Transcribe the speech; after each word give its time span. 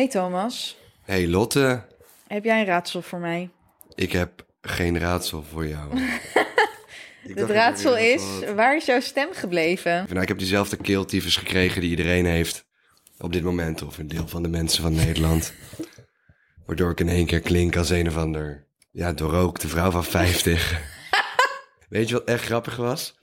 Hey 0.00 0.08
Thomas, 0.08 0.76
Hey 1.02 1.28
Lotte, 1.28 1.84
heb 2.26 2.44
jij 2.44 2.60
een 2.60 2.66
raadsel 2.66 3.02
voor 3.02 3.18
mij? 3.18 3.50
ik 3.94 4.12
heb 4.12 4.46
geen 4.60 4.98
raadsel 4.98 5.42
voor 5.42 5.66
jou. 5.66 5.98
Het 7.34 7.50
raadsel 7.50 7.96
is, 7.96 8.22
waar 8.54 8.76
is 8.76 8.84
jouw 8.84 9.00
stem 9.00 9.28
gebleven? 9.32 10.06
Nou, 10.08 10.20
ik 10.20 10.28
heb 10.28 10.38
diezelfde 10.38 10.76
keeltyfus 10.76 11.36
gekregen 11.36 11.80
die 11.80 11.90
iedereen 11.90 12.26
heeft 12.26 12.64
op 13.18 13.32
dit 13.32 13.42
moment, 13.42 13.82
of 13.82 13.98
een 13.98 14.08
deel 14.08 14.28
van 14.28 14.42
de 14.42 14.48
mensen 14.48 14.82
van 14.82 14.94
Nederland. 14.94 15.52
Waardoor 16.66 16.90
ik 16.90 17.00
in 17.00 17.08
één 17.08 17.26
keer 17.26 17.40
klink 17.40 17.76
als 17.76 17.90
een 17.90 18.08
of 18.08 18.16
ander, 18.16 18.66
ja, 18.90 19.12
doorrookte 19.12 19.68
vrouw 19.68 19.90
van 19.90 20.04
50. 20.04 20.80
Weet 21.88 22.08
je 22.08 22.14
wat 22.14 22.24
echt 22.24 22.44
grappig 22.44 22.76
was? 22.76 23.18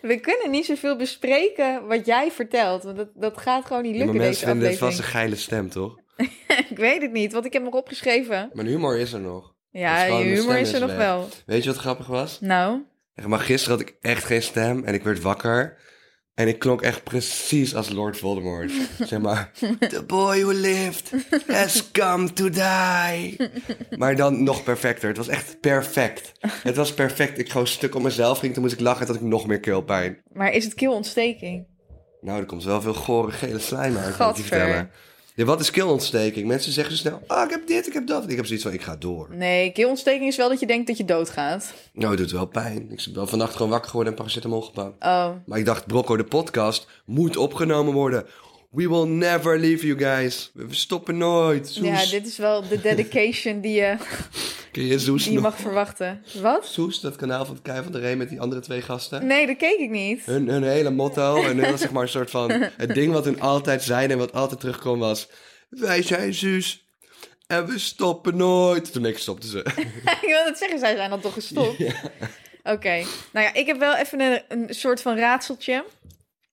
We 0.00 0.20
kunnen 0.20 0.50
niet 0.50 0.66
zoveel 0.66 0.96
bespreken 0.96 1.86
wat 1.86 2.06
jij 2.06 2.30
vertelt, 2.30 2.82
want 2.82 2.96
dat, 2.96 3.08
dat 3.14 3.38
gaat 3.38 3.66
gewoon 3.66 3.82
niet 3.82 3.96
Ja, 3.96 4.04
maar 4.04 4.06
lukken 4.06 4.24
mensen 4.24 4.46
deze 4.46 4.52
vinden 4.52 4.70
het 4.70 4.78
vast 4.78 4.98
een 4.98 5.04
geile 5.04 5.36
stem, 5.36 5.70
toch? 5.70 6.00
Ik 6.70 6.76
weet 6.76 7.02
het 7.02 7.12
niet, 7.12 7.32
want 7.32 7.44
ik 7.44 7.52
heb 7.52 7.62
nog 7.62 7.74
opgeschreven. 7.74 8.50
Mijn 8.52 8.66
humor 8.66 8.98
is 8.98 9.12
er 9.12 9.20
nog. 9.20 9.54
Ja, 9.70 10.04
je 10.04 10.24
humor 10.24 10.58
is 10.58 10.72
er 10.72 10.80
nog 10.80 10.96
wel. 10.96 11.28
Weet 11.46 11.62
je 11.64 11.70
wat 11.70 11.78
grappig 11.78 12.06
was? 12.06 12.40
Nou, 12.40 12.80
Maar 13.26 13.38
gisteren 13.38 13.78
had 13.78 13.88
ik 13.88 13.96
echt 14.00 14.24
geen 14.24 14.42
stem 14.42 14.84
en 14.84 14.94
ik 14.94 15.02
werd 15.02 15.20
wakker. 15.20 15.76
En 16.34 16.48
ik 16.48 16.58
klonk 16.58 16.82
echt 16.82 17.02
precies 17.04 17.74
als 17.74 17.88
Lord 17.90 18.18
Voldemort. 18.18 18.72
zeg 18.98 19.20
maar, 19.20 19.50
the 19.78 20.04
boy 20.06 20.40
who 20.40 20.52
lived 20.52 21.10
has 21.46 21.90
come 21.90 22.32
to 22.32 22.48
die. 22.48 23.36
Maar 23.96 24.16
dan 24.16 24.42
nog 24.42 24.62
perfecter. 24.62 25.08
Het 25.08 25.16
was 25.16 25.28
echt 25.28 25.60
perfect. 25.60 26.32
Het 26.62 26.76
was 26.76 26.94
perfect. 26.94 27.38
Ik 27.38 27.50
gewoon 27.50 27.66
stuk 27.66 27.94
op 27.94 28.02
mezelf 28.02 28.38
ging, 28.38 28.52
toen 28.52 28.62
moest 28.62 28.74
ik 28.74 28.80
lachen 28.80 29.00
en 29.00 29.06
toen 29.06 29.14
had 29.14 29.24
ik 29.24 29.30
nog 29.30 29.46
meer 29.46 29.60
keelpijn. 29.60 30.22
maar 30.32 30.52
is 30.52 30.64
het 30.64 30.74
keelontsteking? 30.74 31.66
Nou, 32.20 32.40
er 32.40 32.46
komt 32.46 32.64
wel 32.64 32.80
veel 32.80 32.94
gore 32.94 33.30
gele 33.30 33.58
slijm 33.58 33.96
uit, 33.96 34.38
ik 34.38 34.44
vertellen. 34.44 34.90
Ja, 35.34 35.44
wat 35.44 35.60
is 35.60 35.70
keelontsteking? 35.70 36.46
Mensen 36.46 36.72
zeggen 36.72 36.96
zo 36.96 37.00
snel, 37.00 37.22
ah, 37.26 37.44
ik 37.44 37.50
heb 37.50 37.66
dit, 37.66 37.86
ik 37.86 37.92
heb 37.92 38.06
dat. 38.06 38.30
Ik 38.30 38.36
heb 38.36 38.46
zoiets 38.46 38.64
van, 38.64 38.72
ik 38.72 38.82
ga 38.82 38.96
door. 38.96 39.28
Nee, 39.30 39.70
keelontsteking 39.72 40.28
is 40.28 40.36
wel 40.36 40.48
dat 40.48 40.60
je 40.60 40.66
denkt 40.66 40.86
dat 40.86 40.96
je 40.96 41.04
doodgaat. 41.04 41.72
Nou, 41.92 42.10
het 42.10 42.18
doet 42.18 42.30
wel 42.30 42.46
pijn. 42.46 42.90
Ik 42.90 43.06
ben 43.14 43.28
vannacht 43.28 43.56
gewoon 43.56 43.70
wakker 43.70 43.88
geworden 43.90 44.12
en 44.12 44.18
paracetamol 44.18 44.60
gepakt. 44.60 45.04
Oh, 45.04 45.30
Maar 45.46 45.58
ik 45.58 45.64
dacht, 45.64 45.86
Brocco, 45.86 46.16
de 46.16 46.24
podcast 46.24 46.86
moet 47.04 47.36
opgenomen 47.36 47.92
worden. 47.92 48.26
We 48.72 48.88
will 48.88 49.06
never 49.06 49.58
leave 49.58 49.86
you 49.86 49.98
guys. 49.98 50.50
We 50.54 50.74
stoppen 50.74 51.16
nooit. 51.16 51.68
Soes. 51.68 51.86
ja, 51.86 52.10
dit 52.10 52.26
is 52.26 52.36
wel 52.36 52.68
de 52.68 52.80
dedication 52.80 53.60
die 53.60 53.72
je, 53.72 53.96
Kun 54.72 54.86
je 54.86 54.98
Soes 54.98 55.22
die 55.22 55.32
je 55.32 55.40
nog? 55.40 55.50
mag 55.50 55.60
verwachten. 55.60 56.24
Wat? 56.40 56.66
Soes, 56.66 57.00
dat 57.00 57.16
kanaal 57.16 57.44
van 57.44 57.62
Kei 57.62 57.82
van 57.82 57.92
der 57.92 58.00
Ree 58.00 58.16
met 58.16 58.28
die 58.28 58.40
andere 58.40 58.60
twee 58.60 58.82
gasten. 58.82 59.26
Nee, 59.26 59.46
dat 59.46 59.56
keek 59.56 59.78
ik 59.78 59.90
niet. 59.90 60.24
Hun, 60.24 60.48
hun 60.48 60.62
hele 60.62 60.90
motto 60.90 61.42
en 61.42 61.58
hun, 61.58 61.78
zeg 61.78 61.90
maar 61.90 62.02
een 62.02 62.08
soort 62.08 62.30
van... 62.30 62.50
Het 62.76 62.94
ding 62.94 63.12
wat 63.12 63.24
hun 63.24 63.40
altijd 63.40 63.82
zeiden 63.82 64.10
en 64.10 64.18
wat 64.18 64.32
altijd 64.32 64.60
terugkwam 64.60 64.98
was... 64.98 65.28
Wij 65.68 66.02
zijn 66.02 66.34
Suus 66.34 66.86
en 67.46 67.66
we 67.66 67.78
stoppen 67.78 68.36
nooit. 68.36 68.92
Toen 68.92 69.06
ik 69.06 69.18
stopte 69.18 69.48
ze. 69.48 69.58
ik 70.22 70.28
wil 70.28 70.44
het 70.44 70.58
zeggen, 70.58 70.78
zij 70.78 70.96
zijn 70.96 71.10
dan 71.10 71.20
toch 71.20 71.32
gestopt. 71.32 71.82
Oké, 72.62 73.04
nou 73.32 73.46
ja, 73.46 73.54
ik 73.54 73.66
heb 73.66 73.78
wel 73.78 73.96
even 73.96 74.20
een, 74.20 74.42
een 74.48 74.74
soort 74.74 75.02
van 75.02 75.16
raadseltje. 75.16 75.84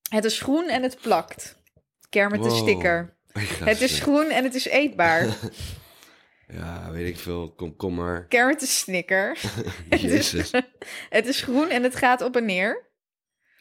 Het 0.09 0.25
is 0.25 0.39
groen 0.39 0.67
en 0.67 0.83
het 0.83 0.97
plakt. 1.01 1.58
Kermit 2.09 2.43
de 2.43 2.49
sticker. 2.49 3.17
Het 3.63 3.81
is 3.81 3.99
groen 3.99 4.29
en 4.29 4.43
het 4.43 4.55
is 4.55 4.65
eetbaar. 4.65 5.27
Ja, 6.51 6.91
weet 6.91 7.07
ik 7.07 7.17
veel. 7.17 7.51
Komkommer. 7.53 8.25
Kermit 8.27 8.59
de 8.59 8.65
snicker. 8.65 9.37
Het 9.89 10.03
is, 10.03 10.31
Jezus. 10.31 10.51
het 11.09 11.25
is 11.27 11.41
groen 11.41 11.69
en 11.69 11.83
het 11.83 11.95
gaat 11.95 12.21
op 12.21 12.35
en 12.35 12.45
neer. 12.45 12.85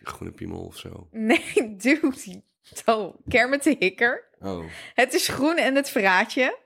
Groene 0.02 0.32
piemel 0.32 0.64
of 0.64 0.76
zo. 0.76 1.08
Nee, 1.10 1.76
dude. 1.76 2.42
Oh, 2.84 3.14
Kermit 3.28 3.62
de 3.62 3.76
hikker. 3.78 4.28
Oh, 4.38 4.64
Het 4.94 5.14
is 5.14 5.28
groen 5.28 5.56
en 5.56 5.74
het 5.74 5.91
verraadje. 5.91 6.58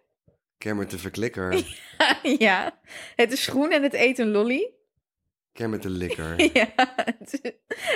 Kermit 0.59 0.91
de 0.91 0.99
verklikker. 0.99 1.65
ja. 2.39 2.81
Het 3.17 3.33
is 3.33 3.47
groen 3.47 3.71
en 3.71 3.83
het 3.83 3.95
eet 3.95 4.19
een 4.19 4.31
lolly. 4.31 4.71
Kermit 5.53 5.83
de 5.83 5.91
likker. 5.91 6.53
ja. 6.59 6.73
Het 7.19 7.41
is, 7.43 7.53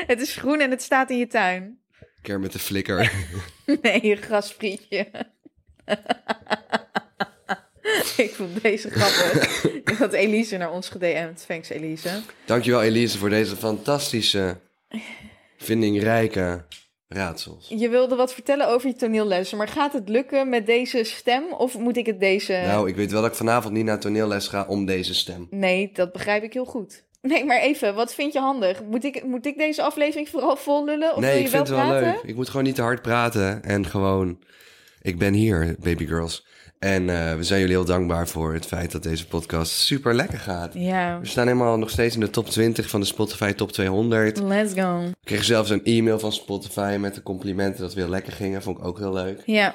het 0.06 0.20
is 0.20 0.36
groen 0.36 0.60
en 0.60 0.70
het 0.70 0.82
staat 0.82 1.10
in 1.10 1.18
je 1.18 1.26
tuin. 1.26 1.80
Kermit 2.22 2.52
de 2.52 2.58
flikker. 2.58 3.12
Nee, 3.82 4.02
een 4.02 4.16
grasprietje. 4.16 5.08
ik 8.16 8.34
vond 8.34 8.62
deze 8.62 8.90
grappig. 8.90 9.64
Ik 9.64 9.88
had 9.88 10.12
Elise 10.12 10.56
naar 10.56 10.72
ons 10.72 10.88
gedm'd. 10.88 11.46
Thanks, 11.46 11.68
Elise. 11.68 12.20
Dankjewel 12.44 12.82
Elise 12.82 13.18
voor 13.18 13.30
deze 13.30 13.56
fantastische, 13.56 14.56
vindingrijke 15.56 16.64
raadsels. 17.08 17.68
Je 17.68 17.88
wilde 17.88 18.16
wat 18.16 18.34
vertellen 18.34 18.68
over 18.68 18.88
je 18.88 18.94
toneellessen, 18.94 19.58
maar 19.58 19.68
gaat 19.68 19.92
het 19.92 20.08
lukken 20.08 20.48
met 20.48 20.66
deze 20.66 21.04
stem 21.04 21.52
of 21.52 21.78
moet 21.78 21.96
ik 21.96 22.06
het 22.06 22.20
deze... 22.20 22.52
Nou, 22.52 22.88
ik 22.88 22.96
weet 22.96 23.12
wel 23.12 23.22
dat 23.22 23.30
ik 23.30 23.36
vanavond 23.36 23.74
niet 23.74 23.84
naar 23.84 24.00
toneelles 24.00 24.48
ga 24.48 24.64
om 24.68 24.84
deze 24.84 25.14
stem. 25.14 25.46
Nee, 25.50 25.90
dat 25.92 26.12
begrijp 26.12 26.42
ik 26.42 26.52
heel 26.52 26.64
goed. 26.64 27.04
Nee, 27.26 27.44
maar 27.44 27.60
even, 27.60 27.94
wat 27.94 28.14
vind 28.14 28.32
je 28.32 28.38
handig? 28.38 28.82
Moet 28.82 29.04
ik, 29.04 29.24
moet 29.24 29.46
ik 29.46 29.56
deze 29.58 29.82
aflevering 29.82 30.28
vooral 30.28 30.56
vol 30.56 30.84
lullen 30.84 31.08
of 31.08 31.18
wil 31.20 31.28
nee, 31.28 31.38
je 31.38 31.44
ik 31.44 31.48
vind 31.50 31.68
wel 31.68 31.78
het 31.78 31.88
wel 31.88 31.98
praten? 32.00 32.18
leuk. 32.20 32.30
Ik 32.30 32.34
moet 32.36 32.48
gewoon 32.48 32.64
niet 32.64 32.74
te 32.74 32.82
hard 32.82 33.02
praten 33.02 33.62
en 33.64 33.86
gewoon... 33.86 34.38
Ik 35.02 35.18
ben 35.18 35.32
hier, 35.34 35.76
baby 35.80 36.06
girls. 36.06 36.46
En 36.78 37.10
eh, 37.10 37.34
we 37.36 37.42
zijn 37.42 37.60
jullie 37.60 37.74
heel 37.74 37.84
dankbaar 37.84 38.28
voor 38.28 38.52
het 38.54 38.66
feit 38.66 38.92
dat 38.92 39.02
deze 39.02 39.26
podcast 39.26 39.72
super 39.72 40.14
lekker 40.14 40.38
gaat. 40.38 40.74
Ja, 40.74 41.20
We 41.20 41.26
staan 41.26 41.46
helemaal 41.46 41.78
nog 41.78 41.90
steeds 41.90 42.14
in 42.14 42.20
de 42.20 42.30
top 42.30 42.48
20 42.48 42.88
van 42.88 43.00
de 43.00 43.06
Spotify 43.06 43.52
Top 43.52 43.72
200. 43.72 44.40
let's 44.40 44.72
go. 44.74 45.00
Ik 45.06 45.14
kreeg 45.24 45.44
zelfs 45.44 45.70
een 45.70 45.84
e-mail 45.84 46.18
van 46.18 46.32
Spotify 46.32 46.96
met 47.00 47.14
de 47.14 47.22
complimenten 47.22 47.80
dat 47.80 47.94
we 47.94 48.00
heel 48.00 48.10
lekker 48.10 48.32
gingen. 48.32 48.62
Vond 48.62 48.78
ik 48.78 48.84
ook 48.84 48.98
heel 48.98 49.12
leuk. 49.12 49.42
Ja, 49.44 49.74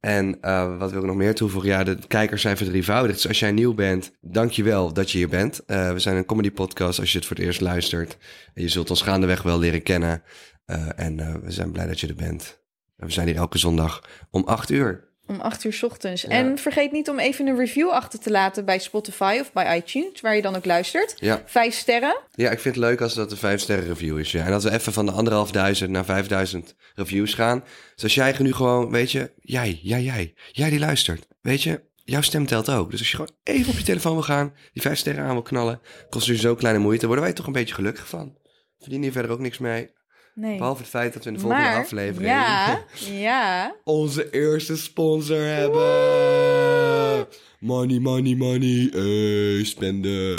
En 0.00 0.38
eh, 0.40 0.78
wat 0.78 0.90
wil 0.90 1.00
ik 1.00 1.06
nog 1.06 1.16
meer 1.16 1.34
toevoegen? 1.34 1.70
Ja, 1.70 1.84
de 1.84 1.98
kijkers 2.06 2.42
zijn 2.42 2.56
verdrievoudigd. 2.56 3.14
Dus 3.14 3.28
als 3.28 3.38
jij 3.38 3.52
nieuw 3.52 3.74
bent, 3.74 4.12
dankjewel 4.20 4.92
dat 4.92 5.10
je 5.10 5.18
hier 5.18 5.28
bent. 5.28 5.64
Eh, 5.64 5.92
we 5.92 5.98
zijn 5.98 6.16
een 6.16 6.24
comedy 6.24 6.50
podcast 6.50 6.98
als 6.98 7.12
je 7.12 7.18
het 7.18 7.26
voor 7.26 7.36
het 7.36 7.44
eerst 7.44 7.60
luistert. 7.60 8.16
Je 8.54 8.68
zult 8.68 8.90
ons 8.90 9.02
gaandeweg 9.02 9.42
wel 9.42 9.58
leren 9.58 9.82
kennen. 9.82 10.22
Eh, 10.64 10.88
en 10.96 11.42
we 11.42 11.50
zijn 11.50 11.72
blij 11.72 11.86
dat 11.86 12.00
je 12.00 12.06
er 12.06 12.14
bent. 12.14 12.60
En 12.96 13.06
we 13.06 13.12
zijn 13.12 13.26
hier 13.26 13.36
elke 13.36 13.58
zondag 13.58 14.02
om 14.30 14.44
8 14.44 14.70
uur. 14.70 15.05
Om 15.26 15.40
acht 15.40 15.64
uur 15.64 15.72
's 15.72 15.82
ochtends. 15.82 16.24
En 16.24 16.58
vergeet 16.58 16.92
niet 16.92 17.08
om 17.08 17.18
even 17.18 17.46
een 17.46 17.56
review 17.56 17.88
achter 17.88 18.18
te 18.18 18.30
laten 18.30 18.64
bij 18.64 18.78
Spotify 18.78 19.38
of 19.40 19.52
bij 19.52 19.76
iTunes, 19.76 20.20
waar 20.20 20.36
je 20.36 20.42
dan 20.42 20.56
ook 20.56 20.64
luistert. 20.64 21.14
Ja. 21.16 21.42
Vijf 21.46 21.74
sterren. 21.74 22.16
ja, 22.34 22.50
ik 22.50 22.60
vind 22.60 22.74
het 22.74 22.84
leuk 22.84 23.00
als 23.00 23.14
dat 23.14 23.30
een 23.30 23.36
5 23.36 23.60
sterren 23.60 23.86
review 23.86 24.18
is. 24.18 24.32
Ja. 24.32 24.44
En 24.44 24.50
dat 24.50 24.62
we 24.62 24.70
even 24.70 24.92
van 24.92 25.06
de 25.06 25.12
anderhalfduizend 25.12 25.90
naar 25.90 26.04
5000 26.04 26.74
reviews 26.94 27.34
gaan. 27.34 27.64
Dus 27.94 28.02
als 28.02 28.14
jij 28.14 28.34
nu 28.38 28.52
gewoon, 28.52 28.90
weet 28.90 29.12
je, 29.12 29.30
jij, 29.40 29.80
jij, 29.82 30.02
jij, 30.02 30.34
jij 30.52 30.70
die 30.70 30.78
luistert. 30.78 31.26
Weet 31.40 31.62
je, 31.62 31.80
jouw 32.04 32.20
stem 32.20 32.46
telt 32.46 32.70
ook. 32.70 32.90
Dus 32.90 32.98
als 32.98 33.10
je 33.10 33.16
gewoon 33.16 33.34
even 33.42 33.72
op 33.72 33.78
je 33.78 33.84
telefoon 33.84 34.12
wil 34.12 34.22
gaan, 34.22 34.54
die 34.72 34.82
5 34.82 34.98
sterren 34.98 35.24
aan 35.24 35.32
wil 35.32 35.42
knallen, 35.42 35.80
kost 36.10 36.26
je 36.26 36.36
zo 36.36 36.54
kleine 36.54 36.80
moeite, 36.80 37.06
worden 37.06 37.24
wij 37.24 37.32
toch 37.32 37.46
een 37.46 37.52
beetje 37.52 37.74
gelukkig 37.74 38.08
van. 38.08 38.36
Verdienen 38.78 39.04
hier 39.04 39.12
verder 39.12 39.30
ook 39.30 39.40
niks 39.40 39.58
mee. 39.58 39.90
Nee. 40.38 40.56
Behalve 40.58 40.80
het 40.80 40.90
feit 40.90 41.12
dat 41.12 41.22
we 41.22 41.28
in 41.28 41.34
de 41.34 41.40
volgende 41.40 41.64
maar, 41.64 41.76
aflevering 41.82 42.30
Ja, 42.30 42.80
ja. 43.10 43.74
onze 43.84 44.30
eerste 44.30 44.76
sponsor 44.76 45.40
hebben. 45.40 47.26
Money, 47.60 47.98
money, 47.98 48.34
money. 48.34 48.88
Hey, 48.92 49.64
spenden. 49.64 50.38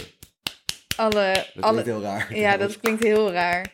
Alle, 0.95 1.45
Dat 1.53 1.63
alle, 1.63 1.81
klinkt 1.81 1.85
heel 1.85 2.01
raar. 2.01 2.35
ja, 2.37 2.57
dat 2.57 2.79
klinkt 2.79 3.03
heel 3.03 3.31
raar. 3.31 3.73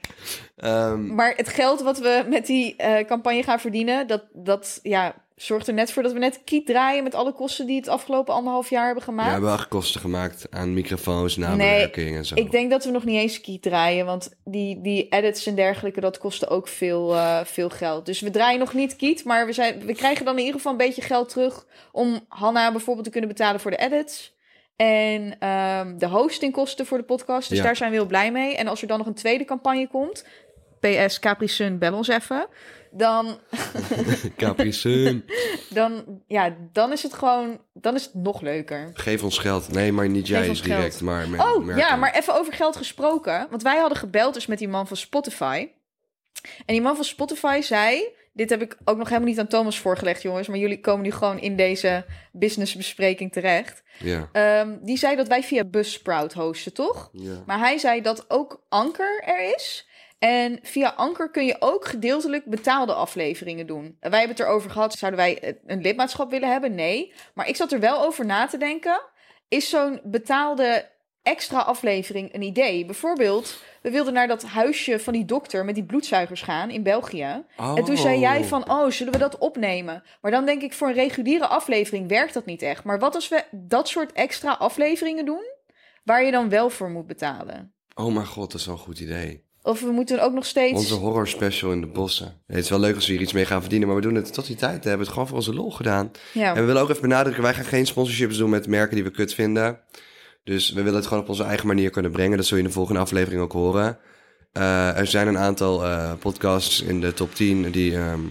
Ehm, 0.56 1.16
Maar 1.16 1.34
het 1.36 1.50
geld 1.50 1.82
wat 1.82 2.00
we 2.00 2.26
met 2.30 2.46
die 2.46 2.76
eh, 2.76 3.06
campagne 3.08 3.44
gaan 3.44 3.60
verdienen, 3.60 4.08
dat, 4.08 4.24
dat 4.34 4.80
ja, 4.84 5.16
zorgt 5.36 5.68
er 5.68 5.74
net 5.74 5.92
voor 5.92 6.04
dat 6.04 6.14
we 6.14 6.20
net 6.20 6.42
kiet 6.44 6.66
draaien 6.66 7.04
met 7.04 7.16
alle 7.16 7.34
kosten 7.34 7.66
die 7.66 7.76
het 7.76 7.88
afgelopen 7.88 8.34
anderhalf 8.34 8.70
jaar 8.70 8.86
hebben 8.86 9.04
ja, 9.06 9.10
we 9.10 9.18
gemaakt. 9.18 9.32
hebben 9.32 9.50
wel 9.58 9.68
kosten 9.68 10.02
gemaakt 10.02 10.48
aan 10.50 10.74
microfoons, 10.74 11.38
nabewerking 11.38 12.16
en 12.16 12.26
zo. 12.26 12.36
Ik 12.36 12.52
denk 12.52 12.72
dat 12.72 12.86
we 12.86 12.92
nog 12.92 13.04
niet 13.04 13.20
eens 13.20 13.42
kiet 13.42 13.62
draaien, 13.62 14.06
want 14.06 14.36
die, 14.46 14.82
die 14.82 15.08
edits 15.10 15.46
en 15.46 15.56
dergelijke, 15.56 16.00
dat 16.00 16.18
kostte 16.18 16.48
ook 16.48 16.68
veel, 16.68 17.14
eh, 17.16 17.40
veel 17.44 17.70
geld. 17.70 18.06
Dus 18.06 18.20
we 18.20 18.30
draaien 18.30 18.60
nog 18.60 18.74
niet 18.74 18.96
kiet, 18.96 19.24
maar 19.24 19.46
we, 19.46 19.54
zijn, 19.54 19.86
we 19.86 19.94
krijgen 19.94 20.26
dan 20.26 20.34
in 20.34 20.40
ieder 20.40 20.56
geval 20.56 20.72
een 20.72 20.78
beetje 20.78 21.02
geld 21.02 21.30
terug 21.30 21.66
om 21.92 22.26
Hanna 22.28 22.72
bijvoorbeeld 22.72 23.06
te 23.06 23.12
kunnen 23.12 23.30
betalen 23.30 23.60
voor 23.60 23.72
de 23.72 23.78
edits. 23.78 24.32
En 24.76 25.36
ehm, 25.40 25.98
de 25.98 26.08
hostingkosten 26.08 26.86
voor 26.86 26.98
de 26.98 27.04
podcast. 27.04 27.50
Dus 27.50 27.58
Ja. 27.58 27.64
daar 27.64 27.76
zijn 27.76 27.90
we 27.92 27.96
heel 27.96 28.06
blij 28.06 28.32
mee. 28.32 28.56
En 28.56 28.68
als 28.68 28.82
er 28.82 28.88
dan 28.88 28.98
nog 28.98 29.08
een 29.08 29.14
tweede 29.14 29.46
campagne 29.46 29.88
komt, 29.88 30.26
PS 30.80 31.20
Capri 31.20 31.48
Sun, 31.48 31.78
bel 31.78 31.94
ons 31.94 32.08
even. 32.08 32.48
Dan, 32.96 33.40
Capri 34.38 34.72
Sun. 34.72 35.26
dan, 35.70 36.22
ja, 36.28 36.56
dan 36.72 36.92
is 36.92 37.04
het 37.04 37.14
gewoon, 37.14 37.60
dan 37.74 37.96
is 37.96 38.04
het 38.04 38.14
nog 38.14 38.42
leuker. 38.42 38.92
Geef 38.94 39.24
ons 39.24 39.38
geld. 39.38 39.72
Nee, 39.72 39.92
maar 39.92 40.10
niet 40.10 40.28
jij 40.28 40.48
is 40.48 40.62
direct, 40.62 40.82
geld. 40.82 41.02
maar 41.02 41.30
mer- 41.30 41.42
Oh, 41.42 41.64
merken. 41.66 41.84
ja, 41.86 41.96
maar 41.96 42.14
even 42.16 42.36
over 42.40 42.54
geld 42.54 42.76
gesproken. 42.76 43.48
Want 43.50 43.64
wij 43.64 43.78
hadden 43.80 43.98
gebeld 43.98 44.34
dus 44.34 44.46
met 44.46 44.58
die 44.58 44.68
man 44.68 44.88
van 44.88 44.98
Spotify. 44.98 45.68
En 46.66 46.74
die 46.74 46.82
man 46.82 46.96
van 46.96 47.06
Spotify 47.06 47.60
zei... 47.62 48.04
Dit 48.36 48.50
heb 48.50 48.62
ik 48.62 48.78
ook 48.86 48.98
nog 48.98 49.08
helemaal 49.08 49.30
niet 49.30 49.40
aan 49.40 49.48
Thomas 49.48 49.80
voorgelegd, 49.80 50.22
jongens. 50.22 50.48
Maar 50.48 50.58
jullie 50.58 50.80
komen 50.80 51.04
nu 51.04 51.12
gewoon 51.12 51.40
in 51.40 51.56
deze 51.56 52.06
businessbespreking 52.32 53.32
terecht. 53.32 53.84
Ja, 54.00 54.30
Ehm, 54.32 54.78
die 54.82 54.98
zei 54.98 55.16
dat 55.16 55.28
wij 55.28 55.44
via 55.44 55.64
Buzzsprout 55.64 56.34
hosten, 56.34 56.74
toch? 56.74 57.10
ja. 57.12 57.44
Maar 57.46 57.60
hij 57.60 57.78
zei 57.78 58.02
dat 58.02 58.26
ook 58.30 58.64
Anker 58.70 59.24
er 59.26 59.54
is. 59.56 59.88
En 60.24 60.60
via 60.62 60.94
Anker 60.96 61.30
kun 61.30 61.46
je 61.46 61.56
ook 61.60 61.86
gedeeltelijk 61.86 62.46
betaalde 62.46 62.94
afleveringen 62.94 63.68
doen. 63.68 63.98
Wij 64.00 64.20
hebben 64.20 64.38
het 64.38 64.40
erover 64.40 64.70
gehad, 64.70 64.94
zouden 64.94 65.20
wij 65.20 65.58
een 65.66 65.82
lidmaatschap 65.82 66.32
willen 66.32 66.52
hebben? 66.52 66.76
Nee. 66.76 67.14
Maar 67.34 67.48
ik 67.48 67.56
zat 67.56 67.72
er 67.72 67.80
wel 67.80 68.04
over 68.04 68.26
na 68.26 68.46
te 68.48 68.58
denken. 68.58 69.02
Is 69.48 69.70
zo'n 69.70 70.00
betaalde 70.04 70.90
extra 71.22 71.60
aflevering 71.60 72.34
een 72.34 72.42
idee? 72.42 72.86
Bijvoorbeeld, 72.86 73.64
we 73.82 73.92
wilden 73.92 74.14
naar 74.14 74.28
dat 74.28 74.44
huisje 74.44 75.00
van 75.00 75.14
die 75.14 75.26
dokter 75.26 75.66
met 75.66 75.76
die 75.76 75.86
bloedzuigers 75.86 76.42
gaan 76.42 76.70
in 76.70 76.84
België. 76.84 77.46
En 77.58 77.84
toen 77.84 77.98
zei 77.98 78.20
jij 78.20 78.44
van, 78.44 78.72
oh, 78.72 78.90
zullen 78.90 79.14
we 79.14 79.20
dat 79.20 79.38
opnemen? 79.38 80.04
Maar 80.22 80.32
dan 80.32 80.46
denk 80.46 80.62
ik, 80.62 80.74
voor 80.74 80.88
een 80.88 80.94
reguliere 80.94 81.48
aflevering 81.48 82.08
werkt 82.08 82.34
dat 82.34 82.46
niet 82.46 82.62
echt. 82.62 82.84
Maar 82.84 83.00
wat 83.00 83.16
als 83.16 83.28
we 83.28 83.44
dat 83.52 83.88
soort 83.88 84.12
extra 84.12 84.52
afleveringen 84.52 85.26
doen, 85.26 85.44
waar 86.04 86.24
je 86.24 86.32
dan 86.32 86.50
wel 86.50 86.70
voor 86.70 86.90
moet 86.90 87.08
betalen? 87.08 87.74
Oh 87.96 88.14
mijn 88.14 88.28
god, 88.28 88.52
dat 88.52 88.60
is 88.60 88.66
wel 88.66 88.76
een 88.76 88.82
goed 88.82 89.00
idee. 89.00 89.52
Of 89.66 89.82
we 89.82 89.92
moeten 89.92 90.24
ook 90.24 90.34
nog 90.34 90.46
steeds... 90.46 90.80
Onze 90.80 90.94
horror 90.94 91.28
special 91.28 91.72
in 91.72 91.82
de 91.82 91.88
bossen. 91.88 92.42
het 92.48 92.58
is 92.58 92.70
wel 92.70 92.80
leuk 92.80 92.96
als 92.96 93.06
we 93.06 93.12
hier 93.12 93.22
iets 93.22 93.34
mee 93.34 93.46
gaan 93.46 93.62
verdienen, 93.62 93.88
maar 93.88 93.98
we 93.98 94.04
doen 94.04 94.16
het 94.16 94.34
tot 94.34 94.48
die 94.48 94.56
tijd. 94.56 94.84
We 94.84 94.88
hebben 94.90 95.06
het 95.06 95.14
gewoon 95.14 95.28
voor 95.28 95.38
onze 95.38 95.54
lol 95.54 95.72
gedaan. 95.72 96.12
Ja. 96.34 96.50
En 96.50 96.60
we 96.60 96.66
willen 96.66 96.82
ook 96.82 96.90
even 96.90 97.02
benadrukken, 97.02 97.44
wij 97.44 97.54
gaan 97.54 97.66
geen 97.66 97.86
sponsorships 97.86 98.38
doen 98.38 98.50
met 98.50 98.68
merken 98.68 98.96
die 98.96 99.04
we 99.04 99.12
kut 99.12 99.34
vinden. 99.34 99.80
Dus 100.44 100.72
we 100.72 100.82
willen 100.82 101.00
het 101.00 101.08
gewoon 101.08 101.24
op 101.24 101.30
onze 101.30 101.44
eigen 101.44 101.68
manier 101.68 101.90
kunnen 101.90 102.12
brengen. 102.12 102.38
Dat 102.38 102.46
zul 102.46 102.58
je 102.58 102.64
in 102.64 102.70
de 102.70 102.76
volgende 102.76 103.00
aflevering 103.00 103.42
ook 103.42 103.52
horen. 103.52 103.98
Eh, 104.52 104.98
er 104.98 105.08
zijn 105.08 105.28
een 105.28 105.38
aantal 105.38 105.84
eh, 105.84 106.14
podcasts 106.20 106.82
in 106.82 107.02
de 107.02 107.14
top 107.14 107.36
10 107.36 107.72
die 107.72 107.96
ehm, 107.96 108.22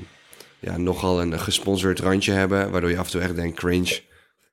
ja, 0.59 0.77
nogal 0.77 1.23
een 1.23 1.41
gesponsord 1.41 2.01
randje 2.01 2.33
hebben. 2.33 2.71
Waardoor 2.71 2.91
je 2.91 2.99
af 2.99 3.05
en 3.05 3.11
toe 3.11 3.21
echt 3.21 3.37
denkt 3.37 3.59
cringe. 3.59 4.01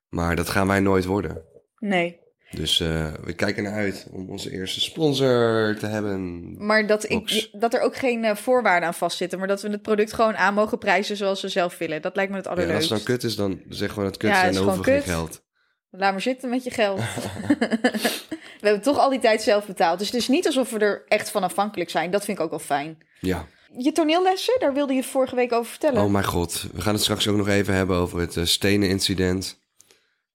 Maar 0.08 0.36
dat 0.36 0.48
gaan 0.48 0.66
wij 0.66 0.80
nooit 0.80 1.04
worden. 1.04 1.42
Nee. 1.78 2.18
Dus 2.50 2.80
eh, 2.80 3.12
we 3.24 3.32
kijken 3.32 3.62
naar 3.62 3.72
uit 3.72 4.06
om 4.12 4.30
onze 4.30 4.50
eerste 4.50 4.80
sponsor 4.80 5.76
te 5.78 5.86
hebben. 5.86 6.54
Maar 6.66 6.86
dat, 6.86 7.10
ik, 7.10 7.48
dat 7.52 7.74
er 7.74 7.80
ook 7.80 7.96
geen 7.96 8.36
voorwaarden 8.36 8.88
aan 8.88 8.94
vastzitten. 8.94 9.38
Maar 9.38 9.48
dat 9.48 9.62
we 9.62 9.70
het 9.70 9.82
product 9.82 10.12
gewoon 10.12 10.36
aan 10.36 10.54
mogen 10.54 10.78
prijzen 10.78 11.16
zoals 11.16 11.42
we 11.42 11.48
zelf 11.48 11.78
willen. 11.78 12.02
Dat 12.02 12.16
lijkt 12.16 12.30
me 12.30 12.36
het 12.36 12.46
allerleukste. 12.46 12.88
Ja, 12.88 12.90
als 12.90 12.98
het 12.98 13.06
dan 13.06 13.16
kut 13.16 13.24
is, 13.24 13.36
dan 13.36 13.60
zeg 13.68 13.88
gewoon 13.88 14.04
het 14.04 14.16
kut 14.16 14.30
ja, 14.30 14.44
en 14.44 14.54
dan 14.54 14.64
hoeven 14.64 14.84
geen 14.84 15.02
geld. 15.02 15.42
Laat 15.90 16.12
maar 16.12 16.20
zitten 16.20 16.50
met 16.50 16.64
je 16.64 16.70
geld. 16.70 17.00
we 18.60 18.66
hebben 18.66 18.82
toch 18.82 18.98
al 18.98 19.10
die 19.10 19.18
tijd 19.18 19.42
zelf 19.42 19.66
betaald. 19.66 19.98
Dus 19.98 20.06
het 20.06 20.16
is 20.16 20.28
niet 20.28 20.46
alsof 20.46 20.70
we 20.70 20.78
er 20.78 21.04
echt 21.08 21.30
van 21.30 21.42
afhankelijk 21.42 21.90
zijn. 21.90 22.10
Dat 22.10 22.24
vind 22.24 22.38
ik 22.38 22.44
ook 22.44 22.50
wel 22.50 22.58
fijn. 22.58 22.98
Ja. 23.20 23.46
Je 23.78 23.92
toneellessen, 23.92 24.60
daar 24.60 24.74
wilde 24.74 24.92
je 24.92 25.02
vorige 25.02 25.34
week 25.34 25.52
over 25.52 25.70
vertellen. 25.70 26.02
Oh 26.02 26.10
mijn 26.10 26.24
god, 26.24 26.66
we 26.72 26.80
gaan 26.80 26.94
het 26.94 27.02
straks 27.02 27.28
ook 27.28 27.36
nog 27.36 27.48
even 27.48 27.74
hebben 27.74 27.96
over 27.96 28.20
het 28.20 28.36
uh, 28.36 28.44
stenen 28.44 28.88
incident. 28.88 29.58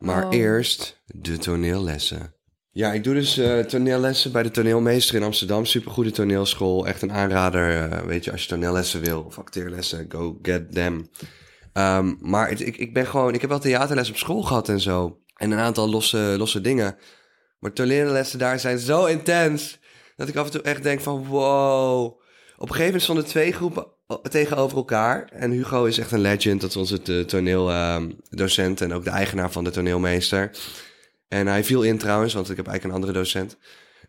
Maar 0.06 0.26
Oh. 0.26 0.34
eerst 0.36 1.02
de 1.06 1.38
toneellessen. 1.38 2.34
Ja, 2.72 2.94
ik 2.94 3.04
doe 3.04 3.14
dus 3.14 3.38
eh, 3.38 3.60
toneellessen 3.60 4.32
bij 4.32 4.44
de 4.44 4.52
toneelmeester 4.52 5.16
in 5.16 5.24
Amsterdam. 5.24 5.66
Supergoede 5.66 6.12
toneelschool. 6.12 6.88
Echt 6.88 7.02
een 7.02 7.12
aanrader, 7.12 7.92
eh, 7.92 8.02
weet 8.06 8.24
je, 8.26 8.32
als 8.32 8.42
je 8.42 8.48
toneellessen 8.48 9.02
wil 9.02 9.22
of 9.22 9.40
acteerlessen, 9.40 10.06
go 10.10 10.40
get 10.42 10.72
them. 10.72 11.10
Ehm, 11.74 12.14
maar 12.20 12.50
het- 12.50 12.62
ik, 12.68 12.78
ik 12.78 12.94
ben 12.94 13.08
gewoon, 13.08 13.34
ik 13.34 13.42
heb 13.42 13.50
wel 13.50 13.60
theaterles 13.60 14.10
op 14.10 14.18
school 14.18 14.42
gehad 14.42 14.70
en 14.70 14.80
zo. 14.80 15.20
En 15.36 15.52
een 15.52 15.58
aantal 15.60 15.90
losse, 15.90 16.36
losse 16.38 16.62
dingen. 16.62 16.98
Maar 17.60 17.74
toneellessen 17.74 18.40
daar 18.40 18.60
zijn 18.60 18.80
zo 18.80 19.06
intens. 19.06 19.80
Dat 20.16 20.28
ik 20.28 20.36
af 20.36 20.46
en 20.46 20.52
toe 20.52 20.62
echt 20.62 20.84
denk 20.84 21.02
van 21.02 21.26
wow. 21.26 22.04
Op 22.06 22.22
een 22.62 22.68
gegeven 22.68 22.86
moment 22.86 23.02
stonden 23.04 23.26
twee 23.26 23.52
groepen 23.52 23.88
tegenover 24.30 24.78
elkaar. 24.78 25.30
En 25.32 25.52
Hugo 25.52 25.86
is 25.86 25.98
echt 25.98 26.12
een 26.12 26.20
legend. 26.20 26.62
Dat 26.62 26.70
is 26.70 26.76
onze 26.76 27.02
te- 27.02 27.24
toneeldocent 27.28 28.82
en 28.82 28.94
ook 28.94 29.04
de 29.04 29.10
eigenaar 29.10 29.52
van 29.52 29.64
de 29.64 29.72
toneelmeester. 29.72 30.52
En 31.28 31.48
hij 31.48 31.64
viel 31.64 31.82
in 31.84 31.98
trouwens, 31.98 32.34
want 32.34 32.50
ik 32.50 32.56
heb 32.58 32.68
eigenlijk 32.68 32.96
een 32.98 33.02
andere 33.02 33.20
docent. 33.24 33.58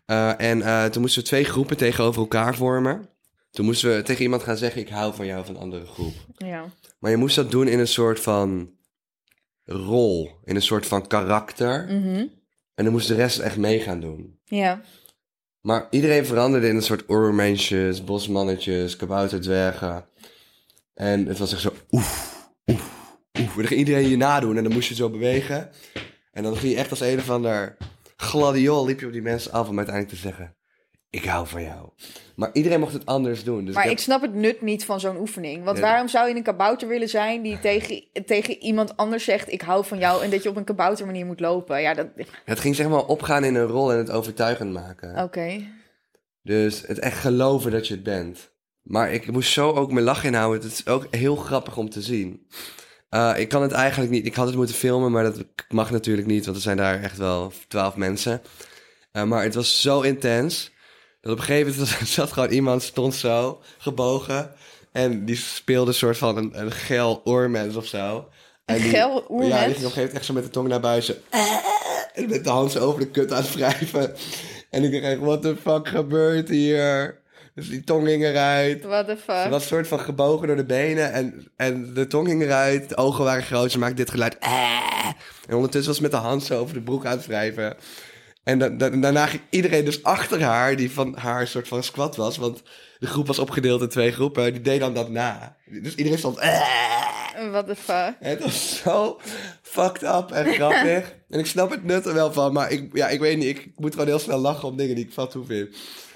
Eh, 0.05 0.41
en 0.41 0.61
eh, 0.61 0.85
toen 0.85 1.01
moesten 1.01 1.21
we 1.21 1.27
twee 1.27 1.43
groepen 1.43 1.77
tegenover 1.77 2.21
elkaar 2.21 2.55
vormen. 2.55 3.09
Toen 3.51 3.65
moesten 3.65 3.95
we 3.95 4.01
tegen 4.01 4.23
iemand 4.23 4.43
gaan 4.43 4.57
zeggen: 4.57 4.81
Ik 4.81 4.89
hou 4.89 5.15
van 5.15 5.25
jou 5.25 5.45
van 5.45 5.55
een 5.55 5.61
andere 5.61 5.85
groep. 5.85 6.13
Ja. 6.37 6.65
Maar 6.99 7.11
je 7.11 7.17
moest 7.17 7.35
dat 7.35 7.51
doen 7.51 7.67
in 7.67 7.79
een 7.79 7.87
soort 7.87 8.19
van 8.19 8.71
rol, 9.63 10.31
in 10.43 10.55
een 10.55 10.61
soort 10.61 10.85
van 10.85 11.07
karakter. 11.07 11.83
Mhm. 11.85 12.25
En 12.75 12.83
dan 12.83 12.91
moest 12.91 13.07
de 13.07 13.15
rest 13.15 13.39
echt 13.39 13.57
mee 13.57 13.79
gaan 13.79 13.99
doen. 13.99 14.39
Ja. 14.43 14.81
Maar 15.67 15.87
iedereen 15.89 16.25
veranderde 16.25 16.67
in 16.67 16.75
een 16.75 16.81
soort 16.81 17.09
oormensjes, 17.09 18.03
bosmannetjes, 18.03 18.95
kabouterdwergen. 18.95 20.05
En 20.93 21.25
het 21.25 21.37
was 21.37 21.51
echt 21.51 21.61
zo 21.61 21.73
oef, 21.91 22.49
oef, 22.71 23.17
oef. 23.39 23.55
En 23.55 23.55
dan 23.55 23.67
ging 23.67 23.79
iedereen 23.79 24.09
je 24.09 24.17
nadoen 24.17 24.57
en 24.57 24.63
dan 24.63 24.73
moest 24.73 24.89
je 24.89 24.95
zo 24.95 25.09
bewegen. 25.09 25.69
En 26.31 26.43
dan 26.43 26.57
ging 26.57 26.71
je 26.71 26.77
echt 26.77 26.89
als 26.89 26.99
een 26.99 27.17
of 27.17 27.29
ander 27.29 27.77
gladiol 28.17 28.85
liep 28.85 28.99
je 28.99 29.05
op 29.05 29.11
die 29.11 29.21
mensen 29.21 29.51
af 29.51 29.69
om 29.69 29.77
uiteindelijk 29.77 30.15
te 30.15 30.21
zeggen... 30.21 30.56
Ik 31.09 31.25
hou 31.25 31.47
van 31.47 31.63
jou. 31.63 31.89
Maar 32.35 32.49
iedereen 32.53 32.79
mocht 32.79 32.93
het 32.93 33.05
anders 33.05 33.43
doen. 33.43 33.65
Dus 33.65 33.75
Maar 33.75 33.89
ik 33.89 33.99
snap 33.99 34.21
het 34.21 34.33
nut 34.33 34.61
niet 34.61 34.85
van 34.85 34.99
zo'n 34.99 35.17
oefening. 35.17 35.63
Want 35.63 35.79
waarom 35.79 36.07
zou 36.07 36.29
je 36.29 36.35
een 36.35 36.43
kabouter 36.43 36.87
willen 36.87 37.09
zijn 37.09 37.41
die 37.41 37.59
tegen, 37.69 38.03
tegen 38.25 38.57
iemand 38.57 38.97
anders 38.97 39.23
zegt: 39.23 39.51
Ik 39.51 39.61
hou 39.61 39.85
van 39.85 39.97
jou. 39.97 40.23
en 40.23 40.29
dat 40.29 40.43
je 40.43 40.49
op 40.49 40.55
een 40.55 40.63
kabouter 40.63 41.05
manier 41.05 41.25
moet 41.25 41.39
lopen? 41.39 41.81
Ja, 41.81 41.93
dat. 41.93 42.07
Het 42.45 42.59
ging 42.59 42.75
zeg 42.75 42.87
maar 42.87 43.05
opgaan 43.05 43.43
in 43.43 43.55
een 43.55 43.67
rol 43.67 43.91
en 43.91 43.97
het 43.97 44.11
overtuigend 44.11 44.73
maken. 44.73 45.23
Oké. 45.23 45.67
Dus 46.43 46.83
het 46.87 46.99
echt 46.99 47.19
geloven 47.19 47.71
dat 47.71 47.87
je 47.87 47.93
het 47.93 48.03
bent. 48.03 48.51
Maar 48.81 49.11
ik 49.11 49.31
moest 49.31 49.51
zo 49.51 49.71
ook 49.71 49.91
mijn 49.91 50.05
lach 50.05 50.23
inhouden. 50.23 50.61
Het 50.61 50.71
is 50.71 50.87
ook 50.87 51.07
heel 51.11 51.35
grappig 51.35 51.77
om 51.77 51.89
te 51.89 52.01
zien. 52.01 52.47
Eh, 53.09 53.33
ik 53.37 53.49
kan 53.49 53.61
het 53.61 53.71
eigenlijk 53.71 54.11
niet. 54.11 54.25
Ik 54.25 54.35
had 54.35 54.47
het 54.47 54.55
moeten 54.55 54.75
filmen, 54.75 55.11
maar 55.11 55.23
dat 55.23 55.45
mag 55.69 55.91
natuurlijk 55.91 56.27
niet. 56.27 56.45
Want 56.45 56.57
er 56.57 56.63
zijn 56.63 56.77
daar 56.77 57.01
echt 57.01 57.17
wel 57.17 57.51
twaalf 57.67 57.95
mensen. 57.95 58.41
Eh, 59.11 59.23
maar 59.23 59.43
het 59.43 59.55
was 59.55 59.81
zo 59.81 60.01
intens. 60.01 60.75
Dat 61.27 61.35
op 61.35 61.41
een 61.41 61.45
gegeven 61.47 61.73
moment 61.79 61.99
was- 61.99 62.13
zat 62.19 62.31
gewoon 62.31 62.49
iemand, 62.49 62.83
stond 62.83 63.15
zo, 63.15 63.61
gebogen. 63.77 64.51
En 64.91 65.25
die 65.25 65.35
speelde 65.35 65.89
een 65.89 65.97
soort 65.97 66.17
van 66.17 66.37
een, 66.37 66.59
een 66.61 66.71
geel 66.71 67.21
oormens 67.23 67.75
of 67.75 67.85
zo. 67.85 68.27
En 68.65 68.75
Een 68.75 68.81
geil 68.81 69.25
Ja, 69.29 69.37
die 69.37 69.49
ging 69.49 69.61
op 69.61 69.67
een 69.67 69.73
gegeven 69.75 69.91
moment 69.99 70.13
echt 70.13 70.25
zo 70.25 70.33
met 70.33 70.43
de 70.43 70.49
tong 70.49 70.67
naar 70.67 70.79
buiten. 70.79 71.15
En 72.13 72.29
met 72.29 72.43
de 72.43 72.49
hand 72.49 72.71
zo 72.71 72.79
over 72.79 72.99
de 72.99 73.07
kut 73.07 73.31
aan 73.33 73.41
het 73.43 73.53
wrijven. 73.55 74.13
En 74.69 74.83
ik 74.83 74.91
dacht 74.91 75.03
echt, 75.03 75.19
what 75.19 75.41
the 75.41 75.55
fuck 75.61 75.87
gebeurt 75.87 76.49
hier? 76.49 77.19
Dus 77.55 77.69
die 77.69 77.83
tong 77.83 78.07
ging 78.07 78.23
eruit. 78.23 78.83
What 78.83 79.07
the 79.07 79.15
Ze 79.25 79.31
fuck? 79.33 79.49
was 79.49 79.61
een 79.61 79.67
soort 79.67 79.87
van 79.87 79.99
gebogen 79.99 80.47
door 80.47 80.55
de 80.55 80.65
benen 80.65 81.11
en, 81.11 81.47
en 81.55 81.93
de 81.93 82.07
tong 82.07 82.27
ging 82.27 82.41
eruit. 82.41 82.89
De 82.89 82.97
ogen 82.97 83.23
waren 83.23 83.43
groot, 83.43 83.71
ze 83.71 83.79
maakte 83.79 83.95
dit 83.95 84.09
geluid. 84.11 84.39
"Ah." 84.39 85.09
En 85.47 85.55
ondertussen 85.55 85.87
was 85.87 85.95
ze 85.95 86.01
met 86.01 86.11
de 86.11 86.17
hand 86.17 86.43
zo 86.43 86.59
over 86.59 86.73
de 86.73 86.81
broek 86.81 87.05
aan 87.05 87.17
het 87.17 87.25
wrijven. 87.27 87.75
En 88.47 88.59
da- 88.59 88.69
da- 88.69 88.89
daarna 88.89 89.25
ging 89.25 89.41
iedereen 89.49 89.85
dus 89.85 90.03
achter 90.03 90.41
haar, 90.43 90.75
die 90.75 90.91
van 90.91 91.15
haar 91.17 91.47
soort 91.47 91.67
van 91.67 91.83
squat 91.83 92.15
was. 92.15 92.37
Want 92.37 92.61
de 92.99 93.07
groep 93.07 93.27
was 93.27 93.39
opgedeeld 93.39 93.81
in 93.81 93.87
twee 93.89 94.11
groepen. 94.11 94.53
Die 94.53 94.61
deed 94.61 94.79
dan 94.79 94.93
dat 94.93 95.09
na. 95.09 95.55
Dus 95.65 95.95
iedereen 95.95 96.17
stond... 96.19 96.39
"Ah." 96.39 96.61
What 97.51 97.67
the 97.67 97.75
fuck? 97.75 98.15
Het 98.19 98.43
was 98.43 98.81
zo 98.83 99.19
fucked 99.61 100.03
up 100.03 100.31
en 100.31 100.53
grappig. 100.53 101.13
en 101.29 101.39
ik 101.39 101.45
snap 101.45 101.69
het 101.69 101.83
nut 101.83 102.05
er 102.05 102.13
wel 102.13 102.33
van, 102.33 102.53
maar 102.53 102.71
ik, 102.71 102.89
ja, 102.93 103.07
ik 103.07 103.19
weet 103.19 103.37
niet, 103.37 103.47
ik 103.57 103.69
moet 103.75 103.91
gewoon 103.91 104.07
heel 104.07 104.19
snel 104.19 104.39
lachen 104.39 104.67
om 104.67 104.77
dingen 104.77 104.95
die 104.95 105.05
ik 105.05 105.13
vat 105.13 105.31
toe 105.31 105.45
vind. 105.45 105.69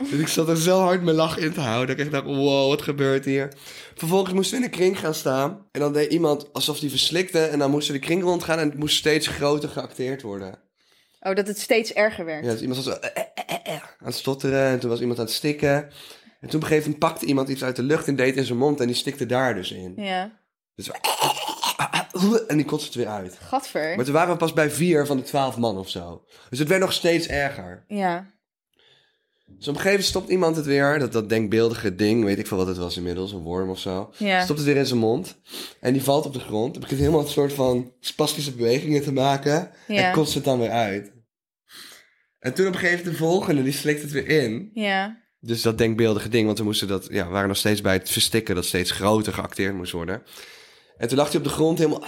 Dus 0.09 0.19
ik 0.19 0.27
zat 0.27 0.49
er 0.49 0.57
zo 0.57 0.79
hard 0.79 1.01
mijn 1.03 1.15
lach 1.15 1.37
in 1.37 1.53
te 1.53 1.59
houden. 1.59 1.87
Dat 1.87 1.95
ik 1.95 2.01
echt 2.01 2.11
dacht, 2.11 2.25
wow, 2.37 2.69
wat 2.69 2.81
gebeurt 2.81 3.25
hier? 3.25 3.53
Vervolgens 3.95 4.33
moesten 4.33 4.57
we 4.59 4.63
in 4.65 4.71
een 4.71 4.77
kring 4.77 4.99
gaan 4.99 5.13
staan. 5.13 5.65
En 5.71 5.79
dan 5.79 5.93
deed 5.93 6.11
iemand 6.11 6.53
alsof 6.53 6.79
die 6.79 6.89
verslikte. 6.89 7.39
En 7.45 7.59
dan 7.59 7.71
moesten 7.71 7.93
we 7.93 7.99
de 7.99 8.05
kring 8.05 8.23
rondgaan 8.23 8.59
en 8.59 8.69
het 8.69 8.79
moest 8.79 8.97
steeds 8.97 9.27
groter 9.27 9.69
geacteerd 9.69 10.21
worden. 10.21 10.59
Oh, 11.21 11.35
dat 11.35 11.47
het 11.47 11.59
steeds 11.59 11.93
erger 11.93 12.25
werd. 12.25 12.45
Ja, 12.45 12.51
dus 12.51 12.61
iemand 12.61 12.83
was 12.83 12.93
zo 12.93 12.99
eh, 13.01 13.23
eh, 13.35 13.43
eh, 13.45 13.73
eh, 13.75 13.81
aan 13.81 14.05
het 14.05 14.15
stotteren. 14.15 14.67
En 14.67 14.79
toen 14.79 14.89
was 14.89 14.99
iemand 14.99 15.19
aan 15.19 15.25
het 15.25 15.33
stikken. 15.33 15.73
En 15.73 16.49
toen 16.49 16.59
op 16.59 16.61
een 16.61 16.61
gegeven 16.61 16.91
moment 16.91 16.99
pakte 16.99 17.25
iemand 17.25 17.49
iets 17.49 17.63
uit 17.63 17.75
de 17.75 17.83
lucht 17.83 18.07
en 18.07 18.15
deed 18.15 18.35
in 18.35 18.45
zijn 18.45 18.57
mond. 18.57 18.79
En 18.79 18.87
die 18.87 18.95
stikte 18.95 19.25
daar 19.25 19.55
dus 19.55 19.71
in. 19.71 19.93
Ja. 19.95 20.39
Dus 20.75 20.89
en 22.47 22.57
die 22.57 22.65
kotste 22.65 22.87
het 22.87 22.95
weer 22.97 23.15
uit. 23.15 23.37
Gadver. 23.41 23.95
Maar 23.95 24.05
toen 24.05 24.13
waren 24.13 24.31
we 24.31 24.37
pas 24.37 24.53
bij 24.53 24.69
vier 24.69 25.05
van 25.05 25.17
de 25.17 25.23
twaalf 25.23 25.57
man 25.57 25.77
of 25.77 25.89
zo. 25.89 26.25
Dus 26.49 26.59
het 26.59 26.67
werd 26.67 26.81
nog 26.81 26.93
steeds 26.93 27.27
erger. 27.27 27.83
Ja. 27.87 28.25
Dus 29.57 29.67
op 29.67 29.75
een 29.75 29.81
gegeven 29.81 29.89
moment 29.89 30.05
stopt 30.05 30.29
iemand 30.29 30.55
het 30.55 30.65
weer. 30.65 30.99
Dat, 30.99 31.11
dat 31.11 31.29
denkbeeldige 31.29 31.95
ding, 31.95 32.23
weet 32.23 32.39
ik 32.39 32.47
veel 32.47 32.57
wat 32.57 32.67
het 32.67 32.77
was 32.77 32.97
inmiddels, 32.97 33.31
een 33.31 33.39
worm 33.39 33.69
of 33.69 33.79
zo. 33.79 34.13
Ja. 34.17 34.43
Stopt 34.43 34.59
het 34.59 34.67
weer 34.67 34.77
in 34.77 34.85
zijn 34.85 34.99
mond. 34.99 35.37
En 35.79 35.93
die 35.93 36.03
valt 36.03 36.25
op 36.25 36.33
de 36.33 36.39
grond. 36.39 36.71
Dan 36.71 36.81
begint 36.81 36.99
helemaal 36.99 37.21
een 37.21 37.27
soort 37.27 37.53
van 37.53 37.93
spastische 37.99 38.51
bewegingen 38.55 39.01
te 39.01 39.13
maken. 39.13 39.71
Ja. 39.87 40.07
En 40.07 40.13
kotst 40.13 40.33
het 40.33 40.43
dan 40.43 40.59
weer 40.59 40.69
uit. 40.69 41.11
En 42.39 42.53
toen 42.53 42.67
op 42.67 42.73
een 42.73 42.79
gegeven 42.79 42.97
moment 43.03 43.17
de 43.17 43.23
volgende, 43.25 43.63
die 43.63 43.73
slikt 43.73 44.01
het 44.01 44.11
weer 44.11 44.27
in. 44.27 44.69
Ja. 44.73 45.19
Dus 45.39 45.61
dat 45.61 45.77
denkbeeldige 45.77 46.29
ding, 46.29 46.45
want 46.45 46.57
we 46.57 46.63
moesten 46.63 46.87
dat, 46.87 47.07
ja, 47.11 47.27
waren 47.29 47.47
nog 47.47 47.57
steeds 47.57 47.81
bij 47.81 47.93
het 47.93 48.09
verstikken 48.09 48.55
dat 48.55 48.65
steeds 48.65 48.91
groter 48.91 49.33
geacteerd 49.33 49.75
moest 49.75 49.91
worden. 49.91 50.23
En 50.97 51.07
toen 51.07 51.17
lag 51.17 51.27
hij 51.27 51.37
op 51.37 51.43
de 51.43 51.49
grond 51.49 51.77
helemaal. 51.77 52.03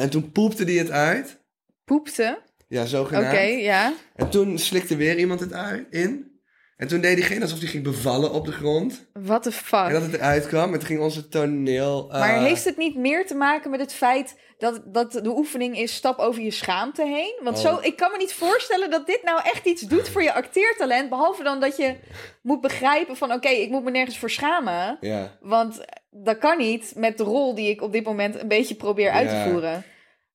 En 0.00 0.10
toen 0.10 0.32
poepte 0.32 0.64
hij 0.64 0.74
het 0.74 0.90
uit. 0.90 1.40
Poepte. 1.84 2.42
Ja, 2.68 2.80
Oké, 2.80 2.88
zogenaamd. 2.88 3.60
ja. 3.60 3.94
En 4.14 4.30
toen 4.30 4.58
slikte 4.58 4.96
weer 4.96 5.18
iemand 5.18 5.40
het 5.40 5.52
uit 5.52 5.86
in. 5.90 6.37
En 6.78 6.88
toen 6.88 7.00
deed 7.00 7.16
diegene 7.16 7.40
alsof 7.42 7.58
hij 7.58 7.68
ging 7.68 7.82
bevallen 7.84 8.32
op 8.32 8.44
de 8.46 8.52
grond. 8.52 9.08
What 9.12 9.42
the 9.42 9.52
fuck? 9.52 9.86
En 9.86 9.92
dat 9.92 10.02
het 10.02 10.14
eruit 10.14 10.46
kwam. 10.46 10.72
Toen 10.72 10.82
ging 10.82 11.00
onze 11.00 11.28
toneel... 11.28 12.08
eh, 12.12 12.18
Maar 12.20 12.40
heeft 12.40 12.64
het 12.64 12.76
niet 12.76 12.96
meer 12.96 13.26
te 13.26 13.34
maken 13.34 13.70
met 13.70 13.80
het 13.80 13.92
feit 13.92 14.38
dat, 14.58 14.80
dat 14.86 15.12
de 15.12 15.28
oefening 15.36 15.78
is 15.78 15.94
stap 15.94 16.18
over 16.18 16.42
je 16.42 16.50
schaamte 16.50 17.04
heen? 17.06 17.38
Want 17.42 17.56
Oh. 17.56 17.62
zo, 17.62 17.78
ik 17.82 17.96
kan 17.96 18.10
me 18.12 18.16
niet 18.18 18.32
voorstellen 18.32 18.90
dat 18.90 19.06
dit 19.06 19.20
nou 19.22 19.40
echt 19.44 19.66
iets 19.66 19.82
doet 19.82 20.08
voor 20.08 20.22
je 20.22 20.32
acteertalent. 20.32 21.08
Behalve 21.08 21.42
dan 21.42 21.60
dat 21.60 21.76
je 21.76 21.94
moet 22.42 22.60
begrijpen 22.60 23.16
van 23.16 23.32
oké, 23.32 23.48
ik 23.48 23.70
moet 23.70 23.84
me 23.84 23.90
nergens 23.90 24.18
voor 24.18 24.30
schamen. 24.30 24.96
Ja. 25.00 25.36
Want 25.40 25.84
dat 26.10 26.38
kan 26.38 26.58
niet 26.58 26.92
met 26.96 27.18
de 27.18 27.24
rol 27.24 27.54
die 27.54 27.70
ik 27.70 27.82
op 27.82 27.92
dit 27.92 28.04
moment 28.04 28.40
een 28.40 28.48
beetje 28.48 28.74
probeer 28.74 29.10
uit 29.10 29.30
Ja. 29.30 29.44
te 29.44 29.50
voeren. 29.50 29.84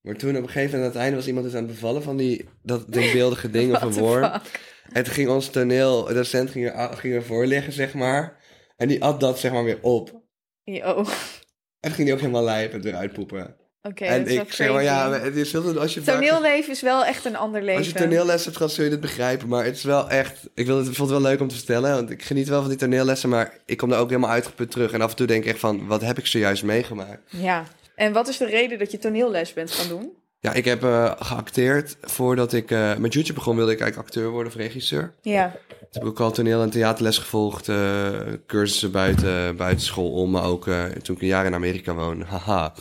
Maar 0.02 0.16
toen 0.16 0.38
op 0.38 0.44
een 0.44 0.50
gegeven 0.50 0.70
moment 0.72 0.82
aan 0.86 0.92
het 0.94 1.02
einde 1.02 1.16
was 1.16 1.28
iemand 1.28 1.46
dus 1.46 1.56
aan 1.56 1.64
het 1.64 1.72
bevallen 1.72 2.04
van 2.04 2.18
die 2.18 2.50
dat 2.64 2.92
denkbeeldige 2.94 3.50
dingen 3.50 3.80
van 3.80 3.94
What 3.94 3.98
the 4.04 4.10
Worm. 4.10 4.24
fuck? 4.32 4.72
En 4.94 5.04
toen 5.04 5.14
ging 5.14 5.30
ons 5.30 5.50
toneeldocent 5.50 6.50
ging 6.50 6.70
er, 6.70 6.98
ging 6.98 7.14
er 7.14 7.24
voor 7.24 7.46
liggen, 7.46 7.74
zeg 7.74 7.94
maar. 7.94 8.38
En 8.76 8.88
die 8.88 9.04
at 9.04 9.20
dat 9.20 9.40
zeg 9.40 9.52
maar 9.52 9.64
weer 9.64 9.80
op. 9.82 10.22
Yo, 10.64 10.90
oké, 10.90 11.12
En 11.80 11.92
ging 11.92 12.06
die 12.06 12.14
ook 12.14 12.20
helemaal 12.20 12.44
lijp 12.44 12.74
en 12.74 12.82
weer 12.82 12.96
uitpoepen. 12.96 13.56
dat 13.82 14.00
en 14.00 14.26
is 14.26 14.34
ik 14.34 14.54
zeg 14.54 14.72
maar, 14.72 14.84
ja, 14.84 15.12
het 15.12 15.36
is 15.36 15.52
heel, 15.52 15.80
als 15.80 15.94
je 15.94 16.02
Toneelleven 16.02 16.72
is 16.72 16.82
wel 16.82 17.06
echt 17.06 17.26
een 17.26 17.36
ander 17.36 17.62
leven. 17.62 17.78
Als 17.78 17.88
je 17.88 17.94
toneelles 17.94 18.44
hebt 18.44 18.58
gehad, 18.58 18.72
zul 18.72 18.84
je 18.84 18.90
dit 18.90 19.00
begrijpen. 19.00 19.48
Maar 19.48 19.66
het 19.66 19.76
is 19.76 19.84
wel 19.84 20.10
echt... 20.10 20.50
Ik 20.54 20.66
wil 20.66 20.78
het, 20.78 20.86
vond 20.86 20.98
het 20.98 21.22
wel 21.22 21.32
leuk 21.32 21.40
om 21.40 21.48
te 21.48 21.56
vertellen. 21.56 21.94
Want 21.94 22.10
ik 22.10 22.24
geniet 22.24 22.48
wel 22.48 22.60
van 22.60 22.70
die 22.70 22.78
toneellessen. 22.78 23.30
Maar 23.30 23.58
ik 23.66 23.78
kom 23.78 23.90
daar 23.90 24.00
ook 24.00 24.10
helemaal 24.10 24.30
uitgeput 24.30 24.72
terug. 24.72 24.92
En 24.92 25.02
af 25.02 25.10
en 25.10 25.16
toe 25.16 25.28
denk 25.28 25.44
ik 25.44 25.50
echt 25.50 25.60
van... 25.60 25.88
Wat 25.88 26.02
heb 26.02 26.18
ik 26.18 26.26
zojuist 26.26 26.64
meegemaakt? 26.64 27.32
Ja. 27.32 27.64
En 27.96 28.14
wat 28.14 28.28
is 28.28 28.38
de 28.38 28.46
reden 28.46 28.80
dat 28.80 28.92
je 28.92 28.98
toneelles 28.98 29.54
bent 29.54 29.72
gaan 29.72 29.88
doen? 29.88 30.23
Ja, 30.44 30.54
ik 30.54 30.66
heb 30.66 30.84
eh, 30.84 31.12
geacteerd. 31.20 31.98
Voordat 32.02 32.54
ik 32.54 32.72
eh, 32.72 32.96
met 32.96 33.14
YouTube 33.14 33.34
begon, 33.40 33.56
wilde 33.56 33.72
ik 33.72 33.80
eigenlijk 33.80 34.10
acteur 34.10 34.30
worden 34.30 34.52
of 34.52 34.58
regisseur. 34.58 35.14
Ja. 35.22 35.52
Toen 35.68 35.78
heb 35.92 36.02
ik 36.02 36.08
ook 36.08 36.20
al 36.20 36.32
toneel- 36.32 36.62
en 36.62 36.70
theaterles 36.70 37.18
gevolgd. 37.18 37.70
eh, 37.70 38.10
cursussen 38.48 38.92
buiten, 38.92 39.56
buiten 39.56 39.86
school 39.86 40.12
om. 40.12 40.32
Maar 40.32 40.44
ook 40.44 40.64
toen 41.02 41.16
ik 41.16 41.22
een 41.22 41.28
jaar 41.28 41.46
in 41.46 41.54
Amerika 41.54 41.94
woonde. 41.94 42.26
Haha. 42.34 42.74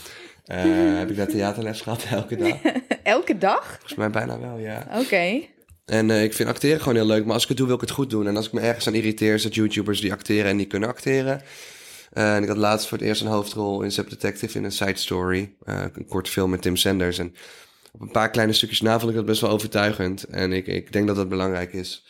heb 0.98 1.10
ik 1.10 1.16
daar 1.16 1.26
theaterles 1.26 1.80
gehad 1.80 2.04
elke 2.10 2.36
dag. 2.36 2.56
Elke 3.02 3.38
dag? 3.38 3.66
Volgens 3.70 3.94
mij 3.94 4.10
bijna 4.10 4.38
wel, 4.40 4.58
ja. 4.58 4.86
Oké. 4.98 5.40
En 5.84 6.10
ik 6.10 6.32
vind 6.34 6.48
acteren 6.48 6.78
gewoon 6.80 6.94
heel 6.94 7.06
leuk. 7.06 7.24
Maar 7.24 7.34
als 7.34 7.42
ik 7.42 7.48
het 7.48 7.56
doe, 7.58 7.66
wil 7.66 7.74
ik 7.74 7.80
het 7.80 7.90
goed 7.90 8.10
doen. 8.10 8.26
En 8.26 8.36
als 8.36 8.46
ik 8.46 8.52
me 8.52 8.60
ergens 8.60 8.86
aan 8.86 8.94
irriteer, 8.94 9.34
is 9.34 9.44
het 9.44 9.54
YouTubers 9.54 10.00
die 10.00 10.12
acteren 10.12 10.50
en 10.50 10.56
die 10.56 10.66
kunnen 10.66 10.88
acteren. 10.88 11.42
Eh, 12.12 12.34
en 12.34 12.42
ik 12.42 12.48
had 12.48 12.56
laatst 12.56 12.88
voor 12.88 12.98
het 12.98 13.06
eerst 13.06 13.20
een 13.20 13.26
hoofdrol 13.26 13.82
in 13.82 13.92
Zep 13.92 14.10
Detective 14.10 14.58
in 14.58 14.64
een 14.64 14.72
side 14.72 14.98
story. 14.98 15.54
Eh, 15.64 15.84
een 15.92 16.06
kort 16.06 16.28
film 16.28 16.50
met 16.50 16.62
Tim 16.62 16.76
Sanders. 16.76 17.18
En 17.18 17.34
op 17.92 18.00
een 18.00 18.10
paar 18.10 18.30
kleine 18.30 18.52
stukjes 18.52 18.80
na 18.80 18.98
vond 18.98 19.10
ik 19.10 19.16
dat 19.16 19.26
best 19.26 19.40
wel 19.40 19.50
overtuigend. 19.50 20.24
En 20.24 20.52
ik, 20.52 20.66
ik 20.66 20.92
denk 20.92 21.06
dat 21.06 21.16
dat 21.16 21.28
belangrijk 21.28 21.72
is. 21.72 22.06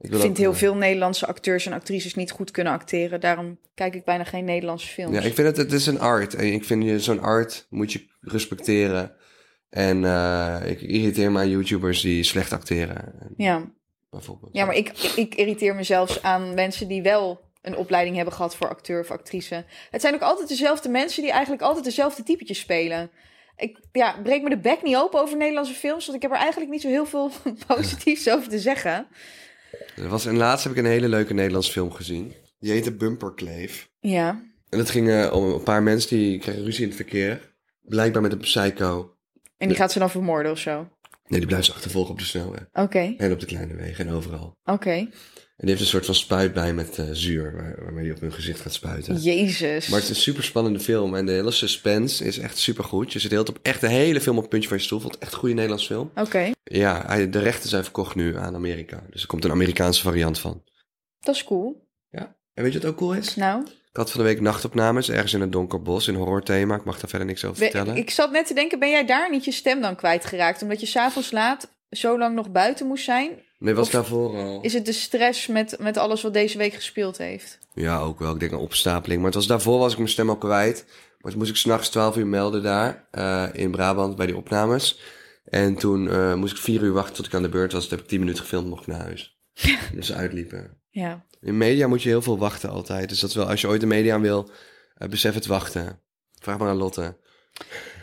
Ik 0.00 0.10
vind 0.10 0.24
ook, 0.24 0.36
heel 0.36 0.52
eh, 0.52 0.56
veel 0.56 0.74
Nederlandse 0.74 1.26
acteurs 1.26 1.66
en 1.66 1.72
actrices 1.72 2.14
niet 2.14 2.30
goed 2.30 2.50
kunnen 2.50 2.72
acteren. 2.72 3.20
Daarom 3.20 3.58
kijk 3.74 3.94
ik 3.94 4.04
bijna 4.04 4.24
geen 4.24 4.44
Nederlandse 4.44 4.88
films. 4.88 5.14
Ja, 5.14 5.22
ik 5.22 5.34
vind 5.34 5.46
het, 5.46 5.56
het 5.56 5.72
is 5.72 5.86
een 5.86 6.00
art. 6.00 6.34
En 6.34 6.52
ik 6.52 6.64
vind 6.64 6.84
je 6.84 7.00
zo'n 7.00 7.20
art 7.20 7.66
moet 7.70 7.92
je 7.92 8.06
respecteren. 8.20 9.12
En 9.70 9.96
ik 10.66 10.80
irriteer 10.80 11.32
me 11.32 11.38
aan 11.38 11.50
YouTubers 11.50 12.00
die 12.00 12.22
slecht 12.22 12.52
acteren. 12.52 13.20
En 13.20 13.34
ja. 13.36 13.70
Bijvoorbeeld. 14.10 14.50
ja, 14.56 14.64
maar 14.64 14.74
ik, 14.74 14.88
ik 15.16 15.34
irriteer 15.34 15.74
me 15.74 15.82
zelfs 15.82 16.22
aan 16.22 16.54
mensen 16.54 16.88
die 16.88 17.02
wel 17.02 17.51
een 17.62 17.76
opleiding 17.76 18.16
hebben 18.16 18.34
gehad 18.34 18.56
voor 18.56 18.68
acteur 18.68 19.00
of 19.00 19.10
actrice. 19.10 19.64
Het 19.90 20.00
zijn 20.00 20.14
ook 20.14 20.20
altijd 20.20 20.48
dezelfde 20.48 20.88
mensen 20.88 21.22
die 21.22 21.32
eigenlijk 21.32 21.62
altijd 21.62 21.84
dezelfde 21.84 22.22
typetjes 22.22 22.58
spelen. 22.58 23.10
Ik 23.56 23.78
ja, 23.92 24.16
breek 24.22 24.42
me 24.42 24.48
de 24.48 24.58
bek 24.58 24.82
niet 24.82 24.96
open 24.96 25.20
over 25.20 25.36
Nederlandse 25.36 25.74
films, 25.74 26.04
want 26.04 26.16
ik 26.16 26.22
heb 26.22 26.32
er 26.32 26.38
eigenlijk 26.42 26.70
niet 26.70 26.80
zo 26.80 26.88
heel 26.88 27.06
veel 27.06 27.30
positiefs 27.66 28.30
over 28.30 28.48
te 28.48 28.58
zeggen. 28.58 29.06
Er 29.96 30.08
was, 30.08 30.26
en 30.26 30.36
laatst 30.36 30.64
heb 30.64 30.72
ik 30.72 30.78
een 30.78 30.90
hele 30.90 31.08
leuke 31.08 31.34
Nederlandse 31.34 31.72
film 31.72 31.92
gezien. 31.92 32.34
Die 32.58 32.72
heette 32.72 32.92
Bumperkleef. 32.92 33.90
Ja. 34.00 34.42
En 34.68 34.78
het 34.78 34.90
ging 34.90 35.08
eh, 35.10 35.32
om 35.32 35.44
een 35.44 35.62
paar 35.62 35.82
mensen 35.82 36.16
die 36.16 36.38
kregen 36.38 36.64
ruzie 36.64 36.82
in 36.82 36.88
het 36.88 36.96
verkeer. 36.96 37.54
Blijkbaar 37.82 38.22
met 38.22 38.32
een 38.32 38.38
psycho. 38.38 39.16
En 39.56 39.68
die 39.68 39.76
gaat 39.76 39.92
ze 39.92 39.98
dan 39.98 40.10
vermoorden 40.10 40.52
of 40.52 40.58
zo. 40.58 40.88
Nee, 41.26 41.38
die 41.40 41.48
blijft 41.48 41.66
ze 41.66 41.72
achtervolgen 41.72 42.12
op 42.12 42.18
de 42.18 42.24
snelweg. 42.24 42.66
Oké, 42.72 43.14
En 43.18 43.32
op 43.32 43.40
de 43.40 43.46
kleine 43.46 43.74
wegen 43.74 44.06
en 44.06 44.14
overal. 44.14 44.56
oké. 44.64 45.08
Die 45.66 45.70
heeft 45.70 45.80
een 45.80 45.86
soort 45.90 46.06
van 46.06 46.14
spuit 46.14 46.52
bij 46.52 46.74
met 46.74 46.98
eh, 46.98 47.04
zuur, 47.12 47.52
waar, 47.56 47.74
waarmee 47.84 48.04
hij 48.04 48.14
op 48.14 48.20
hun 48.20 48.32
gezicht 48.32 48.60
gaat 48.60 48.72
spuiten. 48.72 49.16
Jezus. 49.16 49.88
Maar 49.88 50.00
het 50.00 50.08
is 50.08 50.16
een 50.16 50.22
super 50.22 50.44
spannende 50.44 50.80
film 50.80 51.14
en 51.14 51.26
de 51.26 51.32
hele 51.32 51.50
suspense 51.50 52.24
is 52.24 52.38
echt 52.38 52.58
super 52.58 52.84
goed. 52.84 53.12
Je 53.12 53.18
zit 53.18 53.30
tijd 53.30 53.48
op 53.48 53.58
echt 53.62 53.80
de 53.80 53.88
hele 53.88 54.20
film 54.20 54.36
op 54.36 54.42
het 54.42 54.50
puntje 54.50 54.68
van 54.68 54.78
je 54.78 54.82
stoel. 54.84 55.00
Vond 55.00 55.12
het 55.14 55.22
echt 55.22 55.32
een 55.32 55.38
goede 55.38 55.54
Nederlands 55.54 55.86
film. 55.86 56.10
Oké, 56.14 56.50
Ja, 56.64 57.16
de 57.26 57.38
rechten 57.38 57.68
zijn 57.68 57.82
verkocht 57.84 58.14
nu 58.14 58.36
aan 58.38 58.54
Amerika. 58.54 59.02
Dus 59.10 59.20
er 59.22 59.28
komt 59.28 59.44
een 59.44 59.50
Amerikaanse 59.50 60.02
variant 60.02 60.38
van. 60.38 60.62
dat 61.20 61.34
is 61.34 61.44
cool. 61.44 61.88
Ja. 62.10 62.36
En 62.54 62.62
weet 62.62 62.72
je 62.72 62.80
wat 62.80 62.90
ook 62.90 62.96
cool 62.96 63.14
is? 63.14 63.34
Nou, 63.36 63.62
Ik 63.62 63.96
had 63.98 64.10
van 64.10 64.20
de 64.20 64.26
week 64.26 64.40
nachtopnames 64.40 65.10
ergens 65.10 65.32
in 65.34 65.40
een 65.40 65.50
donker 65.50 65.82
bos 65.82 66.08
in 66.08 66.14
horrorthema. 66.14 66.74
Ik 66.76 66.84
mag 66.84 67.00
daar 67.00 67.08
verder 67.10 67.26
niks 67.28 67.44
over 67.44 67.58
we- 67.58 67.64
vertellen. 67.70 67.96
ik 67.96 68.10
zat 68.10 68.30
net 68.30 68.46
te 68.46 68.54
denken, 68.54 68.78
ben 68.78 68.90
jij 68.90 69.06
daar 69.06 69.30
niet 69.30 69.44
je 69.44 69.52
stem 69.52 69.80
dan 69.80 69.96
kwijtgeraakt? 69.96 70.62
Omdat 70.62 70.80
je 70.80 70.86
s'avonds 70.86 71.30
laat 71.30 71.70
zo 71.90 72.18
lang 72.18 72.34
nog 72.34 72.50
buiten 72.50 72.86
moest 72.86 73.04
zijn? 73.04 73.30
Nee, 73.62 73.74
was 73.74 73.86
of- 73.86 73.92
daarvoor 73.92 74.36
al. 74.36 74.60
Is 74.62 74.72
het 74.72 74.86
de 74.86 74.92
stress 74.92 75.46
met, 75.46 75.76
met 75.80 75.96
alles 75.96 76.22
wat 76.22 76.32
deze 76.32 76.58
week 76.58 76.74
gespeeld 76.74 77.18
heeft? 77.18 77.58
Ja, 77.74 77.98
ook 78.00 78.18
wel. 78.18 78.32
Ik 78.34 78.40
denk 78.40 78.52
een 78.52 78.58
opstapeling. 78.58 79.16
Maar 79.20 79.30
het 79.30 79.38
was 79.38 79.46
daarvoor 79.46 79.78
was 79.78 79.92
ik 79.92 79.98
mijn 79.98 80.10
stem 80.10 80.28
al 80.28 80.36
kwijt. 80.36 80.84
Maar 81.20 81.30
toen 81.30 81.40
moest 81.40 81.50
ik 81.52 81.56
s'nachts 81.56 81.88
12 81.88 82.16
uur 82.16 82.26
melden 82.26 82.62
daar 82.62 83.08
eh, 83.10 83.48
in 83.52 83.70
Brabant 83.70 84.16
bij 84.16 84.26
die 84.26 84.36
opnames. 84.36 85.00
En 85.44 85.74
toen 85.74 86.10
eh, 86.10 86.34
moest 86.34 86.54
ik 86.56 86.62
vier 86.62 86.82
uur 86.82 86.92
wachten 86.92 87.14
tot 87.14 87.26
ik 87.26 87.34
aan 87.34 87.42
de 87.42 87.48
beurt 87.48 87.72
was. 87.72 87.82
Toen 87.82 87.90
heb 87.96 88.00
ik 88.00 88.08
10 88.10 88.18
minuten 88.18 88.42
gefilmd, 88.42 88.68
mocht 88.68 88.80
ik 88.80 88.86
naar 88.86 89.00
huis. 89.00 89.38
dus 89.94 90.12
uitliepen. 90.12 90.80
Ja. 90.90 91.24
In 91.40 91.56
media 91.56 91.86
moet 91.86 92.02
je 92.02 92.08
heel 92.08 92.22
veel 92.22 92.38
wachten 92.38 92.70
altijd. 92.70 93.08
Dus 93.08 93.20
dat 93.20 93.30
is 93.30 93.36
wel, 93.36 93.48
als 93.48 93.60
je 93.60 93.68
ooit 93.68 93.80
de 93.80 93.86
media 93.86 94.14
aan 94.14 94.20
wil, 94.20 94.50
eh, 94.94 95.08
besef 95.08 95.34
het 95.34 95.46
wachten. 95.46 96.00
Vraag 96.40 96.58
maar 96.58 96.68
aan 96.68 96.76
Lotte. 96.76 97.16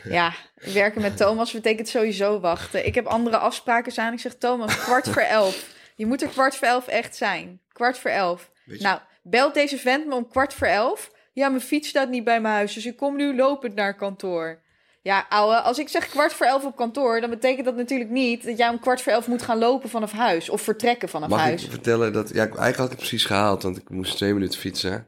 Ja, 0.04 0.34
werken 0.60 1.02
met 1.02 1.18
Thomas 1.18 1.52
betekent 1.52 1.88
sowieso 1.88 2.40
wachten. 2.40 2.86
Ik 2.86 2.96
heb 2.96 3.06
andere 3.06 3.38
afspraken 3.38 3.92
staan. 3.92 4.14
Ik 4.14 4.20
zeg, 4.20 4.36
Thomas, 4.36 4.80
kwart 4.84 5.10
voor 5.10 5.22
elf. 5.22 5.66
Je 5.96 6.06
moet 6.06 6.22
er 6.22 6.28
kwart 6.28 6.56
voor 6.56 6.68
elf 6.68 6.88
echt 6.88 7.16
zijn. 7.16 7.62
Kwart 7.72 7.98
voor 7.98 8.12
elf. 8.12 8.52
Nou, 8.66 9.00
belt 9.24 9.54
deze 9.54 9.78
vent 9.78 10.06
me 10.08 10.16
om 10.16 10.28
kwart 10.28 10.54
voor 10.54 10.68
elf. 10.68 11.12
Ja, 11.34 11.50
mijn 11.50 11.62
fiets 11.62 11.90
staat 11.90 12.10
niet 12.10 12.24
bij 12.24 12.42
mijn 12.42 12.54
huis, 12.54 12.74
dus 12.74 12.86
ik 12.86 12.98
kom 12.98 13.16
nu 13.16 13.36
lopend 13.36 13.76
naar 13.76 13.96
kantoor. 13.96 14.62
Ja, 15.02 15.26
ouwe, 15.30 15.56
als 15.62 15.80
ik 15.80 15.90
zeg 15.90 16.10
kwart 16.10 16.34
voor 16.34 16.46
elf 16.46 16.66
op 16.66 16.76
kantoor, 16.76 17.22
dan 17.22 17.30
betekent 17.30 17.66
dat 17.66 17.76
natuurlijk 17.76 18.10
niet 18.10 18.46
dat 18.46 18.58
jij 18.58 18.70
om 18.70 18.80
kwart 18.80 19.02
voor 19.02 19.12
elf 19.12 19.28
moet 19.28 19.42
gaan 19.42 19.58
lopen 19.58 19.90
vanaf 19.90 20.12
huis 20.12 20.50
of 20.50 20.62
vertrekken 20.62 21.10
vanaf 21.10 21.30
Mag 21.30 21.40
huis. 21.40 21.64
ik 21.64 21.72
vertellen 21.72 22.14
dat... 22.14 22.30
Ja, 22.30 22.36
eigenlijk 22.36 22.76
had 22.76 22.86
ik 22.86 22.92
het 22.92 23.00
precies 23.00 23.26
gehaald, 23.26 23.64
want 23.64 23.78
ik 23.78 23.90
moest 23.90 24.16
twee 24.16 24.34
minuten 24.34 24.60
fietsen. 24.60 25.08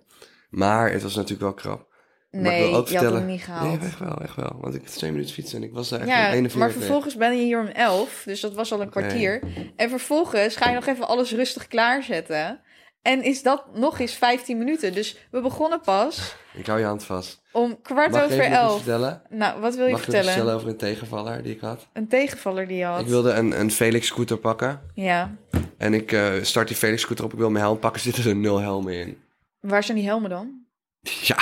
Maar 0.50 0.92
het 0.92 1.02
was 1.02 1.16
natuurlijk 1.16 1.42
wel 1.42 1.54
krap. 1.54 1.91
Ik 2.32 2.40
Nee, 2.40 2.62
wil 2.62 2.68
ook 2.68 2.72
je 2.74 2.78
had 2.78 2.88
vertellen... 2.90 3.18
hem 3.18 3.26
niet 3.26 3.44
gehaald. 3.44 3.80
Nee, 3.80 3.90
echt 3.90 4.00
wel, 4.00 4.22
echt 4.22 4.36
wel. 4.36 4.58
Want 4.62 4.76
ik 4.76 4.82
had 4.84 4.94
twee 4.98 5.12
minuten 5.12 5.34
fietsen 5.34 5.58
en 5.58 5.64
ik 5.64 5.74
was 5.74 5.90
daar 5.90 6.00
echt 6.00 6.10
Ja, 6.10 6.16
om 6.26 6.32
41. 6.34 6.56
maar 6.60 6.72
vervolgens 6.72 7.16
ben 7.16 7.38
je 7.38 7.44
hier 7.44 7.60
om 7.60 7.68
11, 7.68 8.22
dus 8.26 8.40
dat 8.42 8.54
was 8.54 8.72
al 8.72 8.82
een 8.82 8.90
kwartier. 8.90 9.42
En 9.76 9.90
vervolgens 9.90 10.56
ga 10.56 10.70
je 10.70 10.76
nog 10.76 10.86
even 10.86 11.08
alles 11.08 11.32
rustig 11.32 11.68
klaarzetten. 11.68 12.60
En 13.02 13.24
is 13.24 13.44
dat 13.44 13.66
nog 13.76 14.00
eens 14.00 14.14
15 14.14 14.58
minuten. 14.58 14.94
Dus 14.94 15.18
we 15.32 15.42
begonnen 15.42 15.82
pas 15.82 16.36
Ik 16.54 16.66
hou 16.66 16.80
je 16.80 16.86
hand 16.86 17.04
vast. 17.04 17.42
om 17.52 17.82
kwart 17.82 18.12
Mag 18.12 18.24
ik 18.26 18.32
over 18.32 18.44
11. 18.44 18.76
vertellen? 18.76 19.22
Nou, 19.30 19.62
wat 19.62 19.76
wil 19.76 19.86
je 19.86 19.92
Mag 19.92 20.02
ik 20.02 20.08
iets 20.08 20.16
vertellen? 20.16 20.26
vertellen 20.34 20.56
over 20.56 20.68
een 20.70 20.78
tegenvaller 20.78 21.44
die 21.44 21.54
ik 21.54 21.62
had? 21.62 21.88
Een 21.94 22.08
tegenvaller 22.08 22.68
die 22.68 22.78
je 22.78 22.86
had. 22.86 23.00
Ik 23.02 23.08
wilde 23.08 23.32
een, 23.32 23.60
een 23.60 23.72
Felix 23.72 24.08
scooter 24.08 24.38
pakken. 24.38 24.82
Ja. 24.94 25.36
En 25.78 25.94
ik 25.94 26.12
eh, 26.12 26.32
start 26.42 26.68
die 26.68 26.78
Felix 26.78 27.02
scooter 27.02 27.26
op. 27.26 27.34
Ik 27.34 27.40
wil 27.40 27.50
mijn 27.50 27.64
helm 27.64 27.80
pakken. 27.80 28.02
Zitten 28.02 28.26
er 28.26 28.36
nul 28.36 28.60
helmen 28.60 28.94
in. 28.94 29.18
Waar 29.60 29.84
zijn 29.84 29.98
die 29.98 30.06
helmen 30.08 30.30
dan? 30.30 30.66
Ja, 31.02 31.38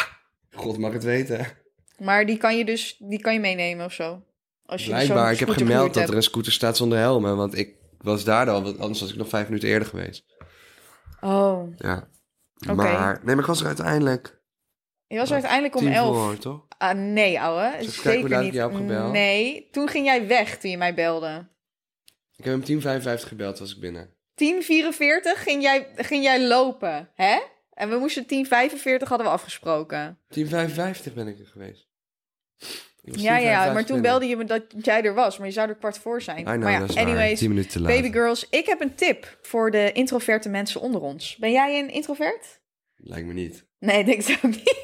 god 0.60 0.78
mag 0.78 0.94
het 0.94 1.04
weten. 1.04 1.48
Maar 1.98 2.26
die 2.26 2.38
kan 2.38 2.58
je 2.58 2.66
dus 2.66 2.96
die 3.00 3.20
kan 3.22 3.34
je 3.34 3.40
meenemen 3.40 3.86
of 3.86 3.94
zo. 3.94 4.24
Als 4.66 4.84
je 4.84 4.90
Blijkbaar, 4.90 5.32
ik 5.32 5.40
heb 5.40 5.50
gemeld 5.50 5.94
dat 5.94 6.10
er 6.10 6.16
een 6.16 6.24
scooter 6.24 6.52
staat 6.52 6.78
zonder 6.78 6.98
helmen. 6.98 7.38
Want 7.38 7.58
ik 7.58 7.76
was 7.98 8.24
daar 8.24 8.46
dan, 8.46 8.64
want 8.64 8.80
anders 8.80 9.00
was 9.00 9.12
ik 9.12 9.16
nog 9.18 9.30
vijf 9.30 9.48
minuten 9.48 9.70
eerder 9.70 9.88
geweest. 9.88 10.26
Oh, 11.22 11.74
Ja. 11.78 12.08
Oké. 12.62 12.74
Maar, 12.74 13.16
nee, 13.24 13.36
maar 13.36 13.44
ik 13.44 13.50
was 13.50 13.60
er 13.62 13.68
uiteindelijk 13.68 14.40
je 15.10 15.18
was 15.18 15.28
er 15.28 15.34
uiteindelijk 15.34 15.76
om 15.76 15.88
11. 15.88 16.16
voor, 16.18 16.38
toch? 16.38 16.66
Ah, 16.78 16.98
nee, 16.98 17.40
ouwe. 17.40 17.70
Kijken 17.72 17.92
Zeker 17.92 18.44
niet. 18.44 18.54
jou 18.54 18.76
gebeld? 18.76 19.12
Nee, 19.12 19.68
toen 19.72 19.88
ging 19.88 20.06
jij 20.06 20.28
weg 20.28 20.58
toen 20.58 20.72
je 20.72 20.78
mij 20.78 20.94
belde. 20.94 21.48
Ik 22.36 22.46
heb 22.46 22.68
hem 22.68 22.82
10.55 23.22 23.28
gebeld, 23.28 23.60
was 23.60 23.76
ik 23.76 23.80
binnen. 23.80 24.14
10.44 24.44 25.42
ging 25.42 25.62
jij, 25.62 25.88
ging 25.96 26.24
jij 26.24 26.48
lopen, 26.48 27.10
hè? 27.16 27.40
En 27.80 27.90
we 27.90 27.98
moesten 27.98 28.24
10.45 28.24 28.30
hadden 29.00 29.28
we 29.28 29.34
afgesproken. 29.34 30.18
10.55 30.38 31.14
ben 31.14 31.28
ik 31.28 31.40
er 31.40 31.46
geweest. 31.46 31.88
Ja, 33.02 33.38
ja, 33.38 33.68
10.55 33.68 33.74
maar 33.74 33.86
toen 33.86 34.02
belde 34.02 34.26
je 34.26 34.36
me 34.36 34.44
dat 34.44 34.64
jij 34.82 35.04
er 35.04 35.14
was, 35.14 35.38
maar 35.38 35.48
je 35.48 35.54
zou 35.54 35.70
er 35.70 35.76
kwart 35.76 35.98
voor 35.98 36.22
zijn. 36.22 36.44
Know, 36.44 36.62
maar 36.62 36.72
ja, 36.72 37.02
anyways, 37.02 37.40
10 37.40 37.50
minuten 37.50 37.72
te 37.72 37.82
laat. 37.82 37.92
baby 37.92 38.12
girls, 38.12 38.48
ik 38.50 38.66
heb 38.66 38.82
een 38.82 38.96
tip 38.96 39.38
voor 39.42 39.72
de 39.72 39.92
introverte 39.92 40.50
mensen 40.50 40.82
onder 40.82 41.02
ons. 41.02 41.36
Ben 41.36 41.52
jij 41.52 41.80
een 41.80 41.90
introvert? 41.90 42.62
Lijkt 42.96 43.28
me 43.28 43.34
niet. 43.34 43.66
Nee, 43.80 44.04
denk 44.04 44.24
ik 44.24 44.40
ook 44.46 44.52
niet. 44.52 44.76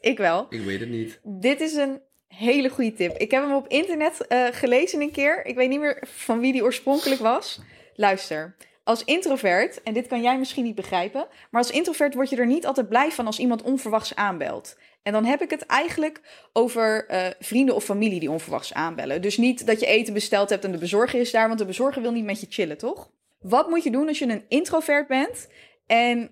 ik 0.00 0.18
wel. 0.18 0.46
Ik 0.48 0.60
weet 0.60 0.80
het 0.80 0.88
niet. 0.88 1.20
Dit 1.22 1.60
is 1.60 1.74
een 1.74 2.00
hele 2.26 2.68
goede 2.68 2.92
tip. 2.92 3.16
Ik 3.16 3.30
heb 3.30 3.42
hem 3.42 3.54
op 3.54 3.68
internet 3.68 4.26
eh, 4.26 4.46
gelezen 4.50 5.00
een 5.00 5.12
keer. 5.12 5.46
Ik 5.46 5.54
weet 5.54 5.68
niet 5.68 5.80
meer 5.80 6.02
van 6.06 6.40
wie 6.40 6.52
die 6.52 6.62
oorspronkelijk 6.62 7.20
was. 7.20 7.60
Luister, 7.94 8.56
als 8.84 9.04
introvert, 9.04 9.82
en 9.82 9.92
dit 9.92 10.06
kan 10.06 10.22
jij 10.22 10.38
misschien 10.38 10.64
niet 10.64 10.74
begrijpen, 10.74 11.26
maar 11.50 11.62
als 11.62 11.70
introvert 11.70 12.14
word 12.14 12.30
je 12.30 12.36
er 12.36 12.46
niet 12.46 12.66
altijd 12.66 12.88
blij 12.88 13.10
van 13.10 13.26
als 13.26 13.38
iemand 13.38 13.62
onverwachts 13.62 14.14
aanbelt. 14.14 14.76
En 15.02 15.12
dan 15.12 15.24
heb 15.24 15.42
ik 15.42 15.50
het 15.50 15.66
eigenlijk 15.66 16.20
over 16.52 17.06
eh, 17.06 17.26
vrienden 17.38 17.74
of 17.74 17.84
familie 17.84 18.20
die 18.20 18.30
onverwachts 18.30 18.74
aanbellen. 18.74 19.22
Dus 19.22 19.36
niet 19.36 19.66
dat 19.66 19.80
je 19.80 19.86
eten 19.86 20.14
besteld 20.14 20.50
hebt 20.50 20.64
en 20.64 20.72
de 20.72 20.78
bezorger 20.78 21.20
is 21.20 21.30
daar, 21.30 21.46
want 21.46 21.58
de 21.58 21.64
bezorger 21.64 22.02
wil 22.02 22.12
niet 22.12 22.24
met 22.24 22.40
je 22.40 22.46
chillen, 22.50 22.78
toch? 22.78 23.10
Wat 23.40 23.68
moet 23.68 23.82
je 23.82 23.90
doen 23.90 24.08
als 24.08 24.18
je 24.18 24.26
een 24.26 24.44
introvert 24.48 25.06
bent 25.06 25.48
en 25.86 26.30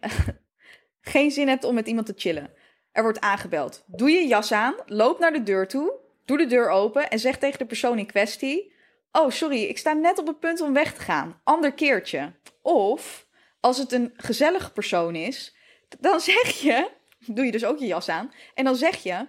geen 1.01 1.31
zin 1.31 1.49
hebt 1.49 1.65
om 1.65 1.75
met 1.75 1.87
iemand 1.87 2.07
te 2.07 2.15
chillen? 2.17 2.51
Er 2.93 3.03
wordt 3.03 3.21
aangebeld. 3.21 3.85
Doe 3.87 4.11
je 4.11 4.27
jas 4.27 4.53
aan, 4.53 4.75
loop 4.87 5.19
naar 5.19 5.33
de 5.33 5.43
deur 5.43 5.69
toe, 5.69 5.93
doe 6.25 6.39
de 6.39 6.47
deur 6.47 6.71
open 6.71 7.11
en 7.11 7.19
zeg 7.19 7.39
tegen 7.39 7.59
de 7.59 7.67
persoon 7.67 7.99
in 7.99 8.07
kwestie: 8.07 8.73
Oh, 9.13 9.31
sorry, 9.31 9.63
ik 9.63 9.79
sta 9.79 9.93
net 9.93 10.19
op 10.19 10.27
het 10.27 10.39
punt 10.41 10.61
om 10.61 10.73
weg 10.73 10.95
te 10.95 11.01
gaan. 11.01 11.41
Ander 11.45 11.73
keertje. 11.73 12.33
Of 12.63 13.27
als 13.61 13.79
het 13.79 13.93
een 13.93 14.13
gezellige 14.17 14.73
persoon 14.73 15.15
is, 15.15 15.57
dan 16.01 16.21
zeg 16.21 16.49
je: 16.61 16.91
Doe 17.35 17.45
je 17.45 17.53
dus 17.53 17.65
ook 17.65 17.79
je 17.79 17.87
jas 17.87 18.09
aan. 18.09 18.33
En 18.55 18.65
dan 18.65 18.77
zeg 18.77 19.03
je: 19.03 19.29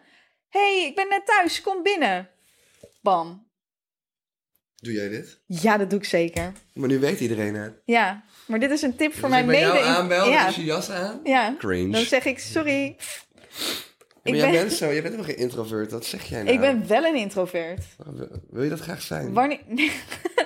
hey, 0.50 0.86
ik 0.86 0.96
ben 0.96 1.10
net 1.10 1.26
thuis, 1.26 1.62
kom 1.62 1.84
binnen. 1.84 2.30
Bam. 3.02 3.50
Doe 4.76 4.94
jij 4.94 5.10
dit? 5.10 5.42
Ja, 5.46 5.78
dat 5.78 5.90
doe 5.90 6.00
ik 6.00 6.06
zeker. 6.06 6.52
Maar 6.74 6.88
nu 6.88 7.00
weet 7.00 7.20
iedereen 7.20 7.56
het. 7.56 7.82
Ja, 7.86 8.24
maar 8.48 8.60
dit 8.60 8.72
is 8.72 8.82
een 8.82 8.96
tip 8.96 9.14
voor 9.14 9.30
Dus 9.30 9.30
mijn 9.30 9.44
ik 9.44 9.50
bij 9.52 9.60
mede... 9.74 9.78
jou 9.86 9.86
aanbel, 9.96 10.30
ja. 10.30 10.46
dus 10.46 10.56
je 10.56 10.64
jas 10.64 10.90
aan. 10.90 11.20
ja, 11.24 11.56
Cringe. 11.58 11.92
dan 11.92 12.02
zeg 12.06 12.26
ik 12.26 12.40
sorry. 12.40 12.98
Maar 14.24 14.34
jij 14.36 14.52
ben- 14.52 14.60
bent 14.60 14.74
zo, 14.74 14.86
jij 14.86 15.02
bent 15.02 15.14
helemaal 15.14 15.36
geen 15.36 15.44
introvert. 15.44 15.92
Wat 15.92 16.06
zeg 16.06 16.24
jij 16.24 16.44
nou? 16.44 16.54
Ik 16.54 16.60
ben 16.60 16.88
wel 16.88 17.04
een 17.06 17.16
introvert. 17.16 17.86
Wil 18.50 18.64
je 18.64 18.70
dat 18.70 18.80
graag 18.80 19.02
zijn? 19.02 19.34
Wanneer 19.34 19.92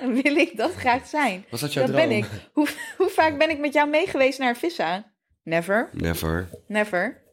wil 0.24 0.36
ik 0.36 0.58
dat 0.58 0.74
graag 0.74 1.08
zijn? 1.08 1.46
Was 1.50 1.60
dat 1.62 1.74
jouw 1.74 1.86
dat 1.86 1.96
droom? 1.96 2.08
ben 2.08 2.18
ik. 2.18 2.26
Hoe, 2.54 2.68
hoe 2.98 3.10
vaak 3.10 3.38
ben 3.38 3.50
ik 3.50 3.60
met 3.60 3.74
jou 3.74 3.90
meegeweest 3.90 4.40
naar 4.40 4.56
Vissa? 4.56 5.14
Never. 5.44 5.90
Never. 5.92 6.50
Never. 6.68 7.24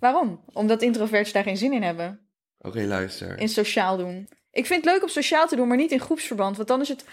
Waarom? 0.00 0.44
Omdat 0.52 0.82
introverts 0.82 1.32
daar 1.32 1.42
geen 1.42 1.56
zin 1.56 1.72
in 1.72 1.82
hebben. 1.82 2.20
Oké, 2.58 2.80
luister. 2.80 3.38
In 3.38 3.48
sociaal 3.48 3.96
doen. 3.96 4.28
Ik 4.50 4.66
vind 4.66 4.84
het 4.84 4.92
leuk 4.92 5.02
om 5.02 5.08
sociaal 5.08 5.48
te 5.48 5.56
doen, 5.56 5.68
maar 5.68 5.76
niet 5.76 5.90
in 5.92 6.00
groepsverband. 6.00 6.56
Want 6.56 6.68
dan 6.68 6.80
is 6.80 6.88
het 6.88 7.04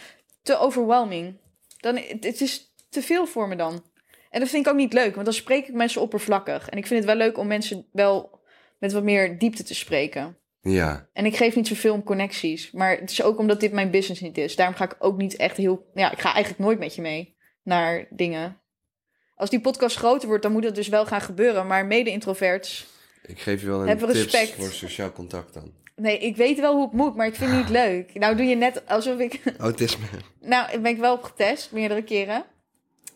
te 0.41 0.57
overwhelming. 0.57 1.39
Dan, 1.77 1.95
het 2.19 2.41
is 2.41 2.73
te 2.89 3.01
veel 3.01 3.25
voor 3.25 3.47
me 3.47 3.55
dan. 3.55 3.83
En 4.29 4.39
dat 4.39 4.49
vind 4.49 4.65
ik 4.65 4.71
ook 4.71 4.77
niet 4.77 4.93
leuk, 4.93 5.13
want 5.13 5.25
dan 5.25 5.33
spreek 5.35 5.67
ik 5.67 5.73
mensen 5.73 6.01
oppervlakkig. 6.01 6.69
En 6.69 6.77
ik 6.77 6.87
vind 6.87 6.99
het 6.99 7.09
wel 7.09 7.27
leuk 7.27 7.37
om 7.37 7.47
mensen 7.47 7.85
wel 7.91 8.41
met 8.83 8.91
wat 8.91 9.03
meer 9.03 9.37
diepte 9.37 9.63
te 9.63 9.75
spreken. 9.75 10.37
Ja. 10.61 11.07
En 11.13 11.25
ik 11.25 11.35
geef 11.35 11.55
niet 11.55 11.67
zoveel 11.67 11.93
om 11.93 12.03
connecties. 12.03 12.71
Maar 12.71 12.97
het 12.97 13.11
is 13.11 13.21
ook 13.21 13.37
omdat 13.39 13.59
dit 13.59 13.71
mijn 13.71 13.91
business 13.91 14.21
niet 14.21 14.37
is. 14.37 14.55
Daarom 14.55 14.75
ga 14.75 14.83
ik 14.83 14.95
ook 14.99 15.17
niet 15.17 15.35
echt 15.35 15.57
heel... 15.57 15.89
Ja, 15.93 16.11
ik 16.11 16.19
ga 16.19 16.33
eigenlijk 16.33 16.63
nooit 16.63 16.79
met 16.79 16.95
je 16.95 17.01
mee 17.01 17.35
naar 17.61 18.07
dingen. 18.09 18.57
Als 19.35 19.49
die 19.49 19.61
podcast 19.61 19.97
groter 19.97 20.27
wordt, 20.27 20.43
dan 20.43 20.51
moet 20.51 20.63
het 20.63 20.75
dus 20.75 20.87
wel 20.87 21.05
gaan 21.05 21.21
gebeuren. 21.21 21.67
Maar 21.67 21.85
mede-introverts... 21.85 22.87
Ik 23.25 23.39
geef 23.39 23.61
je 23.61 23.67
wel 23.67 23.87
een 23.87 23.97
tips 23.97 24.11
respect. 24.11 24.51
voor 24.51 24.71
sociaal 24.71 25.11
contact 25.11 25.53
dan. 25.53 25.73
Nee, 25.95 26.19
ik 26.19 26.35
weet 26.35 26.59
wel 26.59 26.73
hoe 26.73 26.83
het 26.83 26.93
moet, 26.93 27.15
maar 27.15 27.27
ik 27.27 27.35
vind 27.35 27.51
het 27.51 27.59
niet 27.59 27.69
leuk. 27.83 28.13
Nou 28.13 28.35
doe 28.35 28.45
je 28.45 28.55
net 28.55 28.87
alsof 28.87 29.19
ik... 29.19 29.41
Autisme. 29.57 30.05
Nou, 30.41 30.79
ben 30.79 30.91
ik 30.91 30.99
wel 30.99 31.13
op 31.13 31.23
getest, 31.23 31.71
meerdere 31.71 32.03
keren. 32.03 32.45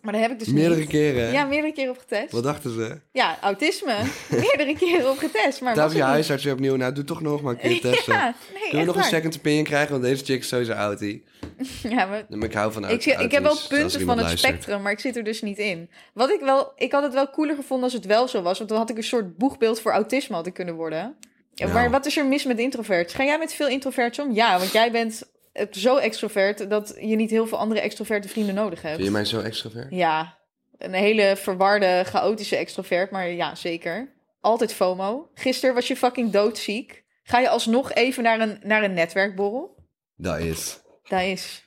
Maar 0.08 0.16
daar 0.16 0.26
heb 0.26 0.36
ik 0.36 0.40
dus 0.46 0.54
Meerdere 0.54 0.80
niet. 0.80 0.90
keren? 0.90 1.32
Ja, 1.32 1.46
meerdere 1.46 1.74
keren 1.74 1.90
op 1.92 1.98
getest. 1.98 2.32
Wat 2.32 2.44
dachten 2.44 2.74
ze? 2.74 3.00
Ja, 3.12 3.38
autisme. 3.42 3.96
meerdere 4.30 4.76
keren 4.78 5.10
op 5.10 5.18
getest, 5.18 5.62
maar 5.62 5.76
Daar 5.76 5.88
heb 5.88 5.96
je 5.96 6.04
huisarts 6.04 6.44
weer 6.44 6.54
opnieuw. 6.54 6.76
Nou, 6.76 6.94
doe 6.94 7.04
toch 7.04 7.22
nog 7.22 7.42
maar 7.42 7.54
een 7.54 7.60
keer 7.60 7.82
testen. 7.92 8.14
Ja, 8.14 8.36
nee, 8.54 8.62
Kunnen 8.62 8.80
we 8.80 8.86
nog 8.94 8.96
een 8.96 9.04
second 9.10 9.38
opinion 9.38 9.64
krijgen? 9.64 9.92
Want 9.92 10.04
deze 10.04 10.26
chick 10.26 10.40
is 10.40 10.48
sowieso 10.48 10.72
outie. 10.74 11.24
Ja, 11.96 12.06
maar 12.06 12.26
Maar 12.30 12.48
ik 12.48 12.54
hou 12.54 12.72
van 12.72 12.90
ik, 12.90 13.06
ik 13.06 13.32
heb 13.32 13.44
wel 13.44 13.58
punten 13.70 14.00
van 14.02 14.18
het 14.18 14.26
luistert. 14.26 14.40
spectrum, 14.40 14.82
maar 14.82 14.92
ik 14.92 15.00
zit 15.00 15.16
er 15.18 15.24
dus 15.24 15.42
niet 15.42 15.58
in. 15.58 15.90
Wat 16.14 16.30
ik 16.30 16.40
wel, 16.40 16.72
ik 16.76 16.92
had 16.92 17.04
het 17.04 17.14
wel 17.14 17.30
cooler 17.30 17.56
gevonden 17.56 17.86
als 17.86 17.94
het 17.94 18.06
wel 18.06 18.28
zo 18.28 18.42
was, 18.42 18.58
want 18.58 18.70
dan 18.70 18.78
had 18.80 18.90
ik 18.90 18.98
een 18.98 19.04
soort 19.04 19.38
boegbeeld 19.38 19.80
voor 19.82 19.92
autisme 19.92 20.36
had 20.36 20.48
ik 20.48 20.54
kunnen 20.54 20.76
worden. 20.76 21.16
Ja. 21.54 21.68
Maar 21.68 21.92
wat 21.92 22.06
is 22.06 22.18
er 22.18 22.26
mis 22.26 22.46
met 22.46 22.60
introverts? 22.60 23.14
Ga 23.14 23.24
jij 23.24 23.38
met 23.38 23.54
veel 23.54 23.68
introverts 23.68 24.20
om? 24.20 24.32
Ja, 24.34 24.58
want 24.60 24.72
jij 24.72 24.92
bent 24.92 25.24
zo 25.72 25.98
extrovert 25.98 26.70
dat 26.70 26.96
je 27.00 27.16
niet 27.16 27.30
heel 27.30 27.48
veel 27.48 27.58
andere 27.58 27.80
extroverte 27.80 28.28
vrienden 28.28 28.56
nodig 28.56 28.82
hebt. 28.82 28.96
Vind 28.96 29.08
je 29.08 29.14
mij 29.14 29.26
zo 29.26 29.40
extrovert? 29.40 29.88
Ja, 29.90 30.38
een 30.78 30.94
hele 30.94 31.36
verwarde, 31.38 32.04
chaotische 32.06 32.56
extrovert, 32.56 33.12
maar 33.12 33.30
ja, 33.30 33.56
zeker. 33.56 34.16
Altijd 34.42 34.74
FOMO. 34.74 35.30
Gisteren 35.34 35.76
was 35.76 35.88
je 35.88 35.96
fucking 35.96 36.32
doodziek. 36.32 37.04
Ga 37.24 37.40
je 37.40 37.50
alsnog 37.50 37.94
even 37.94 38.24
naar 38.24 38.40
een, 38.40 38.60
naar 38.64 38.84
een 38.84 38.94
netwerkborrel? 38.94 39.76
Dat 40.16 40.40
is. 40.40 40.80
Dat 41.04 41.22
is. 41.22 41.64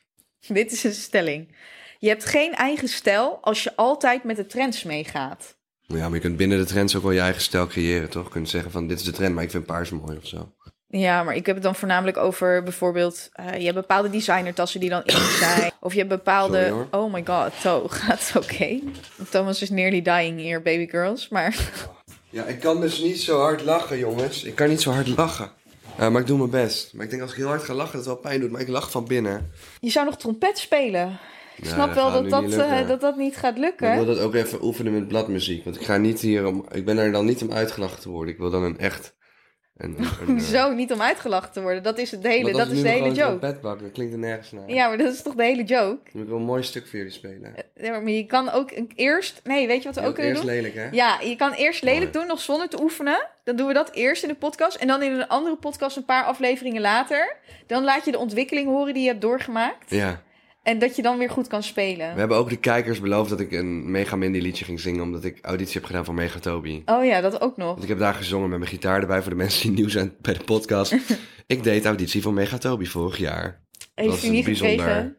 Dit 0.46 0.72
is 0.72 0.84
een 0.84 0.92
stelling. 0.92 1.56
Je 1.98 2.08
hebt 2.08 2.24
geen 2.24 2.54
eigen 2.54 2.88
stijl 2.88 3.38
als 3.40 3.62
je 3.62 3.76
altijd 3.76 4.24
met 4.24 4.36
de 4.36 4.46
trends 4.46 4.82
meegaat. 4.82 5.58
Ja, 5.80 6.04
maar 6.04 6.14
je 6.14 6.20
kunt 6.20 6.36
binnen 6.36 6.58
de 6.58 6.64
trends 6.64 6.96
ook 6.96 7.02
wel 7.02 7.12
je 7.12 7.20
eigen 7.20 7.42
stijl 7.42 7.66
creëren, 7.66 8.10
toch? 8.10 8.24
Je 8.24 8.30
kunt 8.30 8.48
zeggen 8.48 8.70
van, 8.70 8.86
dit 8.86 8.98
is 8.98 9.04
de 9.04 9.12
trend, 9.12 9.34
maar 9.34 9.44
ik 9.44 9.50
vind 9.50 9.66
paars 9.66 9.90
mooi 9.90 10.16
of 10.16 10.26
zo. 10.26 10.52
Ja, 10.90 11.22
maar 11.22 11.34
ik 11.34 11.46
heb 11.46 11.54
het 11.54 11.64
dan 11.64 11.74
voornamelijk 11.74 12.16
over 12.16 12.62
bijvoorbeeld... 12.62 13.28
eh, 13.32 13.54
je 13.56 13.62
hebt 13.64 13.74
bepaalde 13.74 14.10
designertassen 14.10 14.80
die 14.80 14.88
dan 14.90 15.02
in 15.04 15.16
zijn. 15.16 15.70
Of 15.80 15.92
je 15.92 15.98
hebt 15.98 16.10
bepaalde... 16.10 16.66
Sorry, 16.66 16.86
oh 16.90 17.12
my 17.12 17.22
god, 17.26 17.60
To, 17.60 17.88
gaat 17.88 18.32
het 18.32 18.44
oké? 18.44 18.78
Thomas 19.30 19.62
is 19.62 19.70
nearly 19.70 20.02
dying 20.02 20.40
here, 20.40 20.60
baby 20.60 20.88
girls. 20.88 21.28
Maar 21.28 21.56
Ja, 22.30 22.44
ik 22.44 22.60
kan 22.60 22.80
dus 22.80 22.98
niet 23.00 23.20
zo 23.20 23.38
hard 23.40 23.62
lachen, 23.64 23.98
jongens. 23.98 24.44
Ik 24.44 24.54
kan 24.54 24.68
niet 24.68 24.80
zo 24.80 24.90
hard 24.90 25.08
lachen. 25.16 25.50
Ja, 25.98 26.10
maar 26.10 26.20
ik 26.20 26.26
doe 26.26 26.38
mijn 26.38 26.50
best. 26.50 26.94
Maar 26.94 27.04
ik 27.04 27.10
denk 27.10 27.22
als 27.22 27.30
ik 27.30 27.36
heel 27.36 27.46
hard 27.46 27.62
ga 27.62 27.74
lachen, 27.74 27.92
dat 27.96 28.04
het 28.04 28.14
wel 28.14 28.22
pijn 28.22 28.40
doet. 28.40 28.50
Maar 28.50 28.60
ik 28.60 28.68
lach 28.68 28.90
van 28.90 29.04
binnen. 29.06 29.50
je 29.80 29.90
zou 29.90 30.06
nog 30.06 30.16
trompet 30.16 30.58
spelen. 30.58 31.18
Ik 31.56 31.64
Ja, 31.64 31.70
snap 31.72 31.86
dat 31.86 31.94
wel 31.94 32.12
dat 32.22 32.30
dat, 32.30 32.40
niet 32.42 32.50
lukken. 32.54 32.78
eh, 32.78 32.88
dat 32.88 33.00
dat 33.00 33.16
niet 33.16 33.36
gaat 33.36 33.42
Maar 33.42 33.52
ik 33.52 33.80
lukken. 33.80 33.94
wil 33.94 34.14
dat 34.14 34.18
ook 34.24 34.34
even 34.34 34.64
oefenen 34.64 34.92
met 34.92 35.08
bladmuziek. 35.08 35.64
Want 35.64 35.76
ik 35.76 35.82
ga 35.86 35.96
niet 35.96 36.20
hier 36.20 36.46
om... 36.46 36.66
Ik 36.72 36.84
ben 36.84 36.98
er 36.98 37.12
dan 37.12 37.24
niet 37.24 37.42
om 37.42 37.52
uitgelachen 37.52 38.00
te 38.00 38.08
worden. 38.08 38.32
Ik 38.34 38.40
wil 38.40 38.50
dan 38.50 38.62
een 38.62 38.78
echt... 38.78 39.14
Eh, 40.28 40.38
Zo, 40.38 40.72
niet 40.72 40.92
om 40.92 41.00
uitgelachen 41.02 41.52
te 41.52 41.60
worden. 41.62 41.82
Dat 41.82 41.98
is 41.98 42.10
het 42.10 42.22
hele, 42.22 42.52
dat 42.52 42.70
is 42.70 42.82
de 42.82 42.88
hele 42.88 43.12
joke. 43.12 43.46
een 43.46 43.52
trompet 43.52 43.62
dat 43.62 43.92
klinkt 43.92 44.12
er 44.12 44.18
nergens 44.18 44.52
naar. 44.52 44.70
Ja, 44.70 44.88
maar 44.88 44.98
dat 44.98 45.12
is 45.12 45.22
toch 45.22 45.34
de 45.34 45.44
hele 45.44 45.64
joke? 45.64 45.98
Dan 46.02 46.12
moet 46.12 46.22
ik 46.22 46.28
wel 46.28 46.38
een 46.38 46.44
mooi 46.44 46.62
stuk 46.62 46.86
voor 46.86 46.98
jullie 46.98 47.12
spelen. 47.12 47.54
Ja, 47.76 47.90
maar 47.90 48.10
je 48.10 48.26
kan 48.26 48.50
ook 48.50 48.70
eerst... 48.94 49.40
Nee, 49.44 49.66
weet 49.66 49.82
je 49.82 49.84
wat 49.88 49.94
we 49.94 50.00
Je 50.02 50.06
ook 50.08 50.14
kunnen 50.14 50.32
eerst 50.32 50.44
doen? 50.44 50.52
lelijk, 50.54 50.74
hè? 50.74 50.88
Ja, 50.90 51.20
je 51.20 51.36
kan 51.36 51.52
eerst 51.52 51.82
lelijk 51.82 52.12
doen, 52.12 52.26
nog 52.26 52.40
zonder 52.40 52.68
te 52.68 52.82
oefenen. 52.82 53.26
Dan 53.44 53.56
doen 53.56 53.66
we 53.66 53.72
dat 53.72 53.90
eerst 53.92 54.22
in 54.22 54.28
de 54.28 54.34
podcast. 54.34 54.76
En 54.76 54.86
dan 54.86 55.02
in 55.02 55.12
een 55.12 55.28
andere 55.28 55.56
podcast 55.56 55.96
een 55.96 56.04
paar 56.04 56.24
afleveringen 56.24 56.80
later. 56.80 57.36
Dan 57.66 57.84
laat 57.84 58.04
je 58.04 58.10
de 58.10 58.18
ontwikkeling 58.18 58.68
horen 58.68 58.94
die 58.94 59.02
je 59.02 59.08
hebt 59.08 59.20
doorgemaakt. 59.20 59.90
Ja. 59.90 60.22
En 60.62 60.78
dat 60.78 60.96
je 60.96 61.02
dan 61.02 61.18
weer 61.18 61.30
goed 61.30 61.46
kan 61.46 61.62
spelen. 61.62 62.12
We 62.12 62.18
hebben 62.18 62.36
ook 62.36 62.48
de 62.48 62.56
kijkers 62.56 63.00
beloofd 63.00 63.30
dat 63.30 63.40
ik 63.40 63.52
een 63.52 63.90
Mega 63.90 64.16
Mindy 64.16 64.38
liedje 64.38 64.64
ging 64.64 64.80
zingen. 64.80 65.02
Omdat 65.02 65.24
ik 65.24 65.38
auditie 65.42 65.74
heb 65.74 65.84
gedaan 65.84 66.04
voor 66.04 66.14
Megatobi. 66.14 66.82
Oh 66.84 67.04
ja, 67.04 67.20
dat 67.20 67.40
ook 67.40 67.56
nog. 67.56 67.68
Want 67.68 67.82
ik 67.82 67.88
heb 67.88 67.98
daar 67.98 68.14
gezongen 68.14 68.48
met 68.48 68.58
mijn 68.58 68.70
gitaar 68.70 69.00
erbij 69.00 69.20
voor 69.20 69.30
de 69.30 69.36
mensen 69.36 69.62
die 69.68 69.78
nieuw 69.78 69.88
zijn 69.88 70.14
bij 70.20 70.34
de 70.34 70.44
podcast. 70.44 70.96
ik 71.46 71.62
deed 71.62 71.84
auditie 71.84 72.22
voor 72.22 72.32
Megatobi 72.32 72.86
vorig 72.86 73.18
jaar. 73.18 73.64
Heeft 73.94 74.22
je 74.22 74.30
niet 74.30 74.44
bijzonder. 74.44 74.78
gekregen? 74.78 75.16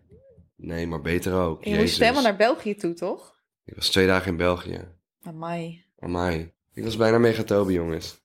Nee, 0.56 0.88
maar 0.88 1.02
beter 1.02 1.34
ook. 1.34 1.64
Je 1.64 1.76
moest 1.76 2.00
helemaal 2.00 2.24
naar 2.24 2.36
België 2.36 2.76
toe, 2.76 2.94
toch? 2.94 3.36
Ik 3.66 3.76
was 3.76 3.90
twee 3.90 4.08
dagen 4.08 4.32
in 4.32 4.38
België. 4.38 4.88
Amai. 5.24 5.84
Amai. 6.00 6.52
Ik 6.74 6.84
was 6.84 6.98
bijna 6.98 7.18
Megatobi, 7.18 7.74
jongens. 7.74 8.21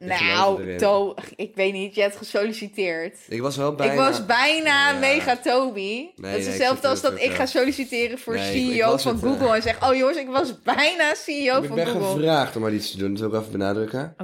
Ik 0.00 0.06
Nou. 0.08 0.76
To, 0.76 1.14
ik 1.36 1.50
weet 1.54 1.72
niet, 1.72 1.94
je 1.94 2.00
hebt 2.00 2.16
gesolliciteerd. 2.16 3.16
Ik 3.28 3.40
was 3.40 3.56
wel 3.56 3.74
bijna... 3.74 3.92
Ik 3.92 3.98
was 3.98 4.26
bijna 4.26 4.90
Ja. 4.92 4.98
mega 4.98 5.36
Toby. 5.36 6.06
dat 6.16 6.30
is 6.30 6.38
ik 6.44 6.46
hetzelfde 6.52 6.88
als 6.88 7.00
dat 7.00 7.20
ik 7.20 7.30
ga 7.30 7.46
solliciteren 7.46 8.18
voor 8.18 8.34
nee, 8.34 8.56
ik- 8.64 8.70
ik 8.70 8.72
CEO 8.82 8.96
van. 8.96 9.18
Google. 9.18 9.54
En 9.54 9.62
zeg, 9.62 9.88
oh 9.90 9.96
jongens, 9.96 10.18
ik 10.18 10.28
was 10.28 10.62
bijna 10.62 11.14
CEO 11.14 11.60
Ik 11.60 11.66
van 11.66 11.76
ben 11.76 11.86
Google. 11.86 12.08
Oké. 12.08 12.14
gevraagd 12.18 12.56
om 12.56 12.62
maar 12.62 12.72
iets 12.72 12.90
te 12.90 12.96
doen. 12.98 13.10
Dat 13.14 13.20
wil 13.20 13.28
ik 13.28 13.40
even 13.40 13.52
benadrukken. 13.58 14.14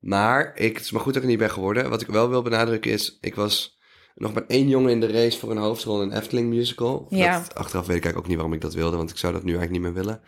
Maar 0.00 0.52
ik, 0.54 0.74
het 0.76 0.84
is 0.84 0.90
maar 0.90 1.00
goed 1.00 1.12
dat 1.14 1.22
ik 1.22 1.28
er 1.28 1.34
niet 1.34 1.44
ben 1.46 1.54
geworden. 1.54 1.90
Wat 1.90 2.00
ik 2.00 2.06
wel 2.08 2.28
wil 2.28 2.42
benadrukken 2.42 2.90
is... 2.90 3.18
Ik 3.20 3.34
was 3.34 3.78
nog 4.14 4.32
maar 4.34 4.44
één 4.48 4.68
jongen 4.68 4.90
in 4.90 5.00
de 5.00 5.10
race 5.12 5.38
voor 5.38 5.50
een 5.50 5.56
hoofdrol 5.56 6.02
in 6.02 6.10
een 6.10 6.16
Efteling 6.18 6.48
musical. 6.48 7.06
Ja. 7.10 7.38
Dat, 7.38 7.54
achteraf 7.54 7.86
weet 7.86 7.96
ik 7.96 8.04
eigenlijk 8.04 8.16
ook 8.18 8.26
niet 8.26 8.36
waarom 8.36 8.52
ik 8.52 8.60
dat 8.60 8.74
wilde. 8.74 8.96
Want 8.96 9.10
ik 9.10 9.16
zou 9.16 9.32
dat 9.32 9.42
nu 9.42 9.56
eigenlijk 9.56 9.82
niet 9.84 9.92
meer 9.94 10.02
willen. 10.04 10.20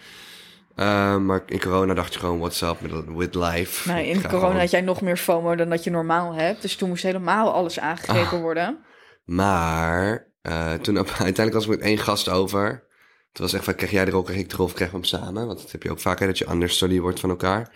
Eh, 0.79 1.17
maar 1.17 1.43
in 1.47 1.61
corona 1.61 1.95
dacht 1.95 2.13
je 2.13 2.19
gewoon... 2.19 2.39
What's 2.39 2.63
up 2.63 2.77
with, 2.81 2.93
with 3.17 3.35
life? 3.35 3.89
Nou, 3.89 4.01
in 4.05 4.15
corona 4.23 4.39
gewoon- 4.39 4.57
had 4.59 4.71
jij 4.71 4.81
nog 4.81 5.01
meer 5.01 5.17
FOMO 5.17 5.55
dan 5.55 5.69
dat 5.69 5.85
je 5.85 5.91
normaal 5.91 6.33
hebt. 6.35 6.63
Dus 6.63 6.77
toen 6.77 6.89
moest 6.89 7.03
helemaal 7.03 7.53
alles 7.53 7.79
aangegrepen 7.81 8.37
Ah. 8.37 8.41
worden. 8.43 8.79
Maar 9.25 10.27
eh, 10.43 10.73
toen 10.75 10.99
op- 10.99 11.07
uiteindelijk 11.29 11.55
was 11.55 11.65
ik 11.65 11.71
met 11.71 11.81
één 11.81 11.99
gast 11.99 12.29
over. 12.29 12.87
Het 13.29 13.39
was 13.39 13.53
echt 13.53 13.65
van, 13.65 13.75
krijg 13.75 13.93
jij 13.93 14.05
de 14.05 14.11
rol, 14.11 14.23
krijg 14.23 14.39
ik 14.41 14.53
rol, 14.53 14.67
of 14.67 14.73
krijgen 14.73 15.01
we 15.01 15.07
hem 15.09 15.21
samen? 15.21 15.47
Want 15.47 15.61
dat 15.63 15.73
heb 15.73 15.83
je 15.83 15.91
ook 15.91 16.01
vaak, 16.01 16.19
hè, 16.19 16.27
dat 16.27 16.39
je 16.39 16.51
understudy 16.51 17.01
wordt 17.01 17.21
van 17.21 17.31
elkaar. 17.31 17.73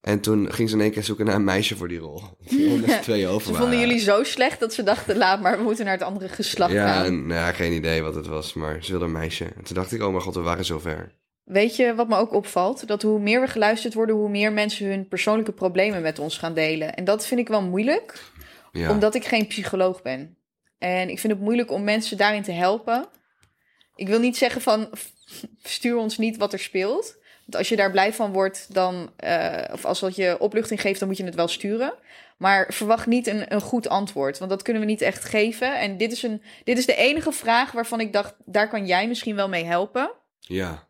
En 0.00 0.20
toen 0.20 0.52
ging 0.52 0.68
ze 0.68 0.74
in 0.76 0.80
één 0.80 0.90
keer 0.90 1.04
zoeken 1.04 1.24
naar 1.24 1.34
een 1.34 1.44
meisje 1.44 1.76
voor 1.76 1.88
die 1.88 1.98
rol. 1.98 2.22
Er 2.86 3.00
twee 3.00 3.26
over 3.28 3.46
Ze 3.46 3.54
vonden 3.54 3.78
jullie 3.78 3.98
zo 3.98 4.22
slecht 4.24 4.60
dat 4.60 4.72
ze 4.74 4.82
dachten, 4.82 5.16
laat 5.16 5.40
maar, 5.40 5.56
we 5.58 5.62
moeten 5.62 5.84
naar 5.84 5.94
het 5.94 6.02
andere 6.02 6.28
geslacht 6.28 6.72
Ja, 6.72 6.92
gaan. 6.92 7.04
en, 7.04 7.26
nou 7.26 7.40
ja, 7.40 7.52
geen 7.52 7.72
idee 7.72 8.02
wat 8.02 8.14
het 8.14 8.26
was, 8.26 8.52
maar 8.54 8.76
ze 8.84 8.90
wilde 8.90 9.04
een 9.06 9.12
meisje. 9.12 9.44
En 9.44 9.64
toen 9.64 9.74
dacht 9.74 9.92
ik, 9.92 10.02
oh 10.02 10.10
mijn 10.10 10.22
god, 10.22 10.34
we 10.34 10.40
waren 10.40 10.64
zover. 10.64 11.16
Weet 11.48 11.76
je 11.76 11.94
wat 11.94 12.08
me 12.08 12.16
ook 12.16 12.32
opvalt? 12.32 12.86
Dat 12.86 13.02
hoe 13.02 13.18
meer 13.18 13.40
we 13.40 13.46
geluisterd 13.46 13.94
worden, 13.94 14.14
hoe 14.14 14.28
meer 14.28 14.52
mensen 14.52 14.86
hun 14.86 15.08
persoonlijke 15.08 15.52
problemen 15.52 16.02
met 16.02 16.18
ons 16.18 16.38
gaan 16.38 16.54
delen. 16.54 16.94
En 16.94 17.04
dat 17.04 17.26
vind 17.26 17.40
ik 17.40 17.48
wel 17.48 17.62
moeilijk, 17.62 18.22
Ja, 18.72 18.90
omdat 18.90 19.14
ik 19.14 19.24
geen 19.24 19.46
psycholoog 19.46 20.02
ben. 20.02 20.36
En 20.78 21.08
ik 21.08 21.18
vind 21.18 21.32
het 21.32 21.42
moeilijk 21.42 21.70
om 21.70 21.84
mensen 21.84 22.16
daarin 22.16 22.42
te 22.42 22.52
helpen. 22.52 23.06
Ik 23.94 24.08
wil 24.08 24.18
niet 24.18 24.36
zeggen 24.36 24.60
van, 24.60 24.90
stuur 25.62 25.96
ons 25.96 26.18
niet 26.18 26.36
wat 26.36 26.52
er 26.52 26.58
speelt. 26.58 27.16
Want 27.38 27.56
als 27.56 27.68
je 27.68 27.76
daar 27.76 27.90
blij 27.90 28.12
van 28.12 28.32
wordt, 28.32 28.74
dan, 28.74 29.12
eh, 29.16 29.72
of 29.72 29.84
als 29.84 30.00
dat 30.00 30.16
je 30.16 30.36
opluchting 30.38 30.80
geeft, 30.80 30.98
dan 30.98 31.08
moet 31.08 31.16
je 31.16 31.24
het 31.24 31.34
wel 31.34 31.48
sturen. 31.48 31.94
Maar 32.38 32.72
verwacht 32.72 33.06
niet 33.06 33.26
een, 33.26 33.52
een 33.54 33.60
goed 33.60 33.88
antwoord, 33.88 34.38
want 34.38 34.50
dat 34.50 34.62
kunnen 34.62 34.82
we 34.82 34.88
niet 34.88 35.00
echt 35.00 35.24
geven. 35.24 35.80
En 35.80 35.96
dit 35.96 36.12
is, 36.12 36.22
een, 36.22 36.42
dit 36.64 36.78
is 36.78 36.86
de 36.86 36.96
enige 36.96 37.32
vraag 37.32 37.72
waarvan 37.72 38.00
ik 38.00 38.12
dacht, 38.12 38.34
daar 38.44 38.68
kan 38.68 38.86
jij 38.86 39.08
misschien 39.08 39.36
wel 39.36 39.48
mee 39.48 39.64
helpen. 39.64 40.10
Ja. 40.38 40.86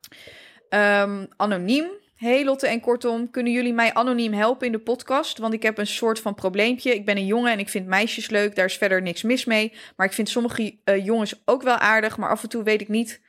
Ehm, 0.69 1.25
anoniem. 1.37 1.87
Hey 2.17 2.45
Lotte 2.45 2.67
en 2.67 2.81
kortom, 2.81 3.31
kunnen 3.31 3.53
jullie 3.53 3.73
mij 3.73 3.95
anoniem 3.95 4.33
helpen 4.33 4.67
in 4.67 4.73
de 4.73 4.79
podcast? 4.79 5.39
Want 5.39 5.55
ik 5.55 5.63
heb 5.63 5.79
een 5.79 5.87
soort 5.87 6.21
van 6.21 6.35
probleempje. 6.35 6.95
Ik 6.95 7.05
ben 7.05 7.17
een 7.17 7.27
jongen 7.27 7.53
en 7.53 7.59
ik 7.59 7.69
vind 7.69 7.87
meisjes 7.87 8.29
leuk. 8.31 8.55
Daar 8.55 8.65
is 8.65 8.77
verder 8.77 9.03
niks 9.03 9.23
mis 9.23 9.45
mee. 9.45 9.73
Maar 9.97 10.07
ik 10.07 10.13
vind 10.13 10.29
sommige 10.29 10.79
eh, 10.85 11.05
jongens 11.05 11.43
ook 11.45 11.63
wel 11.63 11.77
aardig. 11.77 12.17
Maar 12.17 12.31
af 12.31 12.43
en 12.43 12.49
toe 12.49 12.63
weet 12.63 12.81
ik 12.81 12.89
niet 12.89 13.21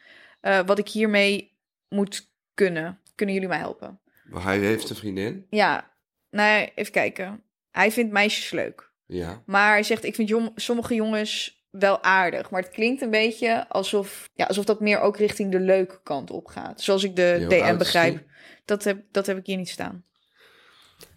eh, 0.42 0.60
wat 0.66 0.80
ik 0.80 0.88
hiermee 0.88 1.58
moet 1.90 2.32
kunnen. 2.54 3.00
Kunnen 3.16 3.36
jullie 3.36 3.50
mij 3.50 3.60
helpen? 3.60 4.00
Maar 4.26 4.44
hij 4.44 4.58
heeft 4.60 4.90
een 4.90 4.96
vriendin. 4.96 5.46
Ja, 5.50 5.92
nou 6.30 6.70
even 6.76 6.92
kijken. 6.92 7.44
Hij 7.72 7.92
vindt 7.92 8.12
meisjes 8.12 8.52
leuk. 8.52 8.92
Ja. 9.06 9.44
Maar 9.46 9.72
hij 9.72 9.84
zegt, 9.84 10.04
ik 10.04 10.16
vind 10.16 10.30
jong- 10.30 10.52
sommige 10.56 10.96
jongens 10.96 11.59
wel 11.72 12.04
aardig. 12.04 12.50
Maar 12.50 12.62
het 12.62 12.72
klinkt 12.72 13.02
een 13.02 13.10
beetje 13.10 13.70
alsof, 13.70 14.30
ja, 14.34 14.46
alsof 14.46 14.66
dat 14.66 14.80
meer 14.80 15.00
ook 15.00 15.18
richting 15.18 15.52
de 15.52 15.60
leuke 15.60 16.00
kant 16.04 16.32
op 16.32 16.48
gaat. 16.48 16.82
Zoals 16.82 17.04
ik 17.04 17.16
de 17.16 17.46
DM 17.48 17.78
begrijp. 17.78 18.24
Dat 18.66 18.84
heb, 18.84 19.02
dat 19.12 19.26
heb 19.26 19.38
ik 19.38 19.46
hier 19.46 19.58
niet 19.58 19.70
staan. 19.70 20.04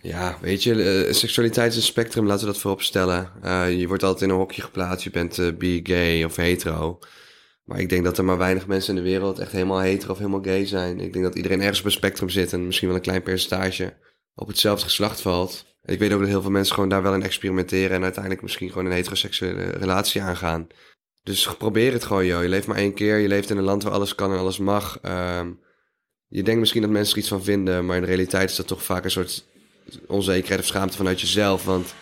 Ja, 0.00 0.38
weet 0.40 0.62
je, 0.62 1.04
eh, 1.06 1.12
seksualiteit 1.12 1.70
is 1.70 1.76
een 1.76 1.82
spectrum, 1.82 2.26
laten 2.26 2.46
we 2.46 2.52
dat 2.52 2.60
voorop 2.60 2.82
stellen. 2.82 3.30
Eh, 3.42 3.78
je 3.78 3.88
wordt 3.88 4.02
altijd 4.02 4.22
in 4.22 4.30
een 4.30 4.40
hokje 4.40 4.62
geplaatst, 4.62 5.04
je 5.04 5.10
bent 5.10 5.38
eh, 5.38 5.52
bi, 5.58 5.80
gay 5.82 6.24
of 6.24 6.36
hetero. 6.36 6.98
Maar 7.64 7.80
ik 7.80 7.88
denk 7.88 8.04
dat 8.04 8.18
er 8.18 8.24
maar 8.24 8.38
weinig 8.38 8.66
mensen 8.66 8.96
in 8.96 9.02
de 9.02 9.10
wereld 9.10 9.38
echt 9.38 9.52
helemaal 9.52 9.80
hetero 9.80 10.12
of 10.12 10.18
helemaal 10.18 10.42
gay 10.42 10.66
zijn. 10.66 11.00
Ik 11.00 11.12
denk 11.12 11.24
dat 11.24 11.34
iedereen 11.34 11.60
ergens 11.60 11.78
op 11.78 11.84
een 11.84 11.90
spectrum 11.90 12.28
zit 12.28 12.52
en 12.52 12.66
misschien 12.66 12.88
wel 12.88 12.96
een 12.96 13.02
klein 13.02 13.22
percentage 13.22 13.96
op 14.34 14.48
hetzelfde 14.48 14.84
geslacht 14.84 15.20
valt. 15.20 15.71
Ik 15.84 15.98
weet 15.98 16.12
ook 16.12 16.20
dat 16.20 16.28
heel 16.28 16.42
veel 16.42 16.50
mensen 16.50 16.74
gewoon 16.74 16.88
daar 16.88 17.02
wel 17.02 17.14
in 17.14 17.22
experimenteren 17.22 17.96
en 17.96 18.02
uiteindelijk 18.02 18.42
misschien 18.42 18.68
gewoon 18.68 18.86
een 18.86 18.92
heteroseksuele 18.92 19.64
relatie 19.64 20.22
aangaan. 20.22 20.66
Dus 21.22 21.54
probeer 21.58 21.92
het 21.92 22.04
gewoon, 22.04 22.26
joh. 22.26 22.42
Je 22.42 22.48
leeft 22.48 22.66
maar 22.66 22.76
één 22.76 22.94
keer, 22.94 23.18
je 23.18 23.28
leeft 23.28 23.50
in 23.50 23.56
een 23.56 23.62
land 23.64 23.82
waar 23.82 23.92
alles 23.92 24.14
kan 24.14 24.32
en 24.32 24.38
alles 24.38 24.58
mag. 24.58 24.98
Ehm, 25.02 25.50
je 26.28 26.42
denkt 26.42 26.60
misschien 26.60 26.82
dat 26.82 26.90
mensen 26.90 27.12
er 27.12 27.18
iets 27.20 27.28
van 27.28 27.42
vinden, 27.44 27.86
maar 27.86 27.96
in 27.96 28.02
de 28.02 28.08
realiteit 28.08 28.50
is 28.50 28.56
dat 28.56 28.66
toch 28.66 28.82
vaak 28.82 29.04
een 29.04 29.10
soort 29.10 29.44
onzekerheid 30.06 30.60
of 30.60 30.66
schaamte 30.66 30.96
vanuit 30.96 31.20
jezelf. 31.20 31.64
Want 31.64 31.94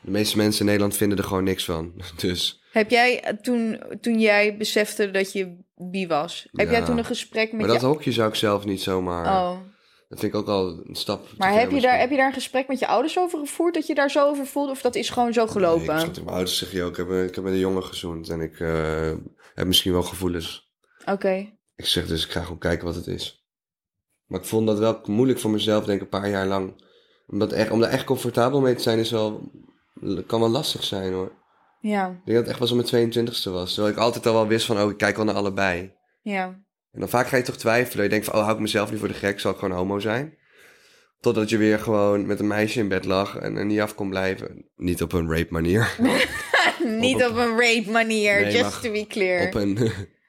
de 0.00 0.10
meeste 0.10 0.36
mensen 0.36 0.60
in 0.60 0.66
Nederland 0.66 0.96
vinden 0.96 1.18
er 1.18 1.24
gewoon 1.24 1.44
niks 1.44 1.64
van. 1.64 1.92
Dus 2.16 2.62
Heb 2.72 2.90
jij 2.90 3.38
toen, 3.42 3.82
toen 4.00 4.20
jij 4.20 4.56
besefte 4.56 5.10
dat 5.10 5.32
je 5.32 5.56
bi 5.74 6.06
was, 6.06 6.48
heb 6.52 6.66
Ja. 6.66 6.72
jij 6.72 6.82
toen 6.82 6.98
een 6.98 7.04
gesprek 7.04 7.50
met 7.52 7.60
maar 7.60 7.70
dat 7.70 7.80
je... 7.80 7.86
hokje 7.86 8.12
zou 8.12 8.28
ik 8.28 8.34
zelf 8.34 8.64
niet 8.64 8.80
zomaar. 8.82 9.26
Oh, 9.26 9.58
Dat 10.12 10.20
vind 10.20 10.32
ik 10.32 10.40
ook 10.40 10.48
al 10.48 10.68
een 10.84 10.94
stap. 10.94 11.26
maar 11.38 11.52
heb 11.52 11.70
je, 11.70 11.80
daar, 11.80 11.98
heb 11.98 12.10
je 12.10 12.16
daar 12.16 12.26
een 12.26 12.32
gesprek 12.32 12.68
met 12.68 12.78
je 12.78 12.86
ouders 12.86 13.18
over 13.18 13.38
gevoerd, 13.38 13.74
dat 13.74 13.86
je 13.86 13.94
daar 13.94 14.10
zo 14.10 14.28
over 14.28 14.46
voelde? 14.46 14.70
Of 14.70 14.80
dat 14.82 14.94
is 14.94 15.10
gewoon 15.10 15.32
zo 15.32 15.44
Nee, 15.44 15.52
gelopen? 15.52 15.94
ik 15.94 16.00
zeg 16.00 16.08
tegen 16.08 16.24
mijn 16.24 16.36
ouders, 16.36 16.58
zeg 16.58 16.72
je 16.72 16.82
ook, 16.82 16.90
ik 16.90 16.96
heb, 16.96 17.10
ik 17.28 17.34
heb 17.34 17.44
met 17.44 17.52
een 17.52 17.58
jongen 17.58 17.84
gezoend 17.84 18.28
en 18.28 18.40
ik 18.40 18.60
eh, 18.60 19.12
heb 19.54 19.66
misschien 19.66 19.92
wel 19.92 20.02
gevoelens. 20.02 20.72
Oké. 21.06 21.52
Ik 21.76 21.86
zeg 21.86 22.06
dus, 22.06 22.24
ik 22.24 22.30
ga 22.30 22.42
gewoon 22.42 22.58
kijken 22.58 22.86
wat 22.86 22.94
het 22.94 23.06
is. 23.06 23.46
Maar 24.26 24.40
ik 24.40 24.46
vond 24.46 24.66
dat 24.66 24.78
wel 24.78 25.00
moeilijk 25.04 25.38
voor 25.38 25.50
mezelf, 25.50 25.84
denk 25.84 25.96
ik, 26.00 26.04
een 26.04 26.20
paar 26.20 26.30
jaar 26.30 26.46
lang. 26.46 26.84
Omdat 27.26 27.52
echt, 27.52 27.70
om 27.70 27.80
daar 27.80 27.90
echt 27.90 28.04
comfortabel 28.04 28.60
mee 28.60 28.74
te 28.74 28.82
zijn, 28.82 28.98
is 28.98 29.10
wel, 29.10 29.50
kan 30.26 30.40
wel 30.40 30.48
lastig 30.48 30.84
zijn 30.84 31.12
hoor. 31.12 31.32
Ja, 31.80 32.06
Ik 32.06 32.12
denk 32.12 32.26
dat 32.26 32.36
het 32.36 32.48
echt 32.48 32.58
wel 32.58 32.68
zo 32.68 32.96
mijn 32.96 33.12
22e 33.12 33.52
was. 33.52 33.74
Terwijl 33.74 33.94
ik 33.94 34.00
altijd 34.00 34.26
al 34.26 34.32
wel 34.32 34.46
wist 34.46 34.66
van, 34.66 34.80
oh, 34.80 34.90
ik 34.90 34.96
kijk 34.96 35.16
wel 35.16 35.24
naar 35.24 35.34
allebei. 35.34 35.92
ja. 36.22 36.60
En 36.92 37.00
dan 37.00 37.08
vaak 37.08 37.26
ga 37.28 37.36
je 37.36 37.42
toch 37.42 37.56
twijfelen. 37.56 38.04
Je 38.04 38.10
denkt 38.10 38.24
van, 38.24 38.34
oh, 38.34 38.40
hou 38.42 38.54
ik 38.54 38.60
mezelf 38.60 38.90
niet 38.90 38.98
voor 38.98 39.08
de 39.08 39.14
gek? 39.14 39.40
Zal 39.40 39.52
ik 39.52 39.58
gewoon 39.58 39.76
homo 39.76 39.98
zijn? 39.98 40.38
Totdat 41.20 41.48
je 41.48 41.56
weer 41.56 41.78
gewoon 41.78 42.26
met 42.26 42.40
een 42.40 42.46
meisje 42.46 42.78
in 42.78 42.88
bed 42.88 43.04
lag 43.04 43.36
en 43.36 43.56
er 43.56 43.64
niet 43.64 43.80
af 43.80 43.94
kon 43.94 44.08
blijven. 44.08 44.68
Niet 44.76 45.02
op 45.02 45.12
een 45.12 45.30
rape 45.30 45.52
manier. 45.52 45.94
Niet 46.98 47.24
op- 47.24 47.30
op 47.30 47.36
een 47.36 47.58
rape 47.60 47.90
manier, 47.90 48.40
Nee, 48.40 48.52
just 48.52 48.82
to 48.82 48.92
be 48.92 49.06
clear. 49.06 49.46
op 49.46 49.54
een, 49.54 49.78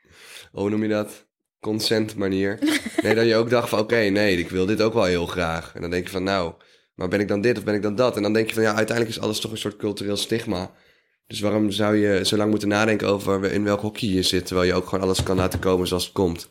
hoe 0.52 0.70
noem 0.70 0.82
je 0.84 0.90
dat? 0.90 1.26
Consent 1.60 2.16
manier. 2.16 2.60
Nee, 3.02 3.16
dat 3.16 3.26
je 3.26 3.36
ook 3.36 3.50
dacht 3.50 3.70
van, 3.70 3.80
oké, 3.80 3.96
nee, 3.96 4.38
ik 4.38 4.50
wil 4.50 4.66
dit 4.66 4.82
ook 4.82 4.94
wel 4.94 5.04
heel 5.04 5.26
graag. 5.26 5.72
En 5.76 5.82
dan 5.82 5.90
denk 5.90 6.06
je 6.06 6.12
van, 6.12 6.24
nou, 6.24 6.54
maar 6.96 7.08
ben 7.08 7.20
ik 7.20 7.28
dan 7.28 7.42
dit 7.42 7.58
of 7.58 7.64
ben 7.64 7.74
ik 7.74 7.82
dan 7.82 7.96
dat? 7.96 8.16
En 8.16 8.22
dan 8.24 8.34
denk 8.34 8.48
je 8.48 8.54
van, 8.54 8.64
ja, 8.64 8.74
uiteindelijk 8.76 9.18
is 9.18 9.22
alles 9.24 9.40
toch 9.40 9.52
een 9.52 9.58
soort 9.58 9.76
cultureel 9.78 10.18
stigma. 10.18 10.72
Dus 11.28 11.40
waarom 11.40 11.72
zou 11.72 11.96
je 11.96 12.26
zo 12.26 12.38
lang 12.38 12.50
moeten 12.50 12.68
nadenken 12.68 13.08
over 13.08 13.52
in 13.52 13.64
welk 13.64 13.82
hokje 13.82 14.14
je 14.14 14.24
zit, 14.24 14.46
terwijl 14.46 14.68
je 14.68 14.74
ook 14.74 14.88
gewoon 14.88 15.04
alles 15.04 15.24
kan 15.24 15.36
laten 15.36 15.60
komen 15.60 15.88
zoals 15.88 16.04
het 16.04 16.14
komt? 16.14 16.50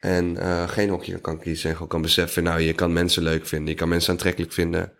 En 0.00 0.36
eh, 0.36 0.68
geen 0.68 0.88
hokje 0.88 1.20
kan 1.20 1.40
kiezen 1.40 1.68
en 1.68 1.74
gewoon 1.74 1.88
kan 1.88 2.02
beseffen, 2.02 2.42
nou, 2.42 2.60
je 2.60 2.72
kan 2.72 2.92
mensen 2.92 3.22
leuk 3.22 3.46
vinden, 3.46 3.68
je 3.68 3.74
kan 3.74 3.88
mensen 3.88 4.12
aantrekkelijk 4.12 4.52
vinden. 4.52 4.92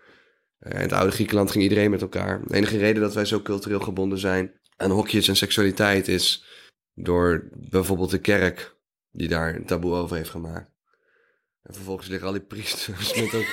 Eh, 0.58 0.72
in 0.72 0.80
het 0.80 0.92
oude 0.92 1.12
Griekenland 1.12 1.50
ging 1.50 1.62
iedereen 1.62 1.90
met 1.90 2.02
elkaar. 2.02 2.40
De 2.46 2.54
enige 2.54 2.78
reden 2.78 3.02
dat 3.02 3.14
wij 3.14 3.24
zo 3.24 3.42
cultureel 3.42 3.80
gebonden 3.80 4.18
zijn 4.18 4.52
aan 4.76 4.90
hokjes 4.90 5.28
en 5.28 5.36
seksualiteit 5.36 6.08
is 6.08 6.44
door 6.94 7.48
bijvoorbeeld 7.52 8.10
de 8.10 8.20
kerk, 8.20 8.76
die 9.10 9.28
daar 9.28 9.54
een 9.54 9.66
taboe 9.66 9.94
over 9.94 10.16
heeft 10.16 10.30
gemaakt. 10.30 10.70
En 11.62 11.74
vervolgens 11.74 12.08
liggen 12.08 12.26
al 12.26 12.32
die 12.32 12.42
priesters 12.42 13.14
met, 13.20 13.34
ook, 13.34 13.46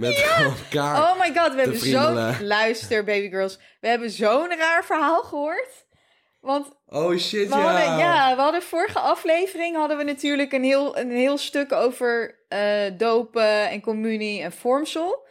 met 0.00 0.22
elkaar. 0.70 0.96
Oh 0.96 1.18
my 1.20 1.34
god, 1.34 1.54
we 1.54 1.60
hebben 1.60 1.78
zo... 1.78 1.84
friemelen. 1.84 2.46
Luister, 2.46 3.04
baby 3.04 3.28
girls. 3.28 3.58
We 3.80 3.88
hebben 3.88 4.10
zo'n 4.10 4.56
raar 4.56 4.84
verhaal 4.84 5.22
gehoord. 5.22 5.86
Want 6.40 6.66
Oh 6.86 7.18
shit, 7.18 7.48
we 7.48 7.54
hadden, 7.54 7.98
ja, 7.98 8.36
we 8.36 8.42
hadden 8.42 8.62
vorige 8.62 8.98
aflevering 8.98 9.76
hadden 9.76 9.96
we 9.96 10.02
natuurlijk 10.02 10.52
een 10.52 10.64
heel, 10.64 10.98
een 10.98 11.10
heel 11.10 11.38
stuk 11.38 11.72
over 11.72 12.38
eh, 12.48 12.60
dopen 12.96 13.68
en 13.70 13.80
communie 13.80 14.42
en 14.42 14.52
vormsel. 14.52 15.26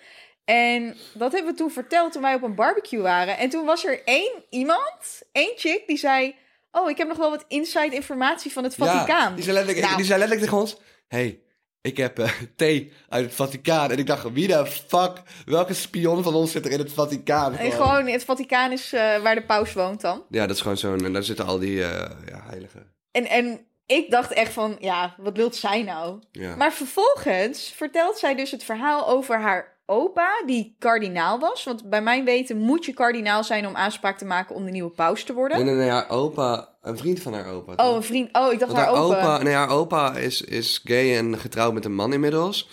En 0.45 0.97
dat 1.13 1.31
hebben 1.31 1.51
we 1.51 1.57
toen 1.57 1.71
verteld 1.71 2.11
toen 2.11 2.21
wij 2.21 2.33
op 2.33 2.43
een 2.43 2.55
barbecue 2.55 3.01
waren. 3.01 3.37
En 3.37 3.49
toen 3.49 3.65
was 3.65 3.85
er 3.85 4.01
één 4.05 4.43
iemand, 4.49 5.21
één 5.31 5.53
chick, 5.55 5.83
die 5.87 5.97
zei... 5.97 6.35
Oh, 6.71 6.89
ik 6.89 6.97
heb 6.97 7.07
nog 7.07 7.17
wel 7.17 7.29
wat 7.29 7.45
inside 7.47 7.95
informatie 7.95 8.51
van 8.51 8.63
het 8.63 8.75
Vaticaan. 8.75 9.29
Ja, 9.29 9.35
die 9.35 9.43
zei 9.43 9.55
letterlijk, 9.55 9.85
Nou. 9.85 9.97
die 9.97 10.05
zei 10.05 10.19
letterlijk 10.19 10.49
tegen 10.49 10.63
ons... 10.63 10.77
hey, 11.07 11.39
ik 11.81 11.97
heb 11.97 12.19
eh, 12.19 12.31
thee 12.55 12.91
uit 13.09 13.25
het 13.25 13.33
Vaticaan. 13.33 13.91
En 13.91 13.97
ik 13.97 14.07
dacht, 14.07 14.31
wie 14.33 14.47
de 14.47 14.65
fuck, 14.65 15.21
welke 15.45 15.73
spion 15.73 16.23
van 16.23 16.33
ons 16.33 16.51
zit 16.51 16.65
er 16.65 16.71
in 16.71 16.79
het 16.79 16.93
Vaticaan? 16.93 17.55
En 17.55 17.71
gewoon, 17.71 18.07
het 18.07 18.23
Vaticaan 18.23 18.71
is 18.71 18.93
eh, 18.93 19.21
waar 19.21 19.35
de 19.35 19.43
paus 19.45 19.73
woont 19.73 20.01
dan. 20.01 20.23
Ja, 20.29 20.47
dat 20.47 20.55
is 20.55 20.61
gewoon 20.61 20.77
zo'n... 20.77 21.05
En 21.05 21.13
daar 21.13 21.23
zitten 21.23 21.45
al 21.45 21.59
die 21.59 21.83
eh, 21.83 22.09
ja, 22.27 22.43
heiligen. 22.47 22.93
En, 23.11 23.25
en 23.25 23.65
ik 23.85 24.11
dacht 24.11 24.31
echt 24.31 24.53
van, 24.53 24.75
ja, 24.79 25.15
wat 25.17 25.37
wilt 25.37 25.55
zij 25.55 25.83
nou? 25.83 26.19
Ja. 26.31 26.55
Maar 26.55 26.73
vervolgens 26.73 27.73
vertelt 27.75 28.17
zij 28.17 28.35
dus 28.35 28.51
het 28.51 28.63
verhaal 28.63 29.07
over 29.07 29.39
haar 29.39 29.77
opa, 29.85 30.43
die 30.45 30.75
kardinaal 30.79 31.39
was. 31.39 31.63
Want 31.63 31.89
bij 31.89 32.01
mijn 32.01 32.25
weten 32.25 32.57
moet 32.57 32.85
je 32.85 32.93
kardinaal 32.93 33.43
zijn 33.43 33.67
om 33.67 33.75
aanspraak 33.75 34.17
te 34.17 34.25
maken 34.25 34.55
om 34.55 34.65
de 34.65 34.71
nieuwe 34.71 34.89
paus 34.89 35.23
te 35.23 35.33
worden. 35.33 35.57
Nee, 35.57 35.65
nee, 35.65 35.75
nee, 35.75 35.89
haar 35.89 36.09
opa, 36.09 36.68
een 36.89 36.97
vriend 36.97 37.19
van 37.19 37.33
haar 37.33 37.45
opa. 37.45 37.75
toch? 37.75 37.87
Oh, 37.87 37.95
een 37.95 38.03
vriend. 38.03 38.29
Oh, 38.31 38.53
ik 38.53 38.59
dacht 38.59 38.73
haar, 38.73 38.85
haar 38.85 38.93
opa. 38.95 39.43
nee, 39.43 39.53
haar 39.53 39.69
opa 39.69 40.15
is, 40.15 40.41
is 40.41 40.81
gay 40.83 41.17
en 41.17 41.39
getrouwd 41.39 41.73
met 41.73 41.85
een 41.85 41.95
man 41.95 42.13
inmiddels. 42.13 42.69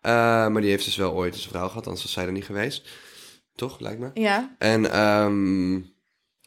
Eh, 0.00 0.12
maar 0.48 0.60
die 0.60 0.70
heeft 0.70 0.84
dus 0.84 0.96
wel 0.96 1.12
ooit 1.12 1.34
een 1.34 1.40
vrouw 1.40 1.68
gehad, 1.68 1.86
anders 1.86 2.02
was 2.02 2.12
zij 2.12 2.26
er 2.26 2.32
niet 2.32 2.44
geweest. 2.44 2.88
Toch, 3.54 3.80
lijkt 3.80 4.00
me. 4.00 4.10
Ja, 4.14 4.54
En 4.58 4.92
ehm, 4.92 5.80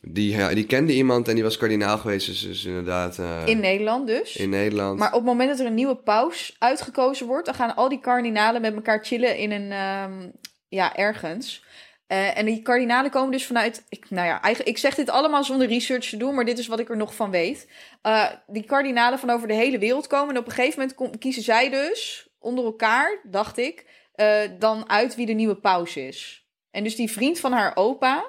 die, 0.01 0.35
ja, 0.35 0.53
die 0.53 0.65
kende 0.65 0.93
iemand 0.93 1.27
en 1.27 1.33
die 1.33 1.43
was 1.43 1.57
kardinaal 1.57 1.97
geweest, 1.97 2.27
dus, 2.27 2.41
dus 2.41 2.65
inderdaad 2.65 3.19
eh, 3.19 3.41
in 3.45 3.59
Nederland 3.59 4.07
dus. 4.07 4.35
in 4.35 4.49
Nederland. 4.49 4.99
Maar 4.99 5.07
op 5.07 5.13
het 5.13 5.23
moment 5.23 5.49
dat 5.49 5.59
er 5.59 5.65
een 5.65 5.73
nieuwe 5.73 5.95
paus 5.95 6.55
uitgekozen 6.59 7.27
wordt, 7.27 7.45
dan 7.45 7.55
gaan 7.55 7.75
al 7.75 7.89
die 7.89 7.99
kardinalen 7.99 8.61
met 8.61 8.73
elkaar 8.75 9.03
chillen 9.03 9.37
in 9.37 9.51
een, 9.51 9.71
ehm, 9.71 10.29
ja, 10.67 10.95
ergens. 10.95 11.63
Eh, 12.11 12.37
en 12.37 12.45
die 12.45 12.61
kardinalen 12.61 13.11
komen 13.11 13.31
dus 13.31 13.45
vanuit, 13.45 13.85
ik, 13.89 14.09
nou 14.09 14.27
ja, 14.27 14.41
eigenlijk, 14.41 14.75
ik 14.75 14.77
zeg 14.77 14.95
dit 14.95 15.09
allemaal 15.09 15.43
zonder 15.43 15.67
research 15.67 16.09
te 16.09 16.17
doen, 16.17 16.35
maar 16.35 16.45
dit 16.45 16.57
is 16.57 16.67
wat 16.67 16.79
ik 16.79 16.89
er 16.89 16.97
nog 16.97 17.15
van 17.15 17.31
weet. 17.31 17.67
Eh, 18.01 18.25
die 18.47 18.63
kardinalen 18.63 19.19
van 19.19 19.29
over 19.29 19.47
de 19.47 19.53
hele 19.53 19.77
wereld 19.77 20.07
komen 20.07 20.35
en 20.35 20.41
op 20.41 20.45
een 20.47 20.51
gegeven 20.51 20.79
moment 20.79 20.97
kom- 20.97 21.17
kiezen 21.17 21.43
zij 21.43 21.69
dus 21.69 22.29
onder 22.39 22.65
elkaar, 22.65 23.19
dacht 23.23 23.57
ik, 23.57 23.85
eh, 24.13 24.39
dan 24.59 24.89
uit 24.89 25.15
wie 25.15 25.25
de 25.25 25.33
nieuwe 25.33 25.55
paus 25.55 25.95
is. 25.95 26.47
En 26.71 26.83
dus 26.83 26.95
die 26.95 27.11
vriend 27.11 27.39
van 27.39 27.51
haar 27.51 27.75
opa, 27.75 28.25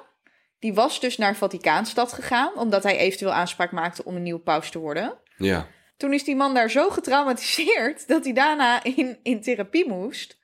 die 0.59 0.73
was 0.73 0.99
dus 0.99 1.17
naar 1.17 1.35
Vaticaanstad 1.35 2.13
gegaan, 2.13 2.53
omdat 2.53 2.83
hij 2.83 2.97
eventueel 2.97 3.33
aanspraak 3.33 3.71
maakte 3.71 4.03
om 4.05 4.15
een 4.15 4.23
nieuwe 4.23 4.39
paus 4.41 4.69
te 4.69 4.79
worden. 4.79 5.17
Ja, 5.37 5.67
Toen 5.97 6.13
is 6.13 6.23
die 6.23 6.35
man 6.35 6.53
daar 6.53 6.69
zo 6.69 6.89
getraumatiseerd 6.89 8.07
dat 8.13 8.23
hij 8.23 8.33
daarna 8.33 8.83
in, 8.83 9.19
in 9.23 9.41
therapie 9.41 9.87
moest. 9.87 10.37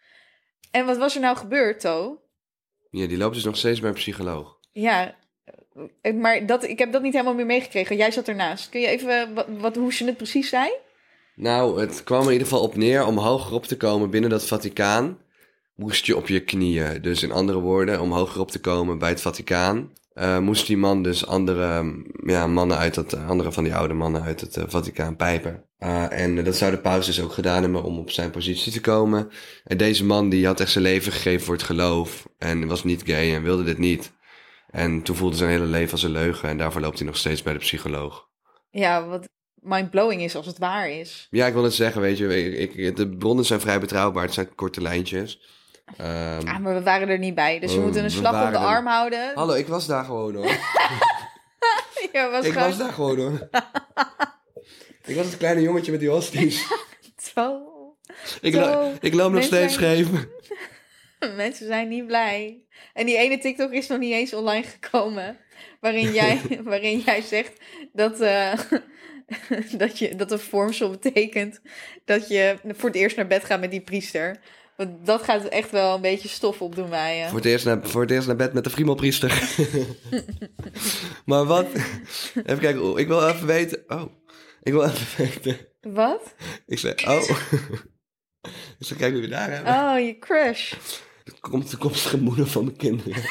En 0.72 0.86
wat 0.86 0.98
was 0.98 1.16
er 1.16 1.22
nou 1.22 1.38
gebeurd, 1.38 1.80
To? 1.80 2.28
Ja, 2.90 3.08
die 3.08 3.18
loopt 3.18 3.34
dus 3.34 3.44
nog 3.44 3.58
steeds 3.58 3.80
bij 3.80 3.90
een 3.90 3.96
psycholoog. 3.96 4.58
Ja, 4.72 5.16
eh, 6.02 6.14
maar 6.14 6.46
dat, 6.46 6.64
ik 6.64 6.80
heb 6.80 6.92
dat 6.92 7.02
niet 7.02 7.14
helemaal 7.14 7.34
meer 7.34 7.46
meegekregen. 7.46 7.98
Jij 7.98 8.12
zat 8.12 8.28
ernaast. 8.28 8.70
Kun 8.70 8.82
je 8.82 8.88
even 8.88 9.34
wat, 9.34 9.46
wat, 9.60 9.76
hoe 9.76 9.94
ze 9.94 10.06
het 10.06 10.18
precies 10.18 10.50
zei? 10.50 10.70
Nou, 11.36 11.80
het 11.80 12.04
kwam 12.04 12.20
er 12.20 12.26
in 12.26 12.32
ieder 12.32 12.48
geval 12.48 12.64
op 12.64 12.76
neer 12.76 13.06
om 13.06 13.18
hoger 13.18 13.54
op 13.54 13.66
te 13.66 13.78
komen 13.78 14.10
binnen 14.10 14.30
dat 14.30 14.48
Vaticaan. 14.48 15.18
Moest 15.76 16.06
je 16.06 16.18
op 16.18 16.28
je 16.28 16.40
knieën. 16.40 17.02
Dus 17.02 17.24
in 17.24 17.32
andere 17.32 17.60
woorden, 17.60 18.02
om 18.02 18.12
hoger 18.12 18.42
op 18.42 18.52
te 18.52 18.60
komen 18.60 18.98
bij 18.98 19.10
het 19.10 19.22
Vaticaan, 19.22 19.94
eh, 20.20 20.40
moest 20.40 20.68
die 20.68 20.78
man 20.78 21.04
dus 21.04 21.26
andere 21.26 21.96
ja, 22.24 22.48
mannen 22.48 22.78
uit 22.78 22.94
dat, 22.94 23.14
andere 23.28 23.52
van 23.52 23.64
die 23.64 23.76
oude 23.76 23.94
mannen 23.94 24.22
uit 24.22 24.42
het 24.42 24.58
eh, 24.58 24.64
Vaticaan 24.68 25.16
pijpen. 25.16 25.64
Uh, 25.80 26.12
en 26.12 26.44
dat 26.44 26.56
zou 26.56 26.72
de 26.72 26.78
paus 26.78 27.06
dus 27.06 27.22
ook 27.22 27.32
gedaan 27.32 27.62
hebben 27.62 27.84
om 27.84 28.00
op 28.00 28.12
zijn 28.12 28.32
positie 28.32 28.72
te 28.72 28.82
komen. 28.82 29.30
En 29.64 29.78
deze 29.78 30.06
man 30.06 30.30
die 30.30 30.46
had 30.46 30.60
echt 30.60 30.72
zijn 30.72 30.84
leven 30.84 31.12
gegeven 31.12 31.46
voor 31.46 31.54
het 31.54 31.64
geloof 31.64 32.28
en 32.38 32.68
was 32.68 32.84
niet 32.84 33.04
gay 33.06 33.36
en 33.36 33.44
wilde 33.44 33.64
dit 33.64 33.78
niet. 33.78 34.12
En 34.72 35.02
toen 35.02 35.16
voelde 35.16 35.36
zijn 35.36 35.50
hele 35.50 35.66
leven 35.66 35.92
als 35.92 36.04
een 36.04 36.12
leugen 36.12 36.50
en 36.50 36.58
daarvoor 36.58 36.82
loopt 36.82 36.98
hij 36.98 37.08
nog 37.08 37.18
steeds 37.18 37.44
bij 37.44 37.54
de 37.54 37.60
psycholoog. 37.60 38.28
Ja, 38.70 39.06
wat 39.06 39.30
mindblowing 39.54 40.22
is 40.22 40.36
als 40.36 40.46
het 40.46 40.58
waar 40.58 40.90
is. 40.90 41.28
Ja, 41.30 41.48
ik 41.48 41.54
wil 41.54 41.64
het 41.64 41.74
zeggen, 41.74 42.02
weet 42.02 42.18
je, 42.18 42.58
ik, 42.58 42.76
ik, 42.76 42.96
de 42.96 43.10
bronnen 43.10 43.46
zijn 43.46 43.60
vrij 43.60 43.80
betrouwbaar, 43.80 44.24
het 44.24 44.34
zijn 44.34 44.56
korte 44.56 44.82
lijntjes. 44.82 45.59
Um, 45.98 46.48
ah, 46.48 46.58
maar 46.60 46.74
we 46.74 46.84
waren 46.84 47.10
er 47.10 47.18
niet 47.20 47.36
bij, 47.36 47.60
dus 47.60 47.72
we 47.72 47.78
Oh, 47.78 47.84
moeten 47.84 48.04
een 48.04 48.12
slag 48.12 48.46
op 48.46 48.52
de 48.52 48.58
er- 48.58 48.64
arm 48.66 48.86
houden. 48.88 49.32
Hallo, 49.36 49.54
ik 49.54 49.68
was 49.68 49.88
daar 49.88 50.04
gewoon 50.04 50.36
hoor. 50.36 50.52
Ja, 52.12 52.30
was 52.30 52.46
ik 52.46 52.52
gewoon 52.54 52.68
was 52.68 52.78
daar 52.78 52.92
gewoon 52.94 53.18
hoor. 53.20 53.50
ik 55.06 55.16
was 55.16 55.26
het 55.26 55.38
kleine 55.38 55.62
jongetje 55.62 55.92
met 55.92 56.00
die 56.00 56.10
hosties. 56.10 56.68
zo. 57.34 57.62
Ik, 58.42 58.54
Zo, 58.54 58.60
lo- 58.60 58.94
ik 59.02 59.14
loop 59.14 59.32
nog 59.32 59.44
steeds 59.44 59.74
zijn- 59.74 60.06
scheef. 60.06 60.26
Mensen 61.36 61.68
zijn 61.68 61.88
niet 61.88 62.08
blij. 62.08 62.62
En 62.94 63.06
die 63.06 63.18
ene 63.18 63.38
TikTok 63.38 63.72
is 63.72 63.88
nog 63.88 64.00
niet 64.00 64.14
eens 64.14 64.34
online 64.34 64.66
gekomen. 64.80 65.38
Waarin 65.80 66.12
jij, 66.14 66.42
waarin 66.64 67.00
jij 67.00 67.22
zegt 67.22 67.54
dat, 67.94 68.20
eh, 68.20 68.54
dat, 69.78 70.00
je, 70.00 70.16
dat 70.16 70.32
een 70.32 70.40
vormsel 70.40 70.90
betekent 70.90 71.62
dat 72.06 72.28
je 72.28 72.58
voor 72.68 72.90
het 72.90 72.98
eerst 72.98 73.16
naar 73.16 73.28
bed 73.28 73.44
gaat 73.46 73.60
met 73.60 73.72
die 73.72 73.82
priester. 73.82 74.40
Want 74.80 75.06
dat 75.06 75.24
gaat 75.24 75.44
echt 75.44 75.72
wel 75.72 75.96
een 75.96 76.02
beetje 76.02 76.28
stof 76.28 76.62
opdoen 76.62 76.90
bij 76.90 77.18
je. 77.18 77.28
Voor 77.28 77.38
het, 77.38 77.46
eerst 77.46 77.66
naar, 77.66 77.88
voor 77.88 78.02
het 78.02 78.12
eerst 78.12 78.28
naar 78.28 78.36
bed 78.36 78.54
met 78.54 78.64
de 78.64 78.70
Friemelpriester. 78.70 79.58
maar 81.26 81.46
wat? 81.46 81.68
Even 82.46 82.60
kijken, 82.60 82.84
oh, 82.84 83.00
ik 83.00 83.08
wil 83.08 83.28
even 83.28 83.48
weten. 83.48 83.84
Oh, 83.88 84.04
ik 84.62 84.74
wil 84.74 84.84
even 84.84 85.26
weten. 85.26 85.58
Wat? 85.82 86.34
Ik 86.66 86.80
zei, 86.80 86.94
oh. 87.08 87.22
ik 88.80 88.86
zei, 88.86 89.00
kijk 89.00 89.14
wie 89.14 89.22
we 89.22 89.28
daar 89.28 89.52
hebben. 89.52 89.74
Oh, 89.74 90.06
je 90.06 90.20
crush. 90.20 90.74
De 91.24 91.34
komt 91.40 91.64
de 91.64 91.70
toekomstige 91.70 92.18
moeder 92.18 92.48
van 92.48 92.64
mijn 92.64 92.78
kinderen. 92.78 93.24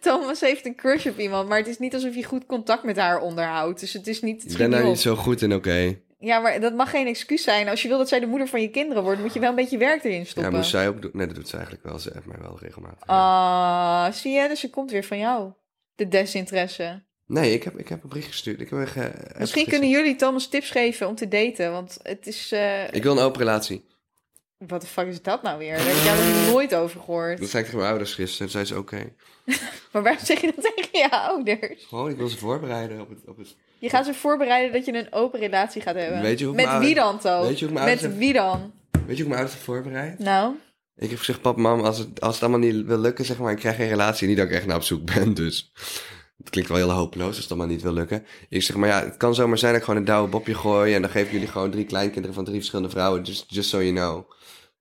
Thomas 0.00 0.40
heeft 0.40 0.66
een 0.66 0.76
crush 0.76 1.06
op 1.06 1.18
iemand, 1.18 1.48
maar 1.48 1.58
het 1.58 1.68
is 1.68 1.78
niet 1.78 1.94
alsof 1.94 2.14
je 2.14 2.24
goed 2.24 2.46
contact 2.46 2.84
met 2.84 2.96
haar 2.96 3.20
onderhoudt. 3.20 3.80
Dus 3.80 3.92
het 3.92 4.06
is 4.06 4.22
niet. 4.22 4.42
Het 4.42 4.52
Ik 4.52 4.58
ben 4.58 4.70
daar 4.70 4.84
niet 4.84 5.00
zo 5.00 5.16
goed 5.16 5.42
in, 5.42 5.54
oké. 5.54 6.04
Ja, 6.18 6.38
maar 6.38 6.60
dat 6.60 6.74
mag 6.74 6.90
geen 6.90 7.06
excuus 7.06 7.42
zijn. 7.42 7.68
Als 7.68 7.82
je 7.82 7.88
wil 7.88 7.98
dat 7.98 8.08
zij 8.08 8.20
de 8.20 8.26
moeder 8.26 8.48
van 8.48 8.60
je 8.60 8.68
kinderen 8.70 9.02
wordt, 9.02 9.20
moet 9.20 9.32
je 9.34 9.40
wel 9.40 9.48
een 9.48 9.54
beetje 9.54 9.78
werk 9.78 10.04
erin 10.04 10.18
Ja, 10.18 10.24
stoppen. 10.24 10.52
moest 10.52 10.70
zij 10.70 10.88
ook 10.88 11.02
doen? 11.02 11.10
Nee, 11.14 11.26
dat 11.26 11.36
doet 11.36 11.48
ze 11.48 11.54
eigenlijk 11.56 11.84
wel. 11.86 11.98
Ze 11.98 12.14
appt 12.14 12.26
mij 12.26 12.38
wel 12.40 12.58
regelmatig. 12.60 12.98
ja. 13.06 14.06
Ah, 14.06 14.12
zie 14.12 14.32
je? 14.32 14.48
Dus 14.48 14.60
ze 14.60 14.70
komt 14.70 14.90
weer 14.90 15.04
van 15.04 15.18
jou. 15.18 15.52
De 15.94 16.08
desinteresse. 16.08 17.04
Nee, 17.26 17.52
ik 17.52 17.62
heb, 17.62 17.78
ik 17.78 17.88
heb 17.88 18.02
een 18.02 18.08
bericht 18.08 18.26
gestuurd. 18.28 18.60
Ik 18.60 18.70
heb 18.70 18.78
een 18.78 18.86
ge- 18.86 19.34
Misschien 19.38 19.66
kunnen 19.66 19.88
jullie 19.88 20.16
Thomas 20.16 20.48
tips 20.48 20.70
geven 20.70 21.08
om 21.08 21.14
te 21.14 21.28
daten. 21.28 21.72
Want 21.72 21.98
het 22.02 22.26
is... 22.26 22.52
eh 22.52 22.92
Ik 22.94 23.02
wil 23.02 23.12
een 23.16 23.22
open 23.24 23.38
relatie. 23.40 23.84
Wat 24.66 24.80
de 24.80 24.86
fuck 24.86 25.06
is 25.06 25.22
dat 25.22 25.42
nou 25.42 25.58
weer? 25.58 25.76
Daar 25.76 25.86
heb 25.86 25.96
ik 25.96 26.02
jou 26.02 26.18
nog 26.18 26.52
nooit 26.52 26.74
over 26.74 27.00
gehoord. 27.00 27.38
Dat 27.40 27.48
zei 27.48 27.58
ik 27.58 27.64
tegen 27.64 27.78
mijn 27.78 27.90
ouders 27.90 28.14
gisteren. 28.14 28.50
Toen 28.50 28.64
zei 28.64 28.64
ze 28.64 28.78
oké. 28.78 29.12
Maar 29.92 30.02
waarom 30.02 30.24
zeg 30.24 30.40
je 30.40 30.52
dat 30.56 30.74
tegen 30.74 30.98
je 30.98 31.10
ouders? 31.10 31.84
Gewoon, 31.88 32.10
ik 32.10 32.16
wil 32.16 32.28
ze 32.28 32.38
voorbereiden 32.38 33.00
op 33.00 33.08
het... 33.08 33.18
Op 33.26 33.36
het... 33.38 33.56
Je 33.78 33.88
gaat 33.88 34.04
ze 34.06 34.14
voorbereiden 34.14 34.72
dat 34.72 34.84
je 34.84 34.94
een 34.94 35.12
open 35.12 35.40
relatie 35.40 35.82
gaat 35.82 35.94
hebben. 35.94 36.20
Weet 36.20 36.38
je 36.38 36.44
hoe 36.44 36.58
ik 36.60 36.66
Met 36.66 36.78
wie 36.78 36.94
dan, 36.94 37.18
To? 37.18 37.42
Weet 37.42 37.58
je 37.58 37.64
hoe 37.64 37.74
Met 37.74 37.82
ouders- 37.86 38.14
wie 38.16 38.32
dan? 38.32 38.72
Weet 38.90 39.00
je 39.16 39.22
hoe 39.22 39.22
ik 39.22 39.26
mijn 39.28 39.40
ouders 39.40 39.60
voorbereid? 39.60 40.18
Nou, 40.18 40.54
Ik 40.96 41.10
heb 41.10 41.18
gezegd, 41.18 41.40
pap, 41.40 41.56
mam, 41.56 41.80
als 41.80 41.98
het, 41.98 42.20
als 42.20 42.34
het 42.34 42.42
allemaal 42.42 42.70
niet 42.70 42.84
wil 42.86 42.98
lukken, 42.98 43.24
zeg 43.24 43.38
maar, 43.38 43.52
ik 43.52 43.58
krijg 43.58 43.76
geen 43.76 43.88
relatie. 43.88 44.28
Niet 44.28 44.36
dat 44.36 44.46
ik 44.46 44.52
echt 44.52 44.66
naar 44.66 44.76
op 44.76 44.82
zoek 44.82 45.14
ben, 45.14 45.34
dus... 45.34 45.72
Het 46.38 46.50
klinkt 46.50 46.70
wel 46.70 46.78
heel 46.78 46.90
hopeloos 46.90 47.26
als 47.28 47.36
het 47.38 47.48
allemaal 47.48 47.66
niet 47.66 47.82
wil 47.82 47.92
lukken. 47.92 48.26
Ik 48.48 48.62
zeg, 48.62 48.76
maar 48.76 48.88
ja, 48.88 49.04
het 49.04 49.16
kan 49.16 49.34
zomaar 49.34 49.58
zijn 49.58 49.70
dat 49.72 49.80
ik 49.80 49.86
gewoon 49.86 50.00
een 50.00 50.06
douwe 50.06 50.28
bopje 50.28 50.54
gooi... 50.54 50.94
en 50.94 51.00
dan 51.02 51.10
geef 51.10 51.24
ik 51.26 51.32
jullie 51.32 51.46
gewoon 51.48 51.70
drie 51.70 51.84
kleinkinderen 51.84 52.34
van 52.34 52.44
drie 52.44 52.56
verschillende 52.56 52.90
vrouwen. 52.90 53.22
Just, 53.22 53.44
just 53.48 53.68
so 53.68 53.82
you 53.82 53.92
know. 53.94 54.30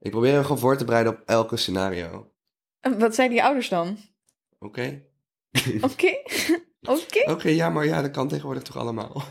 Ik 0.05 0.11
probeer 0.11 0.33
hem 0.33 0.41
gewoon 0.41 0.59
voor 0.59 0.77
te 0.77 0.85
bereiden 0.85 1.13
op 1.13 1.21
elke 1.25 1.57
scenario. 1.57 2.31
wat 2.97 3.15
zijn 3.15 3.29
die 3.29 3.43
ouders 3.43 3.69
dan? 3.69 3.97
Oké? 4.59 5.01
Oké. 5.91 6.15
Oké. 6.81 7.31
Oké, 7.31 7.49
ja, 7.49 7.69
maar 7.69 7.85
ja, 7.85 8.01
dat 8.01 8.11
kan 8.11 8.27
tegenwoordig 8.27 8.63
toch 8.63 8.77
allemaal. 8.77 9.23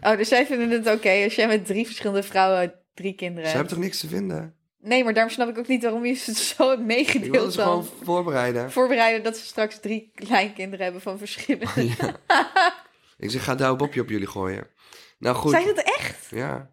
Oh, 0.00 0.16
dus 0.16 0.28
zij 0.28 0.46
vinden 0.46 0.70
het 0.70 0.86
oké 0.86 1.10
als 1.24 1.34
jij 1.34 1.46
met 1.46 1.66
drie 1.66 1.86
verschillende 1.86 2.22
vrouwen 2.22 2.74
drie 2.94 3.14
kinderen 3.14 3.50
Ze 3.50 3.56
hebt. 3.56 3.58
hebben 3.58 3.72
toch 3.72 3.84
niks 3.84 4.00
te 4.00 4.08
vinden? 4.08 4.56
Nee, 4.78 5.04
maar 5.04 5.12
daarom 5.14 5.32
snap 5.32 5.48
ik 5.48 5.58
ook 5.58 5.68
niet 5.68 5.82
waarom 5.82 6.04
je 6.04 6.14
ze 6.14 6.34
zo 6.56 6.68
hebt 6.68 6.80
Ik 6.80 6.86
wil 6.86 6.86
meegedeeld 6.86 7.52
ze 7.52 7.58
dan. 7.58 7.66
gewoon 7.66 7.84
voorbereiden. 8.02 8.70
Voorbereiden 8.70 9.22
dat 9.22 9.36
ze 9.36 9.44
straks 9.44 9.80
drie 9.80 10.10
kleinkinderen 10.14 10.84
hebben 10.84 11.02
van 11.02 11.18
verschillende. 11.18 11.66
Ja. 11.98 12.20
Ik 13.16 13.30
zeg, 13.30 13.44
ga 13.44 13.54
douwe 13.54 13.76
bopje 13.76 14.00
op 14.00 14.08
jullie 14.08 14.26
gooien. 14.26 14.66
Nou 15.18 15.36
goed. 15.36 15.50
Zijn 15.50 15.66
het 15.66 15.82
echt? 15.98 16.26
Ja. 16.30 16.70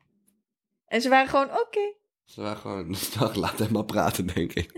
En 0.86 1.02
ze 1.02 1.10
waren 1.10 1.30
gewoon, 1.30 1.52
oké. 1.60 1.94
Ze 2.30 2.42
waren 2.42 2.58
gewoon, 2.58 2.96
dag, 3.20 3.36
laat 3.36 3.60
hem 3.60 3.72
maar 3.72 3.86
praten, 3.86 4.28
denk 4.28 4.54
ik. 4.54 4.72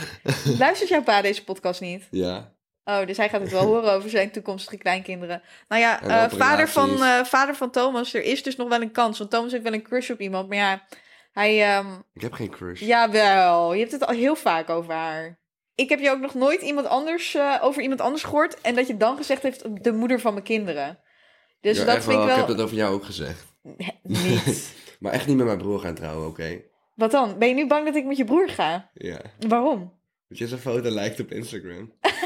Luistert 0.58 0.88
jouw 0.88 1.02
pa 1.02 1.22
deze 1.22 1.44
podcast 1.44 1.80
niet? 1.80 2.08
ja. 2.10 2.56
Oh, 2.84 3.06
dus 3.06 3.16
hij 3.16 3.28
gaat 3.28 3.40
het 3.40 3.50
wel 3.50 3.64
horen 3.72 3.92
over 3.92 4.10
zijn 4.10 4.30
toekomstige 4.30 4.76
kleinkinderen. 4.76 5.42
Nou 5.68 5.82
ja, 5.82 6.02
eh, 6.02 6.30
vader, 6.38 6.68
van, 6.68 7.02
eh, 7.02 7.24
vader 7.24 7.54
van 7.54 7.70
Thomas, 7.70 8.14
er 8.14 8.22
is 8.22 8.42
dus 8.42 8.56
nog 8.56 8.68
wel 8.68 8.82
een 8.82 8.92
kans. 8.92 9.18
Want 9.18 9.30
Thomas 9.30 9.52
heeft 9.52 9.62
wel 9.62 9.72
een 9.72 9.82
crush 9.82 10.10
op 10.10 10.20
iemand. 10.20 10.48
Maar 10.48 10.56
ja, 10.56 10.86
hij... 11.32 11.62
ehm, 11.76 11.86
Ik 12.14 12.20
heb 12.20 12.32
geen 12.32 12.50
crush. 12.50 12.80
Jawel, 12.80 13.72
je 13.72 13.80
hebt 13.80 13.92
het 13.92 14.06
al 14.06 14.14
heel 14.14 14.36
vaak 14.36 14.70
over 14.70 14.92
haar. 14.94 15.38
Ik 15.74 15.88
heb 15.88 15.98
je 16.00 16.10
ook 16.10 16.20
nog 16.20 16.34
nooit 16.34 16.62
iemand 16.62 16.86
anders, 16.86 17.34
eh, 17.34 17.54
over 17.60 17.82
iemand 17.82 18.00
anders 18.00 18.22
gehoord. 18.22 18.60
En 18.60 18.74
dat 18.74 18.86
je 18.86 18.96
dan 18.96 19.16
gezegd 19.16 19.42
heeft, 19.42 19.84
de 19.84 19.92
moeder 19.92 20.20
van 20.20 20.32
mijn 20.32 20.44
kinderen. 20.44 20.98
Dus 21.60 21.78
Ja, 21.78 21.84
dat 21.84 22.02
vind 22.04 22.14
ik 22.14 22.20
Ik 22.20 22.26
wel... 22.26 22.36
heb 22.36 22.46
dat 22.46 22.60
over 22.60 22.76
jou 22.76 22.94
ook 22.94 23.04
gezegd. 23.04 23.44
Niet. 24.02 24.74
Maar 24.98 25.12
echt 25.12 25.26
niet 25.26 25.36
met 25.36 25.46
mijn 25.46 25.58
broer 25.58 25.80
gaan 25.80 25.94
trouwen, 25.94 26.28
oké? 26.28 26.60
Wat 26.98 27.10
dan? 27.10 27.38
Ben 27.38 27.48
je 27.48 27.54
nu 27.54 27.66
bang 27.66 27.84
dat 27.84 27.94
ik 27.94 28.04
met 28.04 28.16
je 28.16 28.24
broer 28.24 28.48
ga? 28.48 28.90
Ja. 28.94 29.20
Waarom? 29.48 29.92
Dat 30.28 30.38
je 30.38 30.46
zijn 30.48 30.60
foto 30.60 30.90
lijkt 30.90 31.20
op 31.20 31.32
Instagram. 31.32 31.92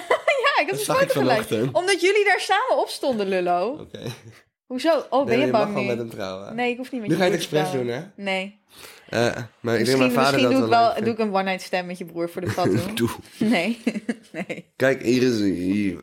Ja, 0.43 0.63
ik 0.63 0.71
had 0.71 0.87
Dat 0.87 0.89
een 0.89 1.09
foto 1.09 1.21
gelijk. 1.21 1.77
Omdat 1.77 2.01
jullie 2.01 2.25
daar 2.25 2.41
samen 2.41 2.79
op 2.79 2.89
stonden, 2.89 3.29
Lullo. 3.29 3.79
Oké. 3.81 4.01
Hoezo? 4.67 5.07
Oh, 5.11 5.27
ben 5.27 5.39
je 5.41 5.47
mag 5.47 5.61
bang 5.61 5.67
gewoon 5.67 5.83
nu? 5.83 5.89
met 5.89 5.99
hem 5.99 6.11
trouwen. 6.11 6.55
Nee, 6.55 6.71
ik 6.71 6.77
hoef 6.77 6.93
niet 6.93 7.01
met 7.01 7.11
Nu 7.11 7.17
je 7.17 7.21
ga 7.21 7.27
je 7.27 7.33
het 7.37 7.49
broer 7.49 7.61
expres 7.61 7.81
doen, 7.81 7.93
hè? 7.93 8.03
Nee. 8.17 8.61
Eh, 9.09 9.37
maar 9.61 9.79
ik 9.79 9.85
denk 9.85 9.99
mijn 9.99 10.11
vader 10.13 10.33
misschien 10.33 10.43
dat 10.43 10.53
doe, 10.53 10.63
ik 10.65 10.95
wel 10.95 11.05
doe 11.05 11.13
ik 11.13 11.19
een 11.19 11.35
one-night 11.35 11.63
stand 11.63 11.87
met 11.87 11.99
je 11.99 12.05
broer 12.05 12.31
voor 12.31 12.41
de 12.41 12.55
tattoo. 12.55 12.95
Doe. 12.95 13.11
nee. 13.39 13.83
nee. 14.33 14.73
Kijk, 14.77 15.03
hier 15.03 15.23
is... 15.23 15.41
Hier. 15.41 16.03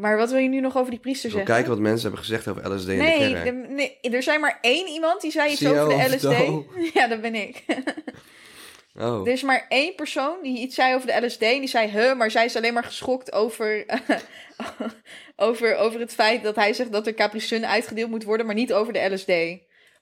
Maar 0.00 0.16
wat 0.16 0.30
wil 0.30 0.38
je 0.40 0.48
nu 0.48 0.60
nog 0.60 0.76
over 0.76 0.90
die 0.90 1.00
priester 1.00 1.30
zeggen? 1.30 1.48
kijken 1.48 1.70
wat 1.70 1.78
mensen 1.78 2.02
hebben 2.02 2.20
gezegd 2.20 2.48
over 2.48 2.74
LSD 2.74 2.88
in 2.88 2.96
de 2.98 3.02
Nee, 3.02 3.32
kerk. 3.32 3.44
de- 3.44 3.66
nee, 3.68 3.98
er 4.00 4.22
zijn 4.22 4.40
maar 4.40 4.58
één 4.60 4.86
iemand 4.88 5.20
die 5.20 5.30
zei 5.30 5.50
iets 5.50 5.60
CEO 5.60 5.84
over 5.84 5.88
de 5.88 6.04
of 6.04 6.14
LSD. 6.14 6.94
Ja, 6.98 7.06
dat 7.08 7.20
ben 7.20 7.34
ik. 7.34 7.64
Oh. 9.00 9.26
Er 9.26 9.32
is 9.32 9.42
maar 9.42 9.66
één 9.68 9.94
persoon 9.94 10.36
die 10.42 10.58
iets 10.58 10.74
zei 10.74 10.94
over 10.94 11.06
de 11.06 11.26
LSD. 11.26 11.42
En 11.42 11.58
die 11.58 11.68
zei, 11.68 11.88
huh, 11.90 12.16
maar 12.16 12.30
zij 12.30 12.44
is 12.44 12.56
alleen 12.56 12.72
maar 12.74 12.84
geschokt 12.84 13.32
over, 13.32 13.84
over, 15.36 15.76
over 15.76 16.00
het 16.00 16.12
feit 16.12 16.42
dat 16.42 16.54
hij 16.56 16.72
zegt 16.72 16.92
dat 16.92 17.06
er 17.06 17.14
Capri 17.14 17.40
Sun 17.40 17.66
uitgedeeld 17.66 18.10
moet 18.10 18.24
worden, 18.24 18.46
maar 18.46 18.54
niet 18.54 18.72
over 18.72 18.92
de 18.92 19.08
LSD. 19.14 19.32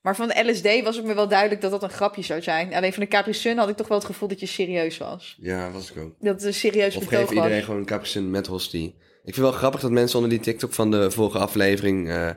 Maar 0.02 0.16
van 0.16 0.28
de 0.28 0.50
LSD 0.50 0.82
was 0.82 0.96
het 0.96 1.04
me 1.04 1.14
wel 1.14 1.28
duidelijk 1.28 1.60
dat 1.60 1.70
dat 1.70 1.82
een 1.82 1.90
grapje 1.90 2.22
zou 2.22 2.42
zijn. 2.42 2.74
Alleen 2.74 2.92
van 2.92 3.02
de 3.02 3.08
Capri 3.08 3.32
Sun 3.32 3.58
had 3.58 3.68
ik 3.68 3.76
toch 3.76 3.88
wel 3.88 3.98
het 3.98 4.06
gevoel 4.06 4.28
dat 4.28 4.40
je 4.40 4.46
serieus 4.46 4.98
was. 4.98 5.36
Ja, 5.40 5.70
was 5.70 5.90
ik 5.90 5.98
ook. 6.02 6.14
Dat 6.20 6.34
het 6.34 6.44
een 6.44 6.54
serieus 6.54 6.96
Of 6.96 7.04
betoog 7.04 7.20
geef 7.20 7.30
iedereen 7.36 7.62
gewoon 7.62 7.80
een 7.80 7.86
cappuccino 7.86 8.28
met 8.28 8.46
hostie. 8.46 8.94
Ik 9.26 9.34
vind 9.34 9.46
wel 9.46 9.56
grappig 9.56 9.80
dat 9.80 9.90
mensen 9.90 10.16
onder 10.16 10.32
die 10.32 10.42
TikTok 10.42 10.72
van 10.72 10.90
de 10.90 11.10
vorige 11.10 11.38
aflevering 11.38 12.08
eh, 12.08 12.30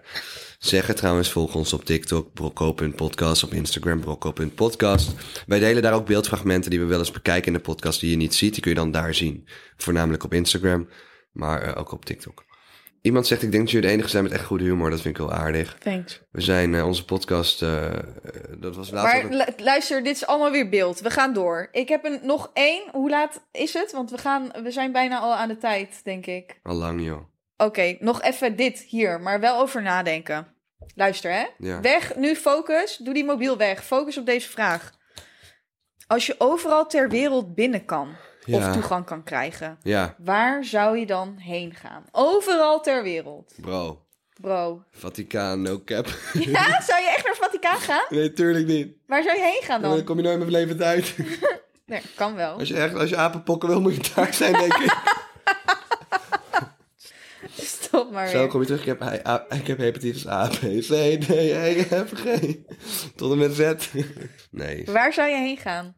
zeggen. 0.60 0.96
Trouwens, 0.96 1.32
volg 1.32 1.56
ons 1.56 1.74
op 1.74 1.86
TikTok, 1.86 2.34
brocco.podcast, 2.34 3.44
op 3.44 3.54
Instagram, 3.54 4.00
brocco.podcast. 4.00 5.12
Wij 5.48 5.60
delen 5.60 5.82
daar 5.82 5.94
ook 5.94 6.06
beeldfragmenten 6.06 6.70
die 6.70 6.80
we 6.80 6.86
wel 6.86 7.00
eens 7.00 7.12
bekijken 7.12 7.48
in 7.48 7.54
de 7.54 7.60
podcast 7.60 8.00
die 8.00 8.10
je 8.10 8.16
niet 8.16 8.36
ziet. 8.36 8.54
Die 8.54 8.62
kun 8.62 8.72
je 8.72 8.78
dan 8.78 8.92
daar 8.92 9.14
zien. 9.14 9.48
Voornamelijk 9.78 10.24
op 10.24 10.34
Instagram, 10.34 10.88
maar 11.32 11.62
eh, 11.62 11.80
ook 11.80 11.92
op 11.92 12.06
TikTok. 12.06 12.49
Iemand 13.02 13.28
zegt, 13.28 13.42
ik 13.42 13.52
denk 13.52 13.64
dat 13.64 13.72
jullie 13.72 13.88
de 13.88 13.94
enige 13.94 14.10
zijn 14.10 14.24
met 14.24 14.32
echt 14.32 14.46
goede 14.46 14.64
humor. 14.64 14.90
Dat 14.90 15.02
vind 15.02 15.18
ik 15.20 15.26
wel 15.26 15.34
aardig. 15.34 15.78
Thanks. 15.80 16.22
We 16.32 16.42
zijn 16.42 16.76
eh, 16.76 16.86
onze 16.86 17.06
podcast, 17.06 17.62
eh, 17.62 17.94
dat 18.58 18.76
was 18.76 18.92
laatst 18.92 19.14
Maar 19.32 19.32
een- 19.32 19.54
luister, 19.64 20.04
dit 20.04 20.16
is 20.16 20.26
allemaal 20.26 20.52
weer 20.52 20.70
beeld. 20.70 21.00
We 21.00 21.10
gaan 21.10 21.34
door. 21.34 21.68
Ik 21.72 21.90
heb 21.90 22.06
een, 22.06 22.20
nog 22.24 22.50
één. 22.54 22.84
Hoe 22.92 23.10
laat 23.10 23.42
is 23.52 23.74
het? 23.74 23.92
Want 23.92 24.12
we, 24.12 24.18
gaan, 24.18 24.52
we 24.64 24.72
zijn 24.72 24.92
bijna 24.92 25.20
al 25.20 25.36
aan 25.36 25.48
de 25.48 25.58
tijd, 25.58 26.02
denk 26.04 26.26
ik. 26.26 26.60
al 26.64 26.76
lang, 26.76 27.04
joh. 27.06 27.22
Oké, 27.58 27.96
nog 28.00 28.22
even 28.22 28.56
dit 28.56 28.80
hier, 28.80 29.22
maar 29.22 29.40
wel 29.40 29.60
over 29.60 29.82
nadenken. 29.82 30.48
Luister, 30.96 31.32
hè? 31.32 31.46
Ja. 31.58 31.82
Weg, 31.82 32.16
nu 32.16 32.36
focus. 32.36 32.98
Doe 32.98 33.14
die 33.14 33.26
mobiel 33.26 33.58
weg. 33.58 33.84
Focus 33.84 34.18
op 34.18 34.26
deze 34.26 34.50
vraag. 34.50 34.92
Als 36.08 36.26
je 36.26 36.36
overal 36.38 36.88
ter 36.88 37.10
wereld 37.10 37.56
binnen 37.56 37.86
kan 37.86 38.16
of 38.56 38.72
toegang 38.74 39.06
kan 39.06 39.24
krijgen, 39.24 39.78
Ja, 39.84 40.16
waar 40.18 40.64
zou 40.66 40.98
je 40.98 41.06
dan 41.06 41.38
heen 41.38 41.76
gaan? 41.76 42.04
Overal 42.12 42.82
ter 42.82 43.04
wereld, 43.04 43.54
bro. 43.62 44.06
bro. 44.42 44.84
Vaticaan, 44.92 45.62
no 45.62 45.82
cap. 45.86 46.06
Ja, 46.34 46.82
zou 46.82 47.02
je 47.02 47.08
echt 47.16 47.24
naar 47.24 47.34
het 47.34 47.44
Vaticaan 47.44 47.78
gaan? 47.80 48.06
nee, 48.10 48.34
tuurlijk 48.34 48.68
niet. 48.68 48.94
Waar 49.08 49.24
zou 49.24 49.38
je 49.38 49.44
heen 49.44 49.62
gaan 49.64 49.82
Dan 49.82 49.96
dan? 49.96 50.04
kom 50.04 50.18
je 50.18 50.24
nooit 50.24 50.40
meer 50.40 50.48
levend 50.48 50.82
uit. 50.82 51.16
Nee, 51.86 52.02
kan 52.16 52.36
wel. 52.36 52.58
Als 52.60 52.68
je 52.68 52.76
echt, 52.78 52.96
als 52.96 53.10
je 53.10 53.18
apenpokken 53.18 53.70
wil, 53.70 53.82
moet 53.82 53.96
je 53.96 54.12
daar 54.16 54.34
zijn, 54.34 54.54
denk 54.54 54.74
ik. 54.74 54.94
Stop 57.56 58.12
maar 58.12 58.28
Zo 58.28 58.38
weer. 58.38 58.48
kom 58.48 58.60
je 58.60 58.66
terug. 58.66 58.82
Ik 58.82 58.88
heb, 58.88 59.04
ik 59.50 59.68
heb 59.68 59.78
hepatitis 59.78 60.28
A, 60.28 60.48
B, 60.48 60.52
C, 60.60 61.22
D, 61.26 61.30
E, 61.30 61.84
F, 61.84 62.12
G. 62.14 62.56
Tot 63.16 63.32
en 63.32 63.38
met 63.38 63.54
Z. 63.54 63.74
Nee. 64.52 64.84
Waar 64.86 65.14
zou 65.14 65.30
je 65.30 65.36
heen 65.38 65.58
gaan? 65.58 65.96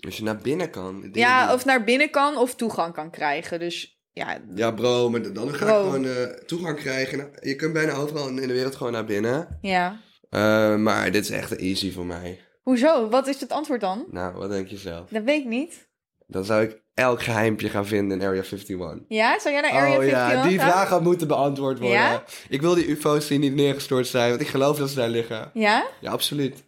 Als 0.00 0.16
je 0.16 0.22
naar 0.22 0.36
binnen 0.36 0.70
kan. 0.70 1.00
dingen 1.00 1.18
Ja, 1.18 1.46
die- 1.46 1.54
of 1.54 1.64
naar 1.64 1.84
binnen 1.84 2.10
kan 2.10 2.36
of 2.36 2.54
toegang 2.54 2.94
kan 2.94 3.10
krijgen. 3.10 3.58
Dus 3.58 4.00
ja, 4.12 4.38
Ja, 4.54 4.70
bro, 4.70 5.10
maar 5.10 5.32
dan 5.32 5.54
ga 5.54 5.64
Bro. 5.66 5.78
ik 5.78 5.84
gewoon 5.84 6.04
eh, 6.06 6.22
toegang 6.46 6.76
krijgen. 6.78 7.18
Nou, 7.18 7.30
Je 7.40 7.56
kunt 7.56 7.72
bijna 7.72 7.92
overal 7.92 8.28
in 8.28 8.36
de 8.36 8.46
wereld 8.52 8.76
gewoon 8.76 8.92
naar 8.92 9.04
binnen. 9.04 9.58
ja. 9.62 10.00
Eh, 10.30 10.76
maar 10.76 11.10
dit 11.10 11.24
is 11.24 11.30
echt 11.30 11.56
easy 11.56 11.92
voor 11.92 12.06
mij. 12.06 12.40
Hoezo? 12.62 13.08
Wat 13.08 13.26
is 13.26 13.40
het 13.40 13.50
antwoord 13.52 13.80
dan? 13.80 14.04
Nou, 14.10 14.34
wat 14.34 14.50
denk 14.50 14.68
je 14.68 14.76
zelf? 14.76 15.08
Dat 15.10 15.22
weet 15.22 15.40
ik 15.40 15.46
niet. 15.48 15.88
Dan 16.26 16.44
zou 16.44 16.62
ik 16.62 16.82
elk 16.94 17.22
geheimpje 17.22 17.68
gaan 17.68 17.86
vinden 17.86 18.20
in 18.20 18.26
Area 18.26 18.42
51. 18.42 18.98
Ja, 19.08 19.38
zou 19.40 19.54
jij 19.54 19.62
naar 19.62 19.70
Area 19.70 19.96
oh 19.96 20.04
51 20.04 20.32
ja, 20.42 20.48
die 20.48 20.58
gaan? 20.58 20.70
vraag 20.70 20.88
had 20.88 21.02
moeten 21.02 21.28
beantwoord 21.28 21.78
worden. 21.78 21.98
Ja? 21.98 22.24
Ik 22.48 22.60
wil 22.60 22.74
die 22.74 22.86
ufo's 22.88 23.26
die 23.26 23.38
niet 23.38 23.54
neergestort 23.54 24.06
zijn, 24.06 24.28
want 24.28 24.40
ik 24.40 24.46
geloof 24.48 24.78
dat 24.78 24.88
ze 24.88 24.94
daar 24.96 25.08
liggen. 25.08 25.50
Ja? 25.54 25.86
Ja, 26.00 26.10
absoluut. 26.10 26.64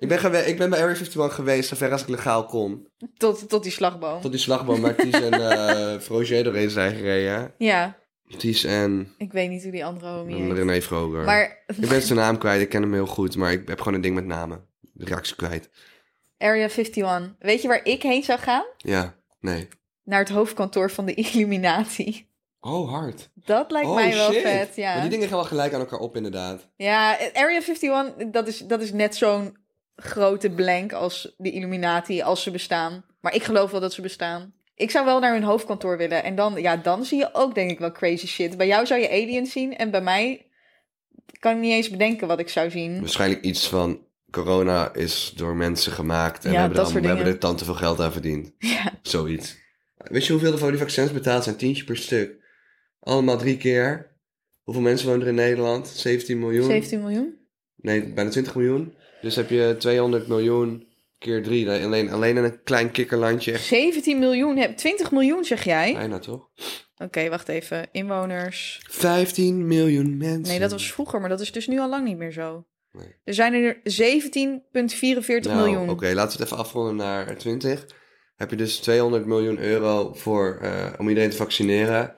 Ik 0.00 0.08
ben, 0.08 0.18
gewe- 0.18 0.46
ik 0.46 0.58
ben 0.58 0.70
bij 0.70 0.78
Area 0.78 0.92
51 0.94 1.34
geweest, 1.34 1.68
zover 1.68 1.92
als 1.92 2.02
ik 2.02 2.08
legaal 2.08 2.44
kon. 2.44 2.88
Tot, 3.16 3.48
tot 3.48 3.62
die 3.62 3.72
slagboom. 3.72 4.20
Tot 4.20 4.30
die 4.30 4.40
slagboom 4.40 4.80
waar 4.80 4.94
Ties 4.94 5.20
en 5.20 5.32
eh 5.50 5.98
Froger 5.98 6.44
doorheen 6.44 6.70
zijn 6.70 6.94
gereden. 6.96 7.54
Ja, 7.58 7.98
Ties 8.36 8.64
en 8.64 9.14
ik 9.18 9.32
weet 9.32 9.50
niet 9.50 9.62
hoe 9.62 9.72
die 9.72 9.84
andere 9.84 10.06
homie 10.08 10.42
heet. 10.42 10.52
René 10.52 10.80
Vroger. 10.82 11.24
Maar 11.24 11.64
Ik 11.66 11.88
ben 11.88 12.02
zijn 12.02 12.18
naam 12.18 12.38
kwijt, 12.38 12.60
ik 12.60 12.68
ken 12.68 12.82
hem 12.82 12.92
heel 12.92 13.06
goed, 13.06 13.36
maar 13.36 13.52
ik 13.52 13.68
heb 13.68 13.78
gewoon 13.78 13.94
een 13.94 14.00
ding 14.00 14.14
met 14.14 14.26
namen. 14.26 14.66
Ik 14.96 15.08
raak 15.08 15.24
ze 15.24 15.36
kwijt. 15.36 15.70
Area 16.38 16.68
51. 16.68 17.34
Weet 17.38 17.62
je 17.62 17.68
waar 17.68 17.84
ik 17.84 18.02
heen 18.02 18.22
zou 18.22 18.38
gaan? 18.38 18.64
Ja, 18.76 19.14
nee. 19.40 19.68
Naar 20.04 20.18
het 20.20 20.28
hoofdkantoor 20.28 20.90
van 20.90 21.04
de 21.06 21.14
Illuminati. 21.14 22.28
Oh, 22.60 22.90
hard. 22.90 23.30
Dat 23.34 23.70
lijkt 23.70 23.88
oh, 23.88 23.94
mij 23.94 24.14
wel 24.14 24.32
shit. 24.32 24.42
vet, 24.42 24.76
ja. 24.76 24.92
Maar 24.92 25.00
die 25.00 25.10
dingen 25.10 25.28
gaan 25.28 25.36
wel 25.36 25.46
gelijk 25.46 25.74
aan 25.74 25.80
elkaar 25.80 25.98
op, 25.98 26.16
inderdaad. 26.16 26.68
Ja, 26.76 27.18
Area 27.32 27.60
51, 27.60 28.14
dat 28.30 28.46
is, 28.48 28.58
dat 28.58 28.80
is 28.80 28.92
net 28.92 29.16
zo'n 29.16 29.56
grote 30.02 30.50
blank 30.50 30.92
als 30.92 31.34
de 31.38 31.50
Illuminati, 31.50 32.22
als 32.22 32.42
ze 32.42 32.50
bestaan. 32.50 33.04
Maar 33.20 33.34
ik 33.34 33.42
geloof 33.42 33.70
wel 33.70 33.80
dat 33.80 33.92
ze 33.92 34.02
bestaan. 34.02 34.52
Ik 34.74 34.90
zou 34.90 35.04
wel 35.04 35.20
naar 35.20 35.32
hun 35.32 35.42
hoofdkantoor 35.42 35.96
willen. 35.96 36.24
En 36.24 36.34
dan, 36.34 36.60
ja, 36.60 36.76
dan 36.76 37.04
zie 37.04 37.18
je 37.18 37.28
ook 37.32 37.54
denk 37.54 37.70
ik 37.70 37.78
wel 37.78 37.92
crazy 37.92 38.26
shit. 38.26 38.56
Bij 38.56 38.66
jou 38.66 38.86
zou 38.86 39.00
je 39.00 39.10
aliens 39.10 39.52
zien 39.52 39.76
en 39.76 39.90
bij 39.90 40.02
mij 40.02 40.46
kan 41.38 41.54
ik 41.54 41.60
niet 41.60 41.72
eens 41.72 41.90
bedenken 41.90 42.28
wat 42.28 42.38
ik 42.38 42.48
zou 42.48 42.70
zien. 42.70 43.00
Waarschijnlijk 43.00 43.44
iets 43.44 43.68
van 43.68 44.06
corona 44.30 44.94
is 44.94 45.32
door 45.36 45.56
mensen 45.56 45.92
gemaakt 45.92 46.44
en 46.44 46.50
Ja, 46.50 46.56
we, 46.56 46.62
hebben, 46.62 46.78
er, 46.78 46.86
soort 46.86 47.02
we 47.02 47.08
hebben 47.08 47.26
er 47.26 47.38
dan 47.38 47.56
te 47.56 47.64
veel 47.64 47.74
geld 47.74 48.00
aan 48.00 48.12
verdiend. 48.12 48.52
Ja, 48.58 48.98
Zoiets. 49.02 49.58
Weet 49.96 50.26
je 50.26 50.32
hoeveel 50.32 50.52
er 50.52 50.58
voor 50.58 50.70
die 50.70 50.78
vaccins 50.78 51.12
betaald 51.12 51.44
zijn? 51.44 51.56
Tientje 51.56 51.84
per 51.84 51.96
stuk. 51.96 52.38
Allemaal 53.00 53.38
drie 53.38 53.56
keer. 53.56 54.16
Hoeveel 54.62 54.82
mensen 54.82 55.06
wonen 55.06 55.22
er 55.22 55.28
in 55.28 55.34
Nederland? 55.34 55.88
17 55.88 56.38
miljoen? 56.38 56.64
17 56.64 57.00
miljoen? 57.00 57.34
Nee, 57.76 58.12
bijna 58.12 58.30
20 58.30 58.54
miljoen. 58.54 58.94
Dus 59.20 59.36
heb 59.36 59.50
je 59.50 59.74
200 59.78 60.26
miljoen 60.28 60.88
keer 61.18 61.42
drie. 61.42 61.70
Alleen, 61.70 62.10
alleen 62.10 62.36
in 62.36 62.44
een 62.44 62.62
klein 62.62 62.90
kikkerlandje. 62.90 63.52
Echt 63.52 63.64
17 63.64 64.18
miljoen, 64.18 64.56
heb 64.56 64.76
20 64.76 65.10
miljoen 65.10 65.44
zeg 65.44 65.64
jij? 65.64 65.92
bijna 65.92 66.18
toch? 66.18 66.48
Oké, 66.96 67.28
wacht 67.28 67.48
even. 67.48 67.88
Inwoners. 67.92 68.80
15 68.88 69.66
miljoen 69.66 70.16
mensen. 70.16 70.42
Nee, 70.42 70.58
dat 70.58 70.70
was 70.70 70.92
vroeger, 70.92 71.20
maar 71.20 71.28
dat 71.28 71.40
is 71.40 71.52
dus 71.52 71.66
nu 71.66 71.78
al 71.78 71.88
lang 71.88 72.04
niet 72.04 72.16
meer 72.16 72.32
zo. 72.32 72.64
Nee. 72.92 73.14
Er 73.24 73.34
zijn 73.34 73.54
er 73.54 73.74
17,44 73.74 73.82
Nou, 75.48 75.56
miljoen. 75.56 75.90
Oké, 75.90 76.12
laten 76.12 76.36
we 76.38 76.42
het 76.42 76.52
even 76.52 76.64
afronden 76.64 76.96
naar 76.96 77.36
20. 77.36 77.86
Heb 78.36 78.50
je 78.50 78.56
dus 78.56 78.76
200 78.76 79.26
miljoen 79.26 79.58
euro 79.58 80.12
voor, 80.14 80.58
eh, 80.62 80.86
om 80.98 81.08
iedereen 81.08 81.30
te 81.30 81.36
vaccineren. 81.36 82.14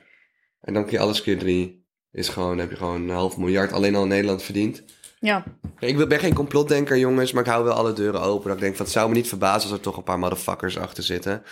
En 0.60 0.74
dan 0.74 0.86
keer 0.86 0.98
alles 0.98 1.22
keer 1.22 1.38
drie. 1.38 1.86
Is 2.12 2.28
gewoon, 2.28 2.58
heb 2.58 2.70
je 2.70 2.76
gewoon 2.76 3.02
een 3.02 3.14
half 3.14 3.36
miljard 3.36 3.72
alleen 3.72 3.94
al 3.94 4.02
in 4.02 4.08
Nederland 4.08 4.42
verdiend. 4.42 4.84
Ja, 5.22 5.44
Ik 5.78 6.08
ben 6.08 6.18
geen 6.18 6.34
complotdenker, 6.34 6.98
jongens, 6.98 7.32
maar 7.32 7.42
ik 7.42 7.48
hou 7.50 7.64
wel 7.64 7.72
alle 7.72 7.92
deuren 7.92 8.20
open. 8.20 8.46
Dat 8.46 8.56
ik 8.56 8.62
denk 8.62 8.76
van, 8.76 8.84
het 8.84 8.94
zou 8.94 9.08
me 9.08 9.14
niet 9.14 9.28
verbazen 9.28 9.62
als 9.62 9.78
er 9.78 9.84
toch 9.84 9.96
een 9.96 10.02
paar 10.02 10.18
motherfuckers 10.18 10.78
achter 10.78 11.02
zitten. 11.02 11.42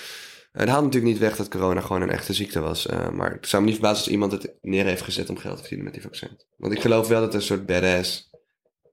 Het 0.52 0.68
haalt 0.68 0.84
natuurlijk 0.84 1.12
niet 1.12 1.20
weg 1.22 1.36
dat 1.36 1.48
corona 1.48 1.80
gewoon 1.80 2.02
een 2.02 2.10
echte 2.10 2.32
ziekte 2.32 2.60
was. 2.60 2.86
eh, 2.86 3.08
maar 3.10 3.30
het 3.30 3.48
zou 3.48 3.62
me 3.62 3.68
niet 3.68 3.78
verbazen 3.78 4.04
als 4.04 4.12
iemand 4.12 4.32
het 4.32 4.52
neer 4.62 4.84
heeft 4.84 5.02
gezet 5.02 5.30
om 5.30 5.36
geld 5.36 5.54
te 5.54 5.60
verdienen 5.60 5.84
met 5.84 5.94
die 5.94 6.02
vaccin. 6.02 6.40
Want 6.56 6.72
ik 6.72 6.80
geloof 6.80 7.08
wel 7.08 7.20
dat 7.20 7.28
er 7.28 7.34
een 7.34 7.42
soort 7.42 7.66
badass 7.66 8.30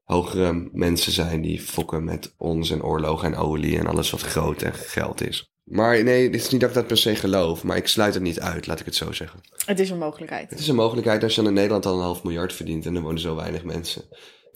hogere 0.03 0.69
mensen 0.71 1.11
zijn 1.11 1.41
die 1.41 1.61
fokken 1.61 2.03
met 2.03 2.33
ons 2.37 2.71
en 2.71 2.83
oorlogen 2.83 3.33
en 3.33 3.39
olie 3.39 3.79
en 3.79 3.87
alles 3.87 4.09
wat 4.09 4.21
groot 4.21 4.61
en 4.61 4.73
geld 4.73 5.27
is. 5.27 5.51
Maar 5.63 6.03
nee, 6.03 6.23
het 6.25 6.35
is 6.35 6.49
niet 6.49 6.61
dat 6.61 6.69
ik 6.69 6.75
dat 6.75 6.87
per 6.87 6.97
se 6.97 7.15
geloof, 7.15 7.63
maar 7.63 7.77
ik 7.77 7.87
sluit 7.87 8.13
het 8.13 8.23
niet 8.23 8.39
uit, 8.39 8.67
laat 8.67 8.79
ik 8.79 8.85
het 8.85 8.95
zo 8.95 9.11
zeggen. 9.11 9.39
het 9.65 9.79
is 9.79 9.89
een 9.89 9.97
mogelijkheid. 9.97 10.49
Het 10.49 10.59
is 10.59 10.67
een 10.67 10.75
mogelijkheid 10.75 11.23
als 11.23 11.35
je 11.35 11.41
dan 11.41 11.49
in 11.49 11.55
Nederland 11.55 11.85
al 11.85 11.93
een 11.95 12.03
half 12.03 12.23
miljard 12.23 12.53
verdient 12.53 12.85
en 12.85 12.95
er 12.95 13.01
wonen 13.01 13.19
zo 13.19 13.35
weinig 13.35 13.63
mensen. 13.63 14.03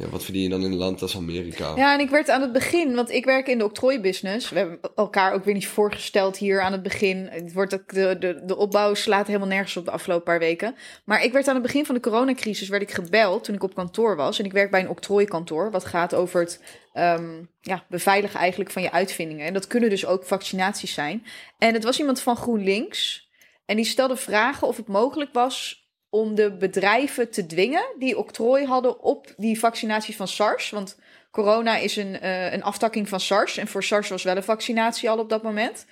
Wat 0.09 0.23
verdien 0.23 0.41
je 0.41 0.49
dan 0.49 0.63
in 0.63 0.71
een 0.71 0.77
land 0.77 1.01
als 1.01 1.15
Amerika? 1.15 1.75
Ja, 1.75 1.93
en 1.93 1.99
ik 1.99 2.09
werd 2.09 2.29
aan 2.29 2.41
het 2.41 2.51
begin, 2.51 2.95
want 2.95 3.09
ik 3.09 3.25
werk 3.25 3.47
in 3.47 3.57
de 3.57 3.63
octrooibusiness. 3.63 4.49
We 4.49 4.57
hebben 4.57 4.79
elkaar 4.95 5.33
ook 5.33 5.45
weer 5.45 5.53
niet 5.53 5.67
voorgesteld 5.67 6.37
hier 6.37 6.61
aan 6.61 6.71
het 6.71 6.83
begin. 6.83 7.27
Het 7.31 7.53
wordt 7.53 7.71
de, 7.71 8.17
de, 8.19 8.41
de 8.45 8.57
opbouw 8.57 8.93
slaat 8.93 9.27
helemaal 9.27 9.47
nergens 9.47 9.77
op 9.77 9.85
de 9.85 9.91
afgelopen 9.91 10.23
paar 10.23 10.39
weken. 10.39 10.75
Maar 11.03 11.23
ik 11.23 11.31
werd 11.31 11.47
aan 11.47 11.53
het 11.53 11.63
begin 11.63 11.85
van 11.85 11.95
de 11.95 12.01
coronacrisis 12.01 12.67
werd 12.67 12.81
ik 12.81 12.91
gebeld 12.91 13.43
toen 13.43 13.55
ik 13.55 13.63
op 13.63 13.75
kantoor 13.75 14.15
was. 14.15 14.39
En 14.39 14.45
ik 14.45 14.51
werk 14.51 14.71
bij 14.71 14.81
een 14.81 14.89
octrooikantoor, 14.89 15.71
wat 15.71 15.85
gaat 15.85 16.13
over 16.13 16.39
het 16.39 16.63
ehm, 16.93 17.43
ja, 17.61 17.83
beveiligen 17.87 18.39
eigenlijk 18.39 18.71
van 18.71 18.81
je 18.81 18.91
uitvindingen. 18.91 19.45
En 19.45 19.53
dat 19.53 19.67
kunnen 19.67 19.89
dus 19.89 20.05
ook 20.05 20.25
vaccinaties 20.25 20.93
zijn. 20.93 21.25
En 21.57 21.73
het 21.73 21.83
was 21.83 21.99
iemand 21.99 22.21
van 22.21 22.35
GroenLinks. 22.35 23.29
En 23.65 23.75
die 23.75 23.85
stelde 23.85 24.17
vragen 24.17 24.67
of 24.67 24.77
het 24.77 24.87
mogelijk 24.87 25.33
was 25.33 25.80
om 26.13 26.35
de 26.35 26.51
bedrijven 26.51 27.29
te 27.29 27.45
dwingen 27.45 27.95
die 27.99 28.17
octrooi 28.17 28.65
hadden 28.65 29.01
op 29.01 29.33
die 29.37 29.59
vaccinaties 29.59 30.15
van 30.15 30.27
SARS. 30.27 30.69
Want 30.69 30.97
corona 31.31 31.77
is 31.77 31.95
een, 31.95 32.19
eh, 32.19 32.53
een 32.53 32.63
aftakking 32.63 33.09
van 33.09 33.19
SARS. 33.19 33.57
En 33.57 33.67
voor 33.67 33.83
SARS 33.83 34.09
was 34.09 34.23
wel 34.23 34.35
een 34.35 34.43
vaccinatie 34.43 35.09
al 35.09 35.17
op 35.17 35.29
dat 35.29 35.43
moment. 35.43 35.85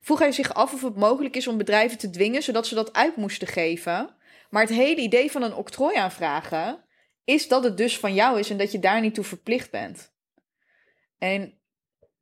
Vroeg 0.00 0.18
hij 0.18 0.32
zich 0.32 0.54
af 0.54 0.72
of 0.72 0.82
het 0.82 0.96
mogelijk 0.96 1.36
is 1.36 1.46
om 1.46 1.56
bedrijven 1.56 1.98
te 1.98 2.10
dwingen 2.10 2.42
zodat 2.42 2.66
ze 2.66 2.74
dat 2.74 2.92
uit 2.92 3.16
moesten 3.16 3.48
geven. 3.48 4.14
Maar 4.50 4.62
het 4.62 4.70
hele 4.70 5.00
idee 5.00 5.30
van 5.30 5.42
een 5.42 5.54
octrooi 5.54 5.96
aanvragen 5.96 6.84
is 7.24 7.48
dat 7.48 7.64
het 7.64 7.76
dus 7.76 7.98
van 7.98 8.14
jou 8.14 8.38
is 8.38 8.50
en 8.50 8.58
dat 8.58 8.72
je 8.72 8.78
daar 8.78 9.00
niet 9.00 9.14
toe 9.14 9.24
verplicht 9.24 9.70
bent. 9.70 10.12
En 11.18 11.58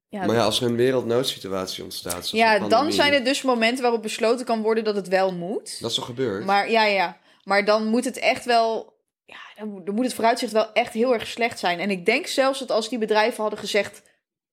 ja, 0.08 0.26
Maar 0.26 0.36
ja, 0.36 0.44
als 0.44 0.60
er 0.60 0.66
een 0.66 0.76
wereldnoodsituatie 0.76 1.84
ontstaat. 1.84 2.12
zoals 2.12 2.30
ja 2.30 2.68
dan 2.68 2.92
zijn 2.92 3.12
er 3.12 3.24
dus 3.24 3.42
momenten 3.42 3.82
waarop 3.82 4.02
besloten 4.02 4.46
kan 4.46 4.62
worden 4.62 4.84
dat 4.84 4.96
het 4.96 5.08
wel 5.08 5.32
moet. 5.34 5.80
Dat 5.80 5.90
is 5.90 5.96
toch 5.96 6.06
gebeurd? 6.06 6.44
Maar 6.44 6.70
ja, 6.70 6.84
ja. 6.84 7.22
Maar 7.44 7.64
dan 7.64 7.86
moet 7.86 8.04
het 8.04 8.18
echt 8.18 8.44
wel. 8.44 8.92
Ja, 9.24 9.36
dan 9.56 9.68
moet, 9.68 9.86
dan 9.86 9.94
moet 9.94 10.04
het 10.04 10.14
vooruitzicht 10.14 10.52
wel 10.52 10.72
echt 10.72 10.92
heel 10.92 11.12
erg 11.12 11.26
slecht 11.26 11.58
zijn. 11.58 11.80
En 11.80 11.90
ik 11.90 12.06
denk 12.06 12.26
zelfs 12.26 12.58
dat 12.58 12.70
als 12.70 12.88
die 12.88 12.98
bedrijven 12.98 13.40
hadden 13.40 13.58
gezegd: 13.58 14.02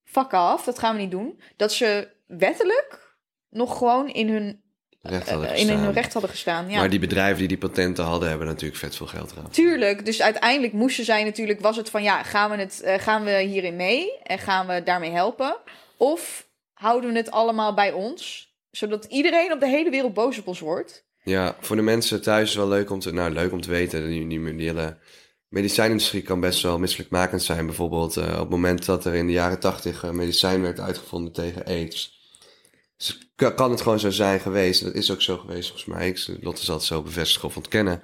fuck 0.04 0.32
af, 0.34 0.64
dat 0.64 0.78
gaan 0.78 0.94
we 0.94 1.00
niet 1.00 1.10
doen. 1.10 1.40
Dat 1.56 1.72
ze 1.72 2.08
wettelijk 2.26 3.16
nog 3.48 3.78
gewoon 3.78 4.08
in 4.08 4.28
hun, 4.28 4.62
Recht 5.02 5.30
hadden 5.30 5.48
eh, 5.48 5.58
in 5.58 5.66
gestaan. 5.66 5.84
hun 5.84 5.92
recht 5.92 6.12
hadden 6.12 6.30
gestaan. 6.30 6.70
Ja. 6.70 6.78
Maar 6.78 6.90
die 6.90 6.98
bedrijven 6.98 7.38
die 7.38 7.48
die 7.48 7.58
patenten 7.58 8.04
hadden, 8.04 8.28
hebben 8.28 8.46
natuurlijk 8.46 8.80
vet 8.80 8.96
veel 8.96 9.06
geld 9.06 9.32
gehad. 9.32 9.52
Tuurlijk, 9.52 10.04
dus 10.04 10.22
uiteindelijk 10.22 10.72
moesten 10.72 11.04
zij 11.04 11.24
natuurlijk, 11.24 11.60
was 11.60 11.76
het 11.76 11.90
van 11.90 12.02
ja, 12.02 12.22
gaan 12.22 12.50
we, 12.50 12.56
het, 12.56 12.80
eh, 12.80 12.98
gaan 12.98 13.24
we 13.24 13.40
hierin 13.40 13.76
mee 13.76 14.18
en 14.22 14.38
gaan 14.38 14.66
we 14.66 14.82
daarmee 14.82 15.10
helpen? 15.10 15.56
Of 15.96 16.48
houden 16.72 17.12
we 17.12 17.16
het 17.16 17.30
allemaal 17.30 17.74
bij 17.74 17.92
ons, 17.92 18.52
zodat 18.70 19.04
iedereen 19.04 19.52
op 19.52 19.60
de 19.60 19.66
hele 19.66 19.90
wereld 19.90 20.14
boos 20.14 20.38
op 20.38 20.46
ons 20.46 20.60
wordt? 20.60 21.06
Ja, 21.24 21.56
voor 21.60 21.76
de 21.76 21.82
mensen 21.82 22.22
thuis 22.22 22.48
is 22.48 22.56
wel 22.56 22.68
leuk 22.68 22.90
om 22.90 22.98
te, 22.98 23.12
nou, 23.12 23.32
leuk 23.32 23.52
om 23.52 23.60
te 23.60 23.70
weten. 23.70 24.06
Die, 24.08 24.28
die, 24.28 24.56
die 24.56 24.66
hele 24.66 24.98
medicijnindustrie 25.48 26.22
kan 26.22 26.40
best 26.40 26.62
wel 26.62 26.78
misselijkmakend 26.78 27.42
zijn. 27.42 27.66
Bijvoorbeeld 27.66 28.16
eh, 28.16 28.32
op 28.32 28.38
het 28.38 28.48
moment 28.50 28.84
dat 28.84 29.04
er 29.04 29.14
in 29.14 29.26
de 29.26 29.32
jaren 29.32 29.60
tachtig 29.60 30.02
een 30.02 30.16
medicijn 30.16 30.62
werd 30.62 30.80
uitgevonden 30.80 31.32
tegen 31.32 31.64
aids. 31.64 32.20
Dus 32.96 33.32
ka- 33.36 33.50
kan 33.50 33.70
het 33.70 33.80
gewoon 33.80 34.00
zo 34.00 34.10
zijn 34.10 34.40
geweest, 34.40 34.84
dat 34.84 34.94
is 34.94 35.10
ook 35.10 35.22
zo 35.22 35.36
geweest 35.36 35.68
volgens 35.68 35.94
mij, 35.94 36.08
ik, 36.08 36.26
Lotte 36.40 36.64
zal 36.64 36.74
het 36.74 36.84
zo 36.84 37.02
bevestigen 37.02 37.48
of 37.48 37.56
ontkennen, 37.56 38.00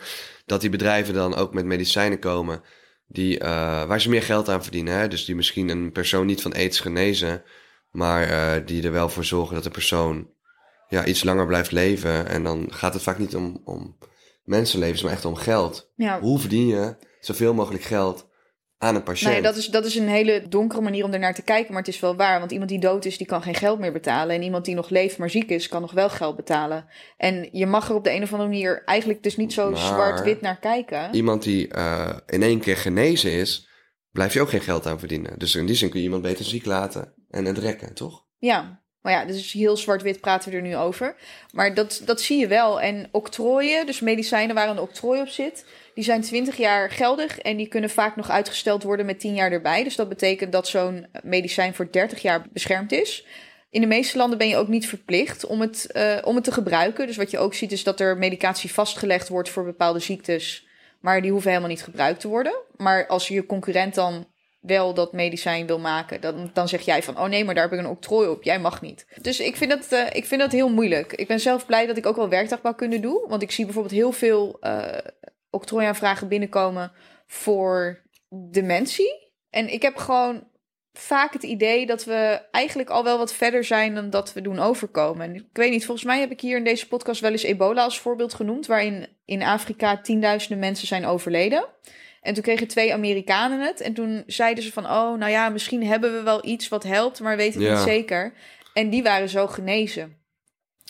dat 0.47 0.61
die 0.61 0.71
bedrijven 0.71 1.15
dan 1.15 1.35
ook 1.35 1.55
met 1.55 1.65
medicijnen 1.65 2.19
komen 2.19 2.63
die, 3.07 3.39
eh, 3.39 3.85
waar 3.87 4.01
ze 4.01 4.09
meer 4.09 4.23
geld 4.23 4.49
aan 4.49 4.63
verdienen. 4.63 4.95
Hè? 4.99 5.09
Dus 5.09 5.25
die 5.25 5.35
misschien 5.35 5.69
een 5.69 5.93
persoon 5.93 6.27
niet 6.27 6.43
van 6.43 6.53
aids 6.55 6.81
genezen, 6.81 7.43
maar 7.91 8.23
eh, 8.23 8.67
die 8.67 8.83
er 8.83 8.93
wel 8.93 9.09
voor 9.09 9.25
zorgen 9.25 9.55
dat 9.55 9.65
de 9.65 9.71
persoon 9.71 10.31
ja, 10.89 11.05
iets 11.05 11.25
langer 11.25 11.47
blijft 11.47 11.73
leven. 11.73 12.27
En 12.27 12.43
dan 12.43 12.67
gaat 12.73 12.95
het 12.95 13.03
vaak 13.03 13.19
niet 13.19 13.37
om, 13.37 13.61
om 13.65 13.97
mensenlevens, 14.45 15.03
maar 15.03 15.13
echt 15.13 15.25
om 15.25 15.35
geld. 15.35 15.93
Ja, 15.95 16.21
Hoe 16.21 16.39
verdien 16.39 16.67
je 16.67 16.97
zoveel 17.21 17.55
mogelijk 17.55 17.85
geld 17.85 18.27
aan 18.79 18.95
een 18.95 19.03
patiënt? 19.03 19.33
Nee, 19.33 19.43
dat 19.43 19.57
is, 19.57 19.67
dat 19.67 19.85
is 19.85 19.95
een 19.95 20.09
hele 20.09 20.49
donkere 20.49 20.83
manier 20.83 21.05
om 21.05 21.13
ernaar 21.13 21.35
te 21.35 21.43
kijken, 21.43 21.73
maar 21.73 21.83
het 21.83 21.95
is 21.95 22.01
wel 22.01 22.17
waar. 22.17 22.39
Want 22.39 22.53
iemand 22.53 22.71
die 22.71 22.81
dood 22.81 23.05
is, 23.05 23.19
die 23.19 23.27
kan 23.27 23.43
geen 23.43 23.55
geld 23.55 23.79
meer 23.79 23.93
betalen. 23.93 24.37
En 24.37 24.43
iemand 24.43 24.65
die 24.65 24.75
nog 24.75 24.89
leeft, 24.89 25.19
maar 25.19 25.31
ziek 25.31 25.51
is, 25.51 25.69
kan 25.69 25.81
nog 25.81 25.93
wel 25.93 26.11
geld 26.11 26.37
betalen. 26.37 26.87
En 27.17 27.49
je 27.53 27.67
mag 27.67 27.89
er 27.89 27.95
op 27.95 28.05
de 28.05 28.13
een 28.13 28.23
of 28.23 28.33
andere 28.33 28.49
manier 28.49 28.83
eigenlijk 28.85 29.23
dus 29.23 29.37
niet 29.37 29.53
zo 29.53 29.75
zwart-wit 29.75 30.41
naar 30.41 30.59
kijken. 30.59 31.15
Iemand 31.15 31.43
die 31.43 31.69
eh, 31.69 32.17
in 32.27 32.43
één 32.43 32.61
keer 32.61 32.77
genezen 32.77 33.31
is, 33.33 33.69
blijf 34.11 34.33
je 34.33 34.41
ook 34.41 34.51
geen 34.51 34.61
geld 34.61 34.87
aan 34.87 34.99
verdienen. 34.99 35.39
Dus 35.39 35.55
in 35.55 35.67
die 35.67 35.77
zin 35.77 35.89
kun 35.89 35.99
je 35.99 36.05
iemand 36.05 36.23
beter 36.23 36.45
ziek 36.45 36.65
laten 36.65 37.15
en 37.31 37.45
het 37.45 37.59
rekken, 37.59 37.95
toch? 37.95 38.27
Ja, 38.39 38.83
Maar 39.09 39.21
ja, 39.21 39.25
dus 39.25 39.53
heel 39.53 39.77
zwart-wit 39.77 40.21
praten 40.21 40.51
we 40.51 40.57
er 40.57 40.63
nu 40.63 40.77
over. 40.77 41.15
Maar 41.53 41.75
dat, 41.75 42.03
dat 42.05 42.21
zie 42.21 42.39
je 42.39 42.47
wel. 42.47 42.81
En 42.81 43.09
octrooien, 43.11 43.87
dus 43.87 44.01
medicijnen 44.01 44.55
waar 44.55 44.69
een 44.69 44.81
octrooi 44.81 45.21
op 45.21 45.29
zit, 45.29 45.65
die 45.95 46.05
zijn 46.05 46.21
20 46.21 46.57
jaar 46.57 46.91
geldig 46.91 47.39
en 47.39 47.57
die 47.57 47.69
kunnen 47.69 47.91
vaak 47.91 48.17
nog 48.17 48.31
uitgesteld 48.31 48.83
worden 48.83 49.07
met 49.07 49.21
10 49.21 49.35
jaar 49.35 49.53
erbij. 49.53 49.85
Dus 49.85 49.97
dat 49.97 50.09
betekent 50.09 50.53
dat 50.53 50.69
zo'n 50.69 51.07
medicijn 51.23 51.75
voor 51.75 51.89
30 51.91 52.23
jaar 52.23 52.47
beschermd 52.53 52.93
is. 52.93 53.27
In 53.71 53.81
de 53.81 53.87
meeste 53.87 54.17
landen 54.17 54.39
ben 54.39 54.49
je 54.49 54.57
ook 54.57 54.69
niet 54.69 54.89
verplicht 54.89 55.47
om 55.47 55.61
het, 55.61 55.89
uh, 55.93 56.19
om 56.25 56.35
het 56.35 56.45
te 56.45 56.53
gebruiken. 56.53 57.07
Dus 57.07 57.17
wat 57.17 57.31
je 57.31 57.39
ook 57.39 57.55
ziet 57.55 57.73
is 57.73 57.85
dat 57.85 58.01
er 58.01 58.19
medicatie 58.19 58.73
vastgelegd 58.73 59.29
wordt 59.29 59.49
voor 59.49 59.65
bepaalde 59.65 59.99
ziektes. 59.99 60.67
Maar 61.01 61.23
die 61.23 61.31
hoeven 61.31 61.51
helemaal 61.51 61.71
niet 61.71 61.85
gebruikt 61.85 62.21
te 62.21 62.29
worden. 62.29 62.55
Maar 62.77 63.07
als 63.07 63.29
je 63.29 63.47
concurrent 63.47 63.95
dan 63.95 64.27
wel 64.69 64.95
dat 64.95 65.13
medicijn 65.13 65.67
wil 65.67 65.79
maken, 65.79 66.21
dan, 66.21 66.51
dan 66.53 66.69
zeg 66.69 66.81
jij 66.81 67.03
van: 67.03 67.19
Oh 67.19 67.29
nee, 67.29 67.45
maar 67.45 67.55
daar 67.55 67.65
heb 67.65 67.73
ik 67.73 67.79
een 67.79 67.91
octrooi 67.91 68.29
op. 68.29 68.43
Jij 68.43 68.61
mag 68.61 68.83
niet. 68.83 69.07
Dus 69.21 69.41
ik 69.41 69.57
vind, 69.57 69.71
dat, 69.71 69.93
uh, 69.93 70.07
ik 70.13 70.25
vind 70.25 70.41
dat 70.41 70.53
heel 70.53 70.69
moeilijk. 70.69 71.13
Ik 71.13 71.27
ben 71.27 71.41
zelf 71.41 71.67
blij 71.67 71.87
dat 71.87 71.97
ik 71.97 72.07
ook 72.07 72.17
wel 72.17 72.29
werkdagbouwkunde 72.29 73.01
doe. 73.01 73.29
Want 73.29 73.43
ik 73.43 73.51
zie 73.51 73.65
bijvoorbeeld 73.65 73.95
heel 73.95 74.13
veel 74.13 74.59
uh, 74.61 74.87
octrooiaanvragen 75.51 76.29
binnenkomen 76.29 76.93
voor 77.27 78.03
dementie. 78.51 79.33
En 79.51 79.73
ik 79.73 79.83
heb 79.83 79.97
gewoon 79.97 80.47
vaak 80.93 81.33
het 81.33 81.43
idee 81.43 81.87
dat 81.87 82.05
we 82.05 82.41
eigenlijk 82.51 82.91
al 82.91 83.05
wel 83.05 83.19
wat 83.19 83.33
verder 83.33 83.65
zijn 83.65 83.95
dan 83.95 84.11
dat 84.11 84.33
we 84.33 84.41
doen 84.41 84.59
overkomen. 84.59 85.27
En 85.27 85.35
ik 85.35 85.45
weet 85.53 85.71
niet, 85.71 85.85
volgens 85.85 86.07
mij 86.07 86.21
heb 86.21 86.31
ik 86.31 86.41
hier 86.41 86.57
in 86.57 86.65
deze 86.65 86.89
podcast 86.89 87.21
wel 87.21 87.31
eens 87.31 87.43
ebola 87.43 87.85
als 87.85 88.01
voorbeeld 88.01 88.35
genoemd, 88.35 88.67
waarin 88.67 89.07
in 89.25 89.43
Afrika 89.43 90.01
tienduizenden 90.01 90.59
mensen 90.59 90.87
zijn 90.87 91.07
overleden. 91.07 91.65
En 92.23 92.35
toen 92.35 92.43
kregen 92.43 92.69
twee 92.69 92.93
Amerikanen 92.93 93.61
het. 93.61 93.81
En 93.81 93.95
toen 93.95 94.23
zeiden 94.27 94.65
ze 94.65 94.73
van, 94.73 94.85
oh, 94.85 95.19
nou 95.19 95.31
ja, 95.31 95.49
misschien 95.49 95.87
hebben 95.87 96.13
we 96.15 96.23
wel 96.23 96.47
iets 96.47 96.69
wat 96.69 96.83
helpt, 96.83 97.21
maar 97.21 97.37
weten 97.37 97.61
het 97.61 97.71
Ja. 97.71 97.75
niet 97.75 97.85
zeker. 97.89 98.33
En 98.73 98.91
die 98.91 99.03
waren 99.03 99.29
zo 99.29 99.47
genezen. 99.47 100.17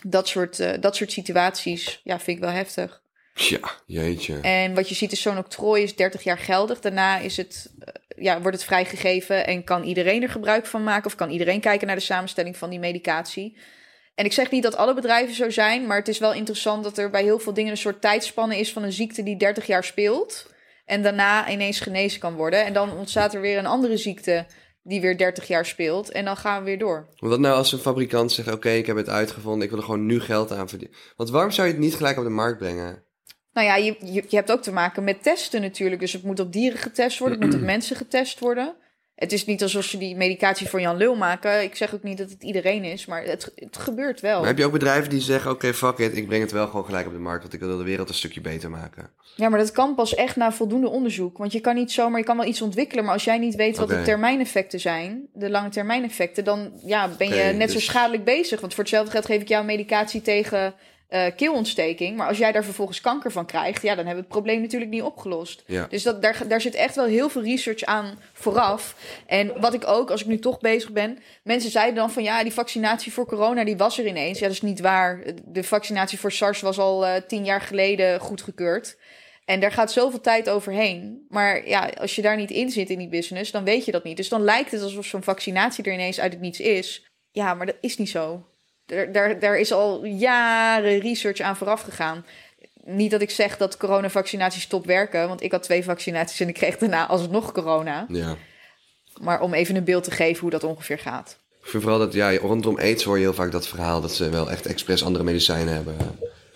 Dat 0.07 0.29
soort, 0.29 0.61
eh, 0.61 0.71
dat 0.81 0.97
soort 0.97 1.13
situaties, 1.13 2.01
ja, 2.05 2.21
vind 2.21 2.37
ik 2.37 2.43
wel 2.43 2.53
heftig. 2.53 3.03
Ja, 3.35 3.71
jeetje. 3.87 4.41
En 4.41 4.75
wat 4.75 4.89
je 4.89 4.95
ziet 4.95 5.13
is 5.13 5.23
zo'n 5.23 5.39
octrooi 5.39 5.83
is 5.83 5.97
30 5.97 6.23
jaar 6.23 6.39
geldig. 6.39 6.81
Daarna 6.81 7.19
is 7.19 7.37
het, 7.37 7.73
eh, 7.79 8.25
ja, 8.25 8.41
wordt 8.41 8.57
het 8.57 8.67
vrijgegeven 8.67 9.47
en 9.47 9.65
kan 9.65 9.83
iedereen 9.83 10.23
er 10.23 10.29
gebruik 10.29 10.67
van 10.67 10.85
maken. 10.85 11.07
Of 11.07 11.15
kan 11.15 11.31
iedereen 11.31 11.61
kijken 11.61 11.87
naar 11.87 11.97
de 11.97 12.03
samenstelling 12.03 12.57
van 12.57 12.71
die 12.71 12.79
medicatie. 12.79 13.57
En 14.15 14.25
ik 14.25 14.33
zeg 14.33 14.51
niet 14.51 14.63
dat 14.63 14.77
alle 14.77 14.95
bedrijven 14.95 15.35
zo 15.35 15.51
zijn, 15.51 15.87
maar 15.87 15.99
het 15.99 16.09
is 16.09 16.19
wel 16.19 16.33
interessant 16.33 16.85
dat 16.85 16.99
er 16.99 17.11
bij 17.11 17.23
heel 17.23 17.39
veel 17.39 17.55
dingen 17.55 17.71
een 17.71 17.77
soort 17.77 18.01
tijdspanne 18.01 18.59
is 18.59 18.73
van 18.73 18.83
een 18.83 18.93
ziekte 18.93 19.23
die 19.23 19.37
30 19.37 19.67
jaar 19.67 19.85
speelt. 19.85 20.47
En 20.89 21.03
daarna 21.03 21.51
ineens 21.51 21.81
genezen 21.81 22.21
kan 22.21 22.35
worden. 22.35 22.65
En 22.65 22.73
dan 22.73 22.93
ontstaat 22.93 23.35
er 23.35 23.41
weer 23.41 23.59
een 23.59 23.67
andere 23.67 23.97
ziekte 23.97 24.47
die 24.83 25.01
weer 25.01 25.17
30 25.17 25.47
jaar 25.49 25.67
speelt. 25.67 26.11
En 26.11 26.25
dan 26.25 26.37
gaan 26.37 26.59
we 26.59 26.65
weer 26.65 26.79
door. 26.79 27.09
Wat 27.17 27.41
nou 27.41 27.55
als 27.55 27.73
een 27.73 27.79
fabrikant 27.79 28.33
zegt, 28.33 28.53
oké, 28.53 28.71
ik 28.71 28.87
heb 28.87 28.97
het 28.97 29.09
uitgevonden, 29.09 29.63
ik 29.63 29.71
wil 29.71 29.79
er 29.79 29.85
gewoon 29.85 30.07
nu 30.07 30.21
geld 30.21 30.53
aan 30.53 30.69
verdienen. 30.69 30.97
Want 31.17 31.31
waarom 31.31 31.51
zou 31.51 31.67
je 31.67 31.73
het 31.73 31.83
niet 31.83 31.95
gelijk 31.95 32.19
op 32.19 32.25
de 32.25 32.31
markt 32.31 32.59
brengen? 32.59 33.03
Nou 33.53 33.67
ja, 33.67 33.77
je, 33.77 33.97
je, 34.01 34.25
je 34.29 34.37
hebt 34.37 34.53
ook 34.53 34.63
te 34.63 34.73
maken 34.73 35.05
met 35.05 35.23
testen 35.23 35.61
natuurlijk. 35.61 36.01
Dus 36.01 36.13
het 36.13 36.23
moet 36.23 36.41
op 36.41 36.53
dieren 36.53 36.79
getest 36.79 37.19
worden, 37.19 37.41
het 37.41 37.47
moet 37.47 37.61
op 37.61 37.67
mensen 37.75 37.97
getest 37.97 38.39
worden. 38.39 38.77
Het 39.19 39.33
is 39.33 39.45
niet 39.45 39.63
alsof 39.63 39.85
ze 39.85 39.99
die 39.99 40.17
medicatie 40.17 40.69
voor 40.69 40.81
Jan 40.81 40.97
Lul 40.97 41.15
maken. 41.15 41.63
Ik 41.63 41.75
zeg 41.75 41.95
ook 41.95 42.03
niet 42.03 42.19
dat 42.19 42.31
het 42.31 42.43
iedereen 42.43 42.85
is, 42.85 43.07
maar 43.07 43.25
het, 43.25 43.53
het 43.55 43.77
gebeurt 43.77 44.21
wel. 44.21 44.39
Maar 44.39 44.49
heb 44.49 44.59
je 44.59 44.65
ook 44.65 44.73
bedrijven 44.73 45.11
die 45.11 45.21
zeggen, 45.21 45.51
oké, 45.51 45.75
fuck 45.75 45.99
it, 45.99 46.17
ik 46.17 46.27
breng 46.27 46.43
het 46.43 46.53
wel 46.53 46.67
gewoon 46.67 46.85
gelijk 46.85 47.07
op 47.07 47.13
de 47.13 47.19
markt, 47.19 47.43
want 47.43 47.55
ik 47.55 47.61
wil 47.61 47.77
de 47.77 47.85
wereld 47.85 48.09
een 48.09 48.15
stukje 48.15 48.41
beter 48.41 48.71
maken. 48.71 49.11
Ja, 49.37 49.49
maar 49.49 49.59
dat 49.59 49.73
kan 49.73 49.95
pas 49.95 50.15
echt 50.15 50.37
na 50.37 50.53
voldoende 50.53 50.89
onderzoek. 50.89 51.39
Want 51.39 51.53
je 51.53 51.61
kan 51.61 51.75
niet 51.75 51.93
zomaar, 51.93 52.19
je 52.19 52.25
kan 52.25 52.37
wel 52.37 52.47
iets 52.47 52.63
ontwikkelen, 52.63 53.05
maar 53.05 53.13
als 53.13 53.25
jij 53.25 53.39
niet 53.39 53.55
weet 53.55 53.77
wat 53.77 53.89
de 53.89 54.03
termijneffecten 54.03 54.81
zijn, 54.81 55.29
de 55.33 55.51
lange 55.51 55.69
termijneffecten, 55.69 56.45
dan 56.45 56.73
ja, 56.85 57.09
ben 57.19 57.29
je 57.29 57.53
net 57.53 57.69
zo 57.71 57.77
dus- 57.77 57.85
schadelijk 57.85 58.25
bezig. 58.25 58.61
Want 58.61 58.75
voor 58.75 58.83
hetzelfde 58.83 59.11
geld 59.11 59.27
geef 59.27 59.41
ik 59.41 59.49
jou 59.49 59.65
medicatie 59.65 60.23
tegen 60.23 60.75
eh, 61.09 61.27
keelontsteking. 61.37 62.17
Maar 62.17 62.29
als 62.29 62.39
jij 62.39 62.53
daar 62.53 62.65
vervolgens 62.65 63.01
kanker 63.01 63.33
van 63.33 63.47
krijgt, 63.47 63.83
ja, 63.83 63.95
dan 63.95 64.07
hebben 64.07 64.15
we 64.15 64.21
het 64.21 64.29
probleem 64.29 64.61
natuurlijk 64.61 64.91
niet 64.91 65.03
opgelost. 65.03 65.63
Ja. 65.67 65.87
Dus 65.91 66.03
dat, 66.03 66.23
daar, 66.23 66.43
daar 66.49 66.61
zit 66.61 66.75
echt 66.75 66.95
wel 66.95 67.05
heel 67.05 67.29
veel 67.29 67.43
research 67.43 67.83
aan 67.83 68.19
vooraf. 68.33 68.95
En 69.27 69.61
wat 69.61 69.75
ik 69.75 69.87
ook, 69.87 70.11
als 70.11 70.21
ik 70.21 70.27
nu 70.27 70.39
toch 70.39 70.59
bezig 70.59 70.91
ben, 70.91 71.19
mensen 71.43 71.71
zeiden 71.71 71.95
dan 71.95 72.11
van 72.11 72.23
ja, 72.23 72.43
die 72.43 72.53
vaccinatie 72.53 73.13
voor 73.13 73.27
corona, 73.27 73.65
die 73.65 73.77
was 73.77 73.99
er 73.99 74.07
ineens. 74.07 74.39
Ja, 74.39 74.47
dat 74.47 74.55
is 74.55 74.63
niet 74.63 74.81
waar. 74.81 75.23
De 75.45 75.65
vaccinatie 75.65 76.19
voor 76.19 76.33
SARS 76.33 76.61
was 76.61 76.79
al 76.79 77.07
eh, 77.07 77.23
tien 77.27 77.45
jaar 77.45 77.61
geleden 77.61 78.21
goedgekeurd. 78.21 78.97
En 79.45 79.61
daar 79.61 79.73
gaat 79.73 79.93
zoveel 79.93 80.21
tijd 80.21 80.49
overheen. 80.49 81.27
Maar 81.29 81.69
ja, 81.69 81.91
als 82.01 82.15
je 82.15 82.23
daar 82.23 82.37
niet 82.37 82.51
in 82.51 82.71
zit 82.71 82.91
in 82.91 82.99
die 82.99 83.09
business, 83.09 83.51
dan 83.51 83.65
weet 83.65 83.85
je 83.85 83.93
dat 83.93 84.05
niet. 84.05 84.17
Dus 84.17 84.29
dan 84.29 84.43
lijkt 84.43 84.71
het 84.71 84.83
alsof 84.83 85.07
zo'n 85.07 85.23
vaccinatie 85.23 85.85
er 85.85 85.93
ineens 85.93 86.21
uit 86.21 86.33
het 86.33 86.41
niets 86.41 86.61
is. 86.61 87.11
Ja, 87.31 87.55
maar 87.55 87.67
dat 87.67 87.77
is 87.81 87.97
niet 87.97 88.11
zo. 88.11 88.47
Daar, 88.89 89.13
daar, 89.13 89.39
daar 89.39 89.59
is 89.59 89.73
al 89.73 90.05
jaren 90.05 90.99
research 90.99 91.41
aan 91.41 91.57
vooraf 91.57 91.83
gegaan. 91.83 92.25
Niet 92.85 93.11
dat 93.11 93.21
ik 93.21 93.31
zeg 93.31 93.57
dat 93.57 93.77
coronavaccinaties 93.77 94.63
stop 94.63 94.87
werken, 94.87 95.29
want 95.29 95.43
ik 95.43 95.53
had 95.53 95.63
twee 95.63 95.85
vaccinaties 95.85 96.41
en 96.41 96.49
ik 96.49 96.55
kreeg 96.55 96.79
daarna 96.79 97.07
alsnog 97.07 97.53
corona. 97.53 98.07
Ja. 98.09 98.37
Maar 99.21 99.41
om 99.41 99.55
even 99.55 99.77
een 99.77 99.85
beeld 99.85 100.05
te 100.05 100.11
geven 100.11 100.41
hoe 100.41 100.51
dat 100.51 100.65
ongeveer 100.65 100.99
gaat. 100.99 101.39
Ik 101.63 101.69
vind 101.69 101.83
vooral 101.83 102.01
dat, 102.01 102.13
ja, 102.13 102.37
rondom 102.37 102.79
aids 102.79 103.05
hoor 103.05 103.17
je 103.17 103.23
heel 103.23 103.35
vaak 103.35 103.53
dat 103.53 103.69
verhaal 103.69 104.01
dat 104.01 104.13
ze 104.13 104.31
wel 104.31 104.51
echt 104.51 104.67
expres 104.67 105.05
andere 105.05 105.25
medicijnen 105.25 105.75
hebben 105.75 105.97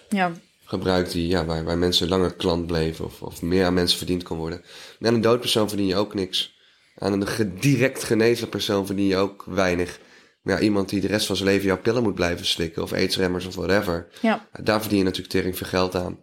Ja, 0.09 0.33
gebruikt 0.65 1.13
die, 1.13 1.29
ja, 1.29 1.45
waar, 1.45 1.65
waar 1.65 1.79
mensen 1.79 2.09
langer 2.09 2.35
klant 2.35 2.67
bleven 2.67 3.05
of, 3.05 3.23
of 3.23 3.43
meer 3.43 3.65
aan 3.65 3.75
mensen 3.75 3.99
verdiend 3.99 4.23
kon 4.23 4.39
worden. 4.39 4.63
En 5.01 5.07
aan 5.07 5.15
een 5.15 5.21
dood 5.21 5.41
persoon 5.41 5.69
verdien 5.69 5.87
je 5.87 5.97
ook 5.97 6.15
niks. 6.15 6.55
Aan 6.99 7.13
een 7.13 7.59
direct 7.61 8.05
genezen 8.05 8.49
persoon 8.49 8.87
verdien 8.87 9.07
je 9.07 9.17
ook 9.17 9.45
weinig. 9.47 9.99
Maar 10.43 10.55
ja, 10.55 10.61
iemand 10.61 10.89
die 10.89 11.01
de 11.01 11.07
rest 11.07 11.27
van 11.27 11.37
zijn 11.37 11.49
leven 11.49 11.67
jouw 11.67 11.81
pillen 11.81 12.03
moet 12.03 12.15
blijven 12.15 12.47
slikken 12.47 12.83
of 12.83 12.93
aidsremmers 12.93 13.47
of 13.47 13.55
whatever. 13.55 14.09
ja. 14.21 14.47
Daar 14.63 14.81
verdien 14.81 14.99
je 14.99 15.05
natuurlijk 15.05 15.33
tering 15.33 15.57
veel 15.57 15.67
geld 15.67 15.95
aan. 15.95 16.19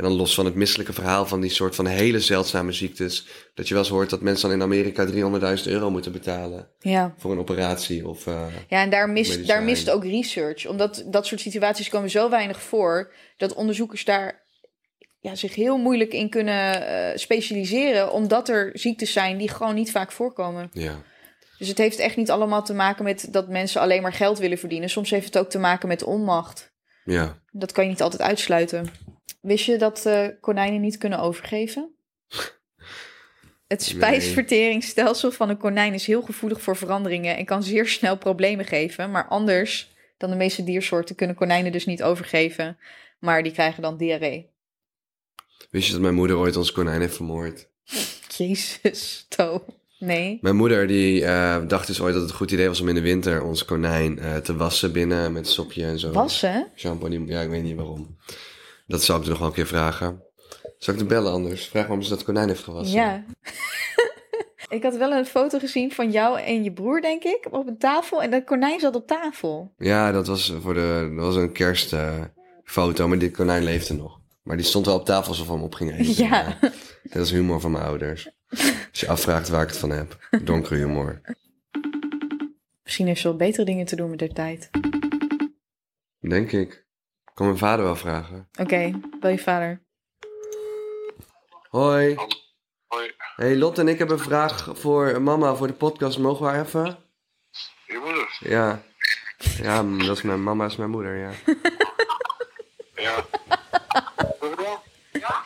En 0.00 0.06
dan 0.06 0.16
los 0.16 0.34
van 0.34 0.44
het 0.44 0.54
misselijke 0.54 0.92
verhaal 0.92 1.26
van 1.26 1.40
die 1.40 1.50
soort 1.50 1.74
van 1.74 1.86
hele 1.86 2.20
zeldzame 2.20 2.72
ziektes. 2.72 3.26
Dat 3.54 3.68
je 3.68 3.74
wel 3.74 3.82
eens 3.82 3.92
hoort 3.92 4.10
dat 4.10 4.20
mensen 4.20 4.48
dan 4.48 4.58
in 4.58 4.64
Amerika 4.64 5.06
300.000 5.06 5.64
euro 5.64 5.90
moeten 5.90 6.12
betalen 6.12 6.68
ja. 6.78 7.14
voor 7.18 7.32
een 7.32 7.38
operatie. 7.38 8.08
Of, 8.08 8.26
eh, 8.26 8.46
Ja, 8.68 8.82
en 8.82 8.90
daar 8.90 9.10
mist, 9.10 9.46
daar 9.46 9.62
mist 9.62 9.90
ook 9.90 10.04
research. 10.04 10.66
Omdat 10.66 11.04
dat 11.06 11.26
soort 11.26 11.40
situaties 11.40 11.88
komen 11.88 12.10
zo 12.10 12.30
weinig 12.30 12.62
voor... 12.62 13.12
dat 13.36 13.54
onderzoekers 13.54 14.04
daar 14.04 14.42
ja, 15.20 15.34
zich 15.34 15.54
heel 15.54 15.76
moeilijk 15.76 16.12
in 16.12 16.30
kunnen 16.30 16.86
eh, 16.86 17.16
specialiseren... 17.18 18.12
omdat 18.12 18.48
er 18.48 18.70
ziektes 18.72 19.12
zijn 19.12 19.38
die 19.38 19.48
gewoon 19.48 19.74
niet 19.74 19.90
vaak 19.90 20.12
voorkomen. 20.12 20.70
ja. 20.72 21.02
Dus 21.60 21.68
het 21.68 21.78
heeft 21.78 21.98
echt 21.98 22.16
niet 22.16 22.30
allemaal 22.30 22.64
te 22.64 22.74
maken 22.74 23.04
met 23.04 23.28
dat 23.30 23.48
mensen 23.48 23.80
alleen 23.80 24.02
maar 24.02 24.12
geld 24.12 24.38
willen 24.38 24.58
verdienen. 24.58 24.90
Soms 24.90 25.10
heeft 25.10 25.24
het 25.24 25.38
ook 25.38 25.50
te 25.50 25.58
maken 25.58 25.88
met 25.88 26.02
onmacht. 26.02 26.72
ja. 27.04 27.38
Dat 27.50 27.72
kan 27.72 27.84
je 27.84 27.90
niet 27.90 28.02
altijd 28.02 28.22
uitsluiten. 28.22 28.86
Wist 29.40 29.64
je 29.64 29.76
dat 29.76 30.06
eh, 30.06 30.26
konijnen 30.40 30.80
niet 30.80 30.98
kunnen 30.98 31.18
overgeven? 31.18 31.94
Het 33.66 33.82
spijsverteringsstelsel 33.82 35.30
van 35.30 35.48
een 35.48 35.56
konijn 35.56 35.94
is 35.94 36.06
heel 36.06 36.22
gevoelig 36.22 36.60
voor 36.60 36.76
veranderingen 36.76 37.36
en 37.36 37.44
kan 37.44 37.62
zeer 37.62 37.88
snel 37.88 38.18
problemen 38.18 38.64
geven. 38.64 39.10
Maar 39.10 39.28
anders 39.28 39.94
dan 40.16 40.30
de 40.30 40.36
meeste 40.36 40.64
diersoorten 40.64 41.14
kunnen 41.14 41.36
konijnen 41.36 41.72
dus 41.72 41.86
niet 41.86 42.02
overgeven. 42.02 42.78
Maar 43.18 43.42
die 43.42 43.52
krijgen 43.52 43.82
dan 43.82 43.96
diarree. 43.96 44.50
Wist 45.70 45.86
je 45.86 45.92
dat 45.92 46.00
mijn 46.00 46.14
moeder 46.14 46.36
ooit 46.36 46.56
ons 46.56 46.72
konijn 46.72 47.00
heeft 47.00 47.16
vermoord? 47.16 47.68
Jezus, 48.36 49.26
To. 49.28 49.64
Nee. 50.00 50.38
Mijn 50.40 50.56
moeder 50.56 50.86
die 50.86 51.24
eh, 51.24 51.56
dacht 51.66 51.86
dus 51.86 52.00
ooit 52.00 52.12
dat 52.12 52.22
het 52.22 52.30
een 52.30 52.36
goed 52.36 52.50
idee 52.50 52.68
was 52.68 52.80
om 52.80 52.88
in 52.88 52.94
de 52.94 53.00
winter 53.00 53.42
ons 53.42 53.64
konijn 53.64 54.18
eh, 54.18 54.36
te 54.36 54.56
wassen 54.56 54.92
binnen 54.92 55.32
met 55.32 55.48
sopje 55.48 55.84
en 55.84 55.98
zo. 55.98 56.12
Wassen? 56.12 56.66
Shampoo, 56.76 57.08
ja, 57.08 57.40
ik 57.40 57.50
weet 57.50 57.62
niet 57.62 57.76
waarom. 57.76 58.16
Dat 58.86 59.02
zou 59.02 59.18
ik 59.18 59.24
er 59.24 59.30
nog 59.30 59.38
wel 59.38 59.48
een 59.48 59.54
keer 59.54 59.66
vragen. 59.66 60.22
Zal 60.78 60.94
ik 60.94 61.00
de 61.00 61.06
bellen 61.06 61.32
anders? 61.32 61.66
Vraag 61.66 61.86
waarom 61.86 62.02
ze 62.02 62.10
dat 62.10 62.24
konijn 62.24 62.48
heeft 62.48 62.62
gewassen. 62.64 62.96
Ja. 62.96 63.24
ik 64.76 64.82
had 64.82 64.96
wel 64.96 65.12
een 65.12 65.26
foto 65.26 65.58
gezien 65.58 65.92
van 65.92 66.10
jou 66.10 66.40
en 66.40 66.64
je 66.64 66.72
broer, 66.72 67.00
denk 67.00 67.24
ik, 67.24 67.48
op 67.50 67.66
een 67.66 67.78
tafel. 67.78 68.22
En 68.22 68.30
dat 68.30 68.44
konijn 68.44 68.80
zat 68.80 68.94
op 68.94 69.06
tafel. 69.06 69.72
Ja, 69.78 70.12
dat 70.12 70.26
was, 70.26 70.54
voor 70.60 70.74
de, 70.74 71.12
dat 71.16 71.24
was 71.24 71.36
een 71.36 71.52
kerstfoto, 71.52 73.08
maar 73.08 73.18
dit 73.18 73.36
konijn 73.36 73.64
leefde 73.64 73.94
nog. 73.94 74.18
Maar 74.42 74.56
die 74.56 74.66
stond 74.66 74.86
wel 74.86 74.94
op 74.98 75.04
tafel 75.04 75.30
alsof 75.30 75.46
we 75.46 75.52
hem 75.52 75.62
op 75.62 75.74
ging 75.74 75.98
eten. 75.98 76.24
Ja. 76.28 76.58
Dat 77.02 77.24
is 77.24 77.30
humor 77.30 77.60
van 77.60 77.70
mijn 77.70 77.84
ouders. 77.84 78.30
Als 78.90 79.00
je 79.00 79.08
afvraagt 79.08 79.48
waar 79.48 79.62
ik 79.62 79.68
het 79.68 79.78
van 79.78 79.90
heb. 79.90 80.18
Donkere 80.42 80.74
humor. 80.76 81.20
Misschien 82.82 83.06
heeft 83.06 83.20
ze 83.20 83.28
wel 83.28 83.36
betere 83.36 83.64
dingen 83.64 83.86
te 83.86 83.96
doen 83.96 84.10
met 84.10 84.18
de 84.18 84.32
tijd. 84.32 84.70
Denk 86.20 86.52
ik. 86.52 86.72
Ik 87.24 87.32
kan 87.34 87.46
mijn 87.46 87.58
vader 87.58 87.84
wel 87.84 87.96
vragen. 87.96 88.48
Oké, 88.60 89.00
bel 89.20 89.30
je 89.30 89.38
vader. 89.38 89.82
Hoi. 91.68 92.14
Hoi, 92.86 93.12
Hey, 93.36 93.56
Lot 93.56 93.78
en 93.78 93.88
ik 93.88 93.98
hebben 93.98 94.16
een 94.18 94.22
vraag 94.24 94.68
voor 94.72 95.22
mama 95.22 95.54
voor 95.54 95.66
de 95.66 95.72
podcast. 95.72 96.18
Mogen 96.18 96.44
we 96.46 96.50
haar 96.52 96.66
even? 96.66 96.98
je 97.86 97.98
moeder. 98.04 98.36
Ja. 98.40 98.82
Ja, 99.62 99.82
dat 99.82 100.16
is 100.16 100.22
mijn 100.22 100.42
mama, 100.42 100.64
is 100.66 100.76
mijn 100.76 100.90
moeder, 100.90 101.16
ja. 101.16 101.30
Ja. 102.94 103.24
Hoeveel? 104.38 104.82
Ja? 105.12 105.42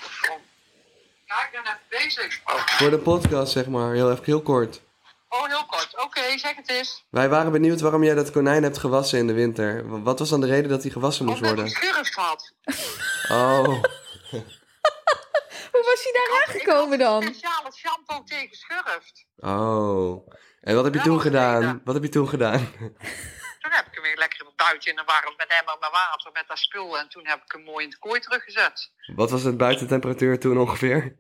Ja, 1.27 1.45
ik 1.45 1.49
ben 1.53 1.61
even 1.61 1.79
bezig. 2.03 2.41
Voor 2.79 2.91
de 2.91 2.99
podcast, 2.99 3.53
zeg 3.53 3.67
maar. 3.67 3.93
Heel 3.95 4.11
even 4.11 4.25
heel 4.25 4.43
kort. 4.43 4.81
Oh, 5.29 5.47
heel 5.47 5.65
kort. 5.67 6.03
Oké. 6.05 6.39
Zeg 6.39 6.57
het 6.57 6.69
eens. 6.71 7.05
Wij 7.11 7.29
waren 7.29 7.53
benieuwd 7.53 7.81
waarom 7.81 8.05
jij 8.05 8.15
dat 8.15 8.31
konijn 8.31 8.63
hebt 8.63 8.79
gewassen 8.79 9.19
in 9.19 9.27
de 9.27 9.33
winter. 9.33 10.03
Wat 10.03 10.19
was 10.19 10.29
dan 10.29 10.41
de 10.41 10.47
reden 10.47 10.71
dat 10.71 10.83
hij 10.83 10.91
gewassen 10.91 11.25
moest 11.25 11.41
Omdat 11.43 11.57
hij 11.57 11.65
worden? 11.65 11.83
schurft 11.83 12.15
had. 12.15 12.53
Oh, 13.31 13.65
Hoe 15.73 15.83
was 15.85 16.03
hij 16.05 16.13
daar 16.13 16.45
aangekomen 16.47 16.99
dan? 16.99 17.23
Speciale 17.23 17.73
shampoo 17.73 18.23
tegen 18.25 18.57
schurft. 18.57 19.27
oh. 19.37 20.29
En 20.61 20.75
wat 20.75 20.85
heb 20.85 20.95
je 20.95 21.01
toen 21.01 21.21
gedaan? 21.21 21.61
reden. 21.61 21.81
Wat 21.85 21.95
heb 21.95 22.03
je 22.03 22.09
toen 22.09 22.29
gedaan? 22.29 22.59
Toen 23.61 23.73
heb 23.73 23.87
ik 23.87 23.95
hem 23.95 24.03
weer 24.03 24.17
lekker 24.17 24.47
buiten 24.57 24.91
in 24.91 24.97
de 24.97 25.03
warm 25.07 25.35
met 25.37 25.47
emmer 25.59 25.77
met 25.81 25.91
water 25.91 26.31
met 26.33 26.45
dat 26.49 26.59
spul. 26.59 26.99
En 26.99 27.09
toen 27.09 27.27
heb 27.27 27.43
ik 27.45 27.53
hem 27.53 27.63
mooi 27.63 27.85
in 27.85 27.91
de 27.91 27.99
kooi 27.99 28.21
teruggezet. 28.21 28.91
Wat 29.17 29.31
was 29.31 29.43
het 29.43 29.57
buitentemperatuur 29.57 30.39
toen 30.41 30.59
ongeveer? 30.59 31.17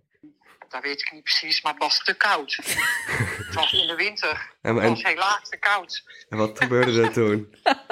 Dat 0.69 0.83
weet 0.83 1.01
ik 1.01 1.13
niet 1.13 1.23
precies, 1.23 1.63
maar 1.63 1.73
het 1.73 1.83
was 1.83 2.05
te 2.05 2.15
koud. 2.15 2.55
het 3.47 3.55
was 3.55 3.73
in 3.73 3.87
de 3.87 3.95
winter. 3.95 4.51
En, 4.63 4.77
Het 4.77 4.89
was 4.89 5.03
helaas 5.03 5.49
te 5.49 5.57
koud. 5.57 6.03
en 6.29 6.39
wat 6.39 6.59
gebeurde 6.59 7.03
er 7.03 7.13
toen? 7.13 7.55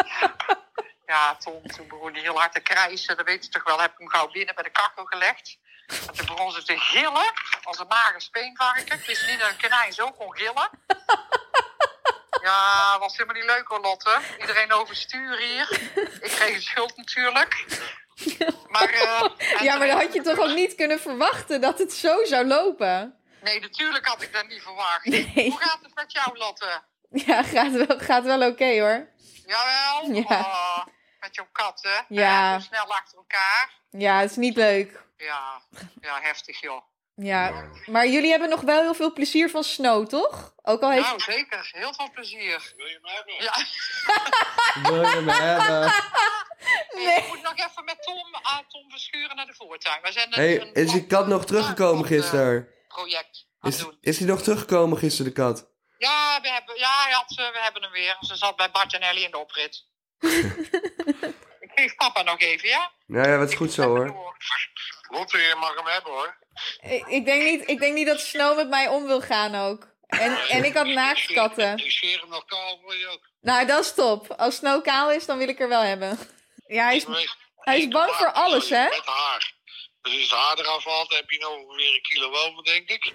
Ja, 1.06 1.36
Tom, 1.36 1.66
toen 1.66 1.88
begon 1.88 2.12
hij 2.12 2.20
heel 2.20 2.38
hard 2.38 2.52
te 2.52 2.60
krijsen. 2.60 3.16
Dat 3.16 3.26
weet 3.26 3.44
je 3.44 3.50
toch 3.50 3.64
wel. 3.64 3.80
Heb 3.80 3.92
ik 3.92 3.98
hem 3.98 4.08
gauw 4.08 4.30
binnen 4.30 4.54
bij 4.54 4.64
de 4.64 4.70
kachel 4.70 5.04
gelegd. 5.04 5.58
En 5.86 6.14
toen 6.14 6.26
begon 6.26 6.52
ze 6.52 6.62
te 6.62 6.78
gillen 6.78 7.32
als 7.62 7.78
een 7.78 7.86
mager 7.86 8.20
speenvarken. 8.20 8.98
Ik 8.98 9.06
wist 9.06 9.26
niet 9.26 9.40
dat 9.40 9.48
een 9.48 9.60
konijn 9.60 9.92
zo 9.92 10.10
kon 10.10 10.36
gillen. 10.36 10.70
Ja, 12.42 12.98
was 12.98 13.16
helemaal 13.16 13.42
niet 13.42 13.50
leuk 13.50 13.66
hoor, 13.66 13.80
Lotte. 13.80 14.18
Iedereen 14.40 14.72
overstuur 14.72 15.38
hier. 15.38 15.80
Ik 16.20 16.30
kreeg 16.30 16.54
de 16.54 16.60
schuld 16.60 16.96
natuurlijk. 16.96 17.66
Maar, 18.68 18.88
eh, 18.88 19.62
Ja, 19.62 19.76
maar 19.76 19.86
dan 19.86 20.00
had 20.00 20.12
je 20.14 20.22
toch 20.22 20.38
ook 20.38 20.54
niet 20.54 20.74
kunnen 20.74 21.00
verwachten 21.00 21.60
dat 21.60 21.78
het 21.78 21.92
zo 21.92 22.24
zou 22.24 22.46
lopen? 22.46 23.16
Nee, 23.42 23.60
natuurlijk 23.60 24.06
had 24.06 24.22
ik 24.22 24.32
dat 24.32 24.48
niet 24.48 24.62
verwacht. 24.62 25.04
Nee. 25.04 25.50
Hoe 25.50 25.60
gaat 25.60 25.78
het 25.82 25.94
met 25.94 26.12
jou, 26.12 26.38
Lotte? 26.38 26.82
Ja, 27.10 27.42
gaat 27.42 27.72
wel, 27.72 27.98
gaat 27.98 28.24
wel 28.24 28.48
oké 28.50 28.80
hoor. 28.80 29.08
Jawel? 29.46 30.10
Ja. 30.14 30.40
Oh, 30.40 30.86
met 31.20 31.34
jouw 31.34 31.48
katten. 31.52 32.04
Ja. 32.08 32.58
Zo 32.60 32.66
snel 32.66 32.92
achter 32.94 33.18
elkaar. 33.18 33.70
Ja, 33.90 34.20
het 34.20 34.30
is 34.30 34.36
niet 34.36 34.56
leuk. 34.56 35.02
Ja, 35.16 35.62
ja 36.00 36.20
heftig 36.20 36.60
joh. 36.60 36.82
Ja, 37.14 37.64
maar 37.86 38.06
jullie 38.06 38.30
hebben 38.30 38.48
nog 38.48 38.60
wel 38.60 38.80
heel 38.80 38.94
veel 38.94 39.12
plezier 39.12 39.50
van 39.50 39.64
Snow, 39.64 40.06
toch? 40.08 40.54
Ook 40.62 40.82
al 40.82 40.90
heeft... 40.90 41.06
Nou, 41.06 41.20
zeker. 41.20 41.68
Heel 41.72 41.94
veel 41.94 42.10
plezier. 42.10 42.72
Wil 42.76 42.86
je 42.86 42.98
hem 43.02 43.14
hebben? 43.14 43.34
Ja, 43.44 43.54
Wil 44.90 45.16
je 45.16 45.20
me 45.20 45.32
hebben? 45.32 45.92
Nee. 46.94 47.16
ik 47.16 47.28
moet 47.28 47.42
nog 47.42 47.52
even 47.56 47.84
met 47.84 48.02
Tom, 48.02 48.34
ah, 48.42 48.58
Tom 48.68 48.90
Verschuren 48.90 49.36
naar 49.36 49.46
de 49.46 49.54
voortuin. 49.54 49.98
Wij 50.02 50.12
zijn 50.12 50.26
een- 50.26 50.32
hey, 50.38 50.60
een 50.60 50.72
is 50.74 50.92
die 50.92 51.06
kat 51.06 51.26
nog 51.26 51.44
teruggekomen 51.44 52.06
gisteren? 52.06 52.68
project 52.88 53.46
aan 53.60 53.70
het 53.70 53.74
Is, 53.74 53.78
doen. 53.84 53.96
is 54.00 54.18
die 54.18 54.26
nog 54.26 54.42
teruggekomen 54.42 54.98
gisteren, 54.98 55.26
de 55.34 55.40
kat? 55.40 55.70
Ja, 55.98 56.40
we 56.40 56.48
hebben, 56.50 56.78
ja 56.78 57.02
hij 57.02 57.12
had, 57.12 57.30
eh, 57.38 57.52
we 57.52 57.58
hebben 57.62 57.82
hem 57.82 57.90
weer. 57.92 58.16
Ze 58.20 58.36
zat 58.36 58.56
bij 58.56 58.70
Bart 58.70 58.94
en 58.94 59.00
Ellie 59.00 59.24
in 59.24 59.30
de 59.30 59.38
oprit. 59.38 59.86
ik 61.64 61.70
geef 61.74 61.94
papa 61.94 62.22
nog 62.22 62.40
even, 62.40 62.68
ja? 62.68 62.90
Ja, 63.06 63.26
ja, 63.28 63.38
dat 63.38 63.48
is 63.48 63.54
goed 63.56 63.72
zo 63.72 63.82
hoor. 63.82 64.34
Lotte, 65.08 65.38
je 65.38 65.54
mag 65.58 65.74
hem 65.74 65.86
hebben 65.86 66.12
hoor. 66.12 66.36
Ik, 66.80 67.06
ik, 67.06 67.24
denk 67.24 67.42
niet, 67.42 67.68
ik 67.68 67.78
denk 67.78 67.94
niet 67.94 68.06
dat 68.06 68.20
Snow 68.20 68.56
met 68.56 68.68
mij 68.68 68.88
om 68.88 69.06
wil 69.06 69.20
gaan 69.20 69.54
ook. 69.54 69.88
En, 70.06 70.48
en 70.48 70.64
ik 70.64 70.74
had 70.74 70.86
naaktkatten. 70.86 71.76
Ik 71.78 71.90
scheer 71.90 72.20
hem 72.20 72.28
nog 72.28 72.44
kaal 72.44 72.78
voor 72.82 72.96
je 72.96 73.08
ook. 73.08 73.30
Nou, 73.40 73.66
dat 73.66 73.84
is 73.84 73.94
top. 73.94 74.30
Als 74.30 74.56
Snow 74.56 74.82
kaal 74.82 75.10
is, 75.10 75.26
dan 75.26 75.38
wil 75.38 75.48
ik 75.48 75.60
er 75.60 75.68
wel 75.68 75.80
hebben. 75.80 76.18
Ja, 76.66 76.84
hij 76.84 76.96
is, 76.96 77.06
hij 77.56 77.78
is 77.78 77.88
bang 77.88 78.10
voor 78.12 78.32
alles, 78.32 78.68
hè? 78.68 78.84
Met 78.84 79.06
haar. 79.06 79.54
Dus 80.02 80.12
als 80.12 80.22
het 80.22 80.30
haar 80.30 80.58
eraf 80.58 80.82
valt, 80.82 81.14
heb 81.14 81.30
je 81.30 81.38
nog 81.38 81.50
ongeveer 81.50 81.94
een 81.94 82.02
kilo 82.02 82.32
over, 82.32 82.64
denk 82.64 82.88
ik. 82.88 83.12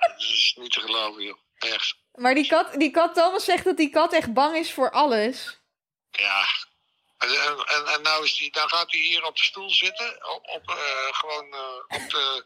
Dat 0.00 0.18
is 0.18 0.54
niet 0.58 0.72
te 0.72 0.80
geloven, 0.80 1.22
joh. 1.22 1.38
Echt. 1.58 1.96
Maar 2.12 2.34
die 2.34 2.46
kat, 2.46 2.72
die 2.72 2.90
kat, 2.90 3.14
Thomas 3.14 3.44
zegt 3.44 3.64
dat 3.64 3.76
die 3.76 3.90
kat 3.90 4.12
echt 4.12 4.32
bang 4.32 4.56
is 4.56 4.72
voor 4.72 4.90
alles. 4.90 5.58
Ja. 6.10 6.44
En, 7.18 7.28
en, 7.66 7.86
en, 7.86 8.02
nou, 8.02 8.24
is 8.24 8.36
die, 8.36 8.50
dan 8.50 8.68
gaat 8.68 8.92
hij 8.92 9.00
hier 9.00 9.24
op 9.24 9.36
de 9.36 9.44
stoel 9.44 9.70
zitten. 9.70 10.30
Op, 10.34 10.48
op, 10.48 10.70
eh, 10.70 11.08
gewoon 11.10 11.52
eh, 11.52 12.02
op, 12.02 12.10
de, 12.10 12.44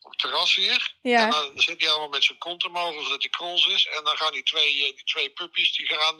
op 0.00 0.10
het 0.10 0.18
terras 0.20 0.54
hier. 0.54 0.94
En 1.02 1.30
dan 1.30 1.52
zit 1.54 1.80
hij 1.80 1.90
allemaal 1.90 2.08
met 2.08 2.24
zijn 2.24 2.38
kont 2.38 2.64
omhoog, 2.64 2.96
of 2.96 3.08
dat 3.08 3.22
hij 3.22 3.30
krols 3.30 3.66
is. 3.66 3.86
En 3.86 4.04
dan 4.04 4.16
gaan 4.16 4.32
die 4.32 4.42
twee, 4.42 4.86
eh, 4.86 4.94
die 4.94 5.04
twee 5.04 5.30
puppies, 5.30 5.76
die 5.76 5.86
gaan, 5.86 6.16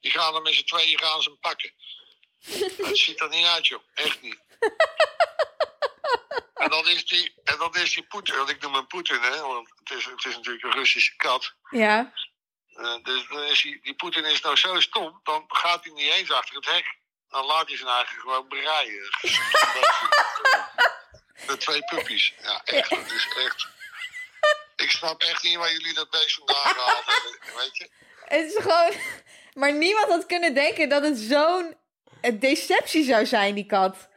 die 0.00 0.10
gaan 0.10 0.34
hem 0.34 0.42
met 0.42 0.54
z'n 0.54 0.64
tweeën 0.64 0.98
gaan 0.98 1.22
ze 1.22 1.28
hem 1.28 1.38
pakken. 1.38 1.72
Dat 2.86 2.98
ziet 2.98 3.20
er 3.20 3.28
niet 3.28 3.46
uit, 3.46 3.66
joh. 3.66 3.82
Echt 3.94 4.22
niet. 4.22 4.38
En 6.54 6.70
dan 6.70 6.88
is 6.88 7.06
die, 7.06 7.32
en 7.44 7.58
dan 7.58 7.74
is 7.74 7.94
die 7.94 8.02
Poetin, 8.02 8.36
want 8.36 8.50
ik 8.50 8.60
noem 8.60 8.74
hem 8.74 8.86
Poetin, 8.86 9.20
hè. 9.20 9.40
Want 9.40 9.72
het 9.76 9.98
is, 9.98 10.04
het 10.04 10.24
is 10.24 10.34
natuurlijk 10.34 10.64
een 10.64 10.72
Russische 10.72 11.16
kat. 11.16 11.54
ja. 11.70 12.12
Dus 13.02 13.28
dan 13.28 13.42
is 13.42 13.62
die, 13.62 13.80
die 13.82 13.94
Poetin 13.94 14.24
is 14.24 14.40
nou 14.40 14.56
zo 14.56 14.80
stom, 14.80 15.20
dan 15.22 15.44
gaat 15.48 15.84
hij 15.84 15.92
niet 15.92 16.12
eens 16.12 16.30
achter 16.30 16.54
het 16.54 16.66
hek. 16.66 16.96
Dan 17.28 17.44
laat 17.44 17.68
hij 17.68 17.76
zijn 17.76 17.90
eigen 17.90 18.20
gewoon 18.20 18.48
breien. 18.48 19.10
De 21.46 21.56
twee 21.58 21.84
puppies. 21.84 22.34
Ja, 22.42 22.60
echt. 22.64 22.90
Het 22.90 23.10
is 23.10 23.28
echt. 23.44 23.66
Ik 24.76 24.90
snap 24.90 25.22
echt 25.22 25.42
niet 25.42 25.56
waar 25.56 25.72
jullie 25.72 25.94
dat 25.94 26.10
beest 26.10 26.34
vandaan 26.34 26.74
gehaald 26.74 27.04
hebben. 27.06 27.56
Weet 27.56 27.76
je? 27.76 27.90
Het 28.24 28.52
is 28.52 28.62
gewoon... 28.62 28.92
Maar 29.52 29.72
niemand 29.72 30.08
had 30.08 30.26
kunnen 30.26 30.54
denken 30.54 30.88
dat 30.88 31.02
het 31.02 31.18
zo'n 31.18 31.76
deceptie 32.34 33.04
zou 33.04 33.26
zijn, 33.26 33.54
die 33.54 33.66
kat. 33.66 34.08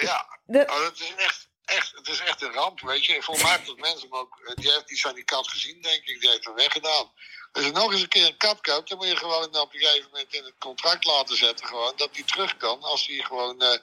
Ja, 0.00 0.38
oh, 0.46 0.78
dat 0.78 1.00
is 1.00 1.14
echt, 1.16 1.48
echt, 1.64 1.92
het 1.94 2.08
is 2.08 2.20
echt 2.20 2.42
een 2.42 2.52
ramp, 2.52 2.80
weet 2.80 3.04
je. 3.04 3.22
Volgens 3.22 3.46
mij 3.46 3.56
heeft 3.56 3.66
dat 3.66 3.76
mensen 3.76 4.08
hem 4.08 4.18
ook, 4.18 4.54
die 4.54 4.72
heeft 4.72 4.90
iets 4.90 5.06
aan 5.06 5.14
die 5.14 5.24
kat 5.24 5.48
gezien, 5.48 5.82
denk 5.82 6.04
ik. 6.04 6.20
Die 6.20 6.30
heeft 6.30 6.44
hem 6.44 6.54
weggedaan. 6.54 7.12
Als 7.56 7.64
je 7.64 7.72
nog 7.72 7.92
eens 7.92 8.02
een 8.02 8.08
keer 8.08 8.26
een 8.26 8.36
kat 8.36 8.60
koopt, 8.60 8.88
dan 8.88 8.98
moet 8.98 9.08
je 9.08 9.16
gewoon 9.16 9.44
op 9.44 9.74
een 9.74 9.80
gegeven 9.80 10.08
moment 10.12 10.34
in 10.34 10.44
het 10.44 10.54
contract 10.58 11.04
laten 11.04 11.36
zetten. 11.36 11.66
Gewoon, 11.66 11.92
dat 11.96 12.14
die 12.14 12.24
terug 12.24 12.56
kan 12.56 12.82
als 12.82 13.06
hij 13.06 13.16
gewoon, 13.16 13.60
eh, 13.60 13.78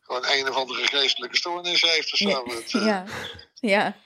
gewoon 0.00 0.24
een 0.26 0.48
of 0.48 0.56
andere 0.56 0.86
geestelijke 0.86 1.36
stoornis 1.36 1.82
heeft 1.82 2.12
of 2.12 2.18
zo. 2.18 2.28
ja, 2.28 2.42
Het, 2.54 2.74
eh, 2.74 2.84
ja, 2.84 3.04
ja. 3.54 3.96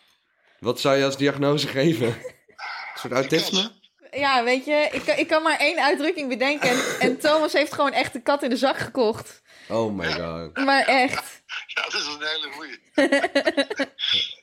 Wat 0.59 0.81
zou 0.81 0.97
je 0.97 1.05
als 1.05 1.17
diagnose 1.17 1.67
geven? 1.67 2.07
Een 2.07 3.01
soort 3.01 3.13
autisme? 3.13 3.73
Ja, 4.15 4.45
weet 4.45 4.65
je, 4.65 4.89
ik, 4.93 5.03
kan- 5.05 5.17
ik 5.17 5.29
kan 5.29 5.43
maar 5.43 5.59
één 5.59 5.83
uitdrukking 5.85 6.29
bedenken. 6.29 6.69
En, 6.71 6.81
en 7.01 7.19
Thomas 7.19 7.53
heeft 7.53 7.73
gewoon 7.75 7.93
echt 7.93 8.13
de 8.13 8.23
kat 8.23 8.43
in 8.43 8.51
de 8.51 8.57
zak 8.57 8.77
gekocht. 8.79 9.43
Oh 9.69 9.93
my 9.95 10.13
god. 10.13 10.57
Maar 10.65 10.85
echt. 10.87 11.43
Ja, 11.67 11.83
dat 11.83 11.95
is 11.95 12.07
een 12.07 12.23
hele 12.27 12.51
goeie. 12.53 12.81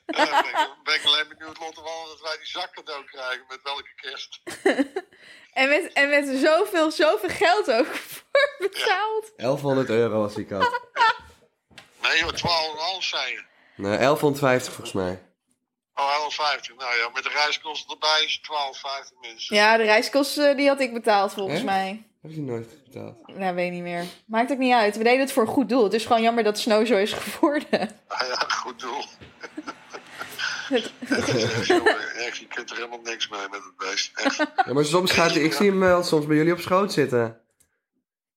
ja, 0.06 0.24
dan 0.24 0.42
ben, 0.42 0.50
ik, 0.50 0.68
ben 0.84 0.94
ik 0.94 1.04
alleen 1.04 1.28
benieuwd, 1.28 1.58
Lotte, 1.58 1.82
wel 1.82 2.04
dat 2.06 2.20
wij 2.22 2.36
die 2.36 2.46
zak 2.46 2.72
cadeau 2.72 3.04
krijgen. 3.04 3.44
Met 3.48 3.58
welke 3.62 3.92
kerst? 3.96 4.40
En 5.52 5.68
met, 5.68 5.92
en 5.92 6.08
met 6.08 6.40
zoveel, 6.40 6.90
zoveel 6.90 7.28
geld 7.28 7.70
ook 7.72 7.86
voor 7.86 8.22
betaald. 8.58 9.32
1100 9.36 9.88
euro 9.88 10.20
was 10.20 10.34
die 10.34 10.44
kat. 10.46 10.80
Nee 12.02 12.18
joh, 12.18 12.28
12,5 12.32 12.38
zei 12.98 13.30
je. 13.32 13.42
Nee, 13.76 13.96
1150 13.98 14.72
volgens 14.72 14.92
mij. 14.96 15.22
Oh, 16.02 16.56
11,50. 16.58 16.74
Nou 16.76 16.96
ja, 16.96 17.08
met 17.14 17.22
de 17.22 17.28
reiskosten 17.28 17.90
erbij 17.92 18.24
is 18.24 18.40
het 18.42 19.06
12,50 19.12 19.20
minstens. 19.20 19.48
Ja, 19.48 19.76
de 19.76 19.82
reiskosten 19.82 20.56
die 20.56 20.68
had 20.68 20.80
ik 20.80 20.92
betaald 20.92 21.32
volgens 21.32 21.56
Echt? 21.56 21.64
mij. 21.64 22.02
Heb 22.22 22.30
je 22.30 22.40
nooit 22.40 22.84
betaald? 22.84 23.26
Nou, 23.26 23.54
weet 23.54 23.66
ik 23.66 23.72
niet 23.72 23.82
meer. 23.82 24.04
Maakt 24.26 24.52
ook 24.52 24.58
niet 24.58 24.72
uit. 24.72 24.96
We 24.96 25.02
deden 25.02 25.20
het 25.20 25.32
voor 25.32 25.42
een 25.42 25.48
goed 25.48 25.68
doel. 25.68 25.84
Het 25.84 25.92
is 25.92 26.04
gewoon 26.06 26.22
jammer 26.22 26.44
dat 26.44 26.58
Snow 26.58 26.86
zo 26.86 26.96
is 26.96 27.12
geworden. 27.12 27.68
Ah 28.08 28.28
ja, 28.28 28.34
goed 28.48 28.80
doel. 28.80 29.04
Echt, 30.70 30.92
jongen, 31.68 32.14
echt, 32.14 32.36
je 32.36 32.46
kunt 32.48 32.70
er 32.70 32.76
helemaal 32.76 33.00
niks 33.02 33.28
mee 33.28 33.48
met 33.50 33.64
het 33.64 33.76
beest. 33.76 34.10
Echt. 34.14 34.36
Ja, 34.36 34.72
maar 34.72 34.84
soms 34.84 35.10
gaat 35.10 35.30
hij... 35.30 35.42
Ik 35.42 35.52
zie 35.52 35.70
hem 35.70 35.78
wel 35.80 36.02
soms 36.02 36.26
bij 36.26 36.36
jullie 36.36 36.52
op 36.52 36.60
schoot 36.60 36.92
zitten. 36.92 37.40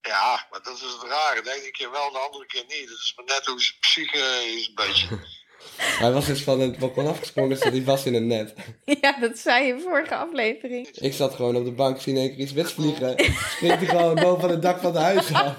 Ja, 0.01 0.45
maar 0.51 0.61
dat 0.63 0.75
is 0.75 0.81
het 0.81 1.03
rare. 1.09 1.41
De 1.41 1.53
ene 1.61 1.71
keer 1.71 1.91
wel, 1.91 2.11
de 2.11 2.17
andere 2.17 2.45
keer 2.45 2.63
niet. 2.67 2.89
Dat 2.89 2.97
is 2.97 3.13
maar 3.15 3.25
net 3.25 3.45
hoe 3.45 3.61
zijn 3.61 3.75
psyche 3.79 4.17
is 4.57 4.67
een 4.67 4.75
beetje. 4.75 5.07
Hij 5.77 6.11
was 6.11 6.25
dus 6.25 6.43
van 6.43 6.59
het 6.59 6.77
balkon 6.77 7.07
afgesprongen, 7.07 7.57
zat 7.57 7.71
hij 7.71 7.81
vast 7.81 8.05
in 8.05 8.13
een 8.13 8.27
net. 8.27 8.53
Ja, 9.01 9.19
dat 9.19 9.37
zei 9.37 9.65
je 9.65 9.73
in 9.73 9.81
vorige 9.81 10.15
aflevering. 10.15 10.87
Ik 10.87 11.13
zat 11.13 11.35
gewoon 11.35 11.55
op 11.55 11.65
de 11.65 11.71
bank, 11.71 12.01
zie 12.01 12.13
in 12.13 12.19
één 12.19 12.29
keer 12.29 12.39
iets 12.39 12.51
wegvliegen. 12.51 13.15
Springt 13.49 13.77
hij 13.77 13.87
gewoon 13.87 14.15
boven 14.15 14.49
het 14.49 14.61
dak 14.61 14.79
van 14.79 14.93
het 14.93 15.03
huis 15.03 15.33
af. 15.33 15.57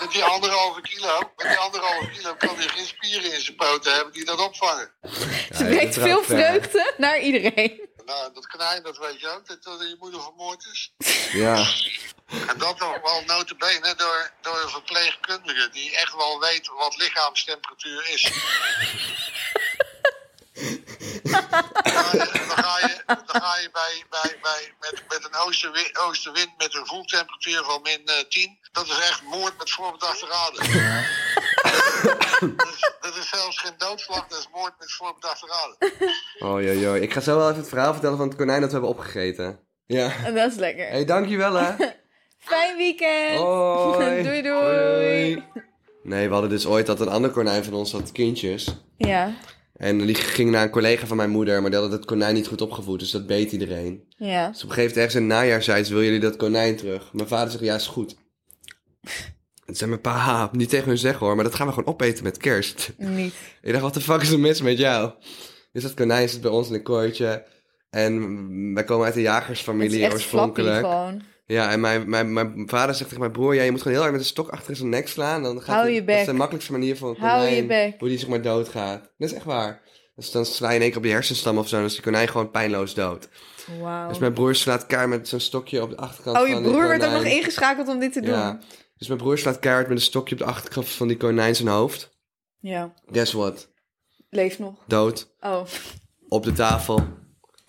Met 0.00 0.10
die 0.12 0.24
anderhalve 0.24 0.80
kilo, 0.80 1.18
met 1.36 1.46
die 1.46 1.56
anderhalve 1.56 2.08
kilo 2.10 2.34
kan 2.38 2.56
hij 2.56 2.68
geen 2.68 2.86
spieren 2.86 3.32
in 3.32 3.40
zijn 3.40 3.56
poten 3.56 3.94
hebben 3.94 4.12
die 4.12 4.24
dat 4.24 4.40
opvangen. 4.40 4.90
Ze 5.56 5.64
brengt 5.64 5.94
veel 5.94 6.22
vreugde 6.22 6.94
naar 6.96 7.20
iedereen. 7.20 7.88
Nou, 8.06 8.32
dat 8.34 8.46
konijn, 8.46 8.82
dat 8.82 8.98
weet 8.98 9.20
je 9.20 9.28
ook, 9.28 9.46
dat, 9.46 9.62
dat 9.62 9.80
je 9.80 9.96
moeder 9.98 10.22
vermoord 10.22 10.66
is. 10.72 10.92
Ja. 11.32 11.66
En 12.48 12.58
dat 12.58 12.78
nog 12.78 13.00
wel 13.02 13.22
notabene 13.26 13.94
door, 13.96 14.30
door 14.40 14.62
een 14.62 14.68
verpleegkundige 14.68 15.68
die 15.72 15.96
echt 15.96 16.14
wel 16.14 16.40
weet 16.40 16.66
wat 16.66 16.96
lichaamstemperatuur 16.96 18.08
is. 18.08 18.30
Dan 21.22 22.64
ga 22.64 22.78
je, 22.78 23.02
dan 23.06 23.42
ga 23.42 23.58
je 23.58 23.68
bij, 23.72 24.04
bij, 24.10 24.38
bij, 24.42 24.72
met, 24.80 25.02
met 25.08 25.24
een 25.24 25.40
oostenwind, 25.46 25.98
oostenwind 25.98 26.50
met 26.58 26.74
een 26.74 26.86
voeltemperatuur 26.86 27.64
van 27.64 27.82
min 27.82 28.02
eh, 28.04 28.24
10. 28.28 28.58
Dat 28.72 28.86
is 28.86 28.98
echt 28.98 29.22
moord 29.22 29.58
met 29.58 29.70
voorbedachte 29.70 30.26
raden. 30.26 30.60
Dat 32.56 32.68
is, 32.68 32.92
dat 33.00 33.16
is 33.16 33.28
zelfs 33.28 33.58
geen 33.58 33.74
doodslag, 33.76 34.26
dat 34.26 34.38
is 34.38 34.48
moord 34.52 34.72
met 34.78 34.92
voorbedachte 34.92 35.46
raden. 35.46 35.92
Oh, 36.38 36.62
joh, 36.62 36.80
joh. 36.80 36.96
Ik 36.96 37.12
ga 37.12 37.20
zo 37.20 37.36
wel 37.36 37.48
even 37.48 37.60
het 37.60 37.68
verhaal 37.68 37.92
vertellen 37.92 38.16
van 38.16 38.28
het 38.28 38.36
konijn 38.36 38.60
dat 38.60 38.70
we 38.70 38.76
hebben 38.78 38.96
opgegeten. 38.96 39.60
Ja. 39.86 40.12
En 40.24 40.34
dat 40.34 40.50
is 40.50 40.56
lekker. 40.56 40.88
hey, 40.88 41.04
dankjewel, 41.04 41.54
hè. 41.54 41.74
Fijn 42.42 42.76
weekend. 42.76 43.38
Hoi. 43.38 44.22
doei, 44.26 44.42
doei. 44.42 45.42
Nee, 46.02 46.26
we 46.26 46.32
hadden 46.32 46.50
dus 46.50 46.66
ooit 46.66 46.86
dat 46.86 47.00
een 47.00 47.08
ander 47.08 47.30
konijn 47.30 47.64
van 47.64 47.74
ons 47.74 47.92
had 47.92 48.12
kindjes. 48.12 48.76
Ja, 48.96 49.34
En 49.76 49.98
die 50.06 50.14
ging 50.14 50.50
naar 50.50 50.62
een 50.62 50.70
collega 50.70 51.06
van 51.06 51.16
mijn 51.16 51.30
moeder, 51.30 51.60
maar 51.60 51.70
die 51.70 51.80
had 51.80 51.92
het 51.92 52.04
konijn 52.04 52.34
niet 52.34 52.46
goed 52.46 52.60
opgevoed, 52.60 52.98
dus 52.98 53.10
dat 53.10 53.26
beet 53.26 53.52
iedereen. 53.52 54.04
ja. 54.16 54.48
Dus 54.48 54.62
op 54.64 54.68
een 54.68 54.74
gegeven 54.74 54.78
moment 54.78 54.96
ergens 54.96 55.14
in 55.14 55.22
het 55.22 55.30
najaar 55.32 55.62
zei 55.62 55.84
ze, 55.84 55.92
wil 55.94 56.02
jullie 56.02 56.20
dat 56.20 56.36
konijn 56.36 56.76
terug? 56.76 57.12
Mijn 57.12 57.28
vader 57.28 57.50
zegt, 57.50 57.64
ja, 57.64 57.74
is 57.74 57.86
goed. 57.86 58.14
En 59.66 59.74
zei 59.74 59.90
mijn 59.90 60.02
pa, 60.02 60.12
"Ha, 60.16 60.48
niet 60.52 60.68
tegen 60.68 60.88
hun 60.88 60.98
zeggen 60.98 61.26
hoor, 61.26 61.34
maar 61.34 61.44
dat 61.44 61.54
gaan 61.54 61.66
we 61.66 61.72
gewoon 61.72 61.92
opeten 61.94 62.24
met 62.24 62.36
kerst. 62.36 62.92
Niet. 62.96 63.34
Ik 63.62 63.70
dacht, 63.70 63.82
wat 63.84 63.94
de 63.94 64.00
fuck 64.00 64.20
is 64.22 64.30
er 64.30 64.38
mis 64.38 64.62
met 64.62 64.78
jou? 64.78 65.10
Dus 65.72 65.82
dat 65.82 65.94
konijn 65.94 66.28
zit 66.28 66.40
bij 66.40 66.50
ons 66.50 66.68
in 66.68 66.74
een 66.74 66.82
kooitje. 66.82 67.44
En 67.90 68.74
wij 68.74 68.84
komen 68.84 69.04
uit 69.06 69.14
een 69.16 69.20
Het 69.20 69.30
is 69.30 69.36
jagersfamilie 69.38 70.12
oorspronkelijk. 70.12 70.86
Ja, 71.52 71.70
en 71.70 71.80
mijn, 71.80 72.08
mijn, 72.08 72.32
mijn 72.32 72.68
vader 72.68 72.94
zegt 72.94 73.04
tegen 73.04 73.20
mijn 73.20 73.32
broer... 73.32 73.54
Ja, 73.54 73.62
je 73.62 73.70
moet 73.70 73.78
gewoon 73.82 73.92
heel 73.92 74.02
hard 74.02 74.16
met 74.16 74.24
een 74.24 74.32
stok 74.32 74.48
achter 74.48 74.76
zijn 74.76 74.88
nek 74.88 75.08
slaan. 75.08 75.42
Dan 75.42 75.62
gaat 75.62 75.76
Hou 75.76 75.90
je 75.90 76.04
Dat 76.04 76.16
is 76.18 76.24
de 76.24 76.32
makkelijkste 76.32 76.72
manier 76.72 76.98
Hou 77.00 77.14
konijn. 77.14 77.66
je. 77.66 77.94
Hoe 77.98 78.08
die 78.08 78.18
zeg 78.18 78.28
maar 78.28 78.42
doodgaat. 78.42 79.00
Dat 79.18 79.28
is 79.28 79.32
echt 79.34 79.44
waar. 79.44 79.80
Dus 80.14 80.30
dan 80.30 80.44
sla 80.46 80.68
je 80.68 80.74
in 80.74 80.80
één 80.80 80.90
keer 80.90 80.98
op 80.98 81.04
je 81.04 81.10
hersenstam 81.10 81.58
of 81.58 81.68
zo. 81.68 81.76
Dan 81.76 81.84
is 81.84 81.92
die 81.92 82.02
konijn 82.02 82.28
gewoon 82.28 82.50
pijnloos 82.50 82.94
dood. 82.94 83.28
Wauw. 83.80 84.08
Dus 84.08 84.18
mijn 84.18 84.32
broer 84.32 84.54
slaat 84.54 84.86
keihard 84.86 85.10
met 85.10 85.28
zo'n 85.28 85.40
stokje 85.40 85.82
op 85.82 85.90
de 85.90 85.96
achterkant 85.96 86.36
Oh, 86.36 86.42
van 86.42 86.50
je 86.50 86.62
die 86.62 86.70
broer 86.70 86.88
werd 86.88 87.04
ook 87.04 87.12
nog 87.12 87.24
ingeschakeld 87.24 87.88
om 87.88 87.98
dit 87.98 88.12
te 88.12 88.20
doen. 88.20 88.34
Ja. 88.34 88.58
Dus 88.96 89.08
mijn 89.08 89.20
broer 89.20 89.38
slaat 89.38 89.58
keihard 89.58 89.88
met 89.88 89.96
een 89.96 90.02
stokje 90.02 90.34
op 90.34 90.40
de 90.40 90.46
achterkant 90.46 90.88
van 90.88 91.08
die 91.08 91.16
konijn 91.16 91.54
zijn 91.56 91.68
hoofd. 91.68 92.10
ja. 92.60 92.92
Guess 93.10 93.32
what? 93.32 93.68
Leeft 94.30 94.58
nog. 94.58 94.74
Dood. 94.86 95.34
Oh. 95.40 95.62
Op 96.28 96.44
de 96.44 96.52
tafel. 96.52 97.04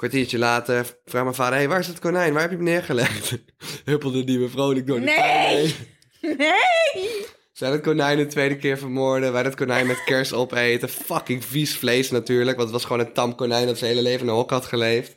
Kwartiertje 0.03 0.37
later 0.37 0.85
vraagt 1.05 1.23
mijn 1.23 1.35
vader... 1.35 1.53
Hé, 1.53 1.59
hey, 1.59 1.67
waar 1.67 1.79
is 1.79 1.87
het 1.87 1.99
konijn? 1.99 2.33
Waar 2.33 2.41
heb 2.41 2.49
je 2.49 2.55
hem 2.55 2.65
neergelegd? 2.65 3.37
Huppelde 3.85 4.23
die 4.23 4.39
me 4.39 4.49
vrolijk 4.49 4.87
door 4.87 4.99
de 4.99 5.05
Nee! 5.05 5.75
Nee! 6.37 7.25
Zij 7.53 7.69
dat 7.69 7.81
konijn 7.81 8.17
de 8.17 8.25
tweede 8.25 8.57
keer 8.57 8.77
vermoorden. 8.77 9.33
Wij 9.33 9.43
dat 9.43 9.55
konijn 9.55 9.87
met 9.87 10.03
kerst 10.03 10.33
opeten. 10.33 10.89
Fucking 10.89 11.45
vies 11.45 11.77
vlees 11.77 12.11
natuurlijk. 12.11 12.57
Want 12.57 12.69
het 12.69 12.71
was 12.71 12.85
gewoon 12.85 13.05
een 13.05 13.13
tam 13.13 13.35
konijn 13.35 13.65
dat 13.65 13.77
zijn 13.77 13.89
hele 13.89 14.01
leven 14.01 14.21
in 14.21 14.27
een 14.27 14.35
hok 14.35 14.49
had 14.49 14.65
geleefd. 14.65 15.15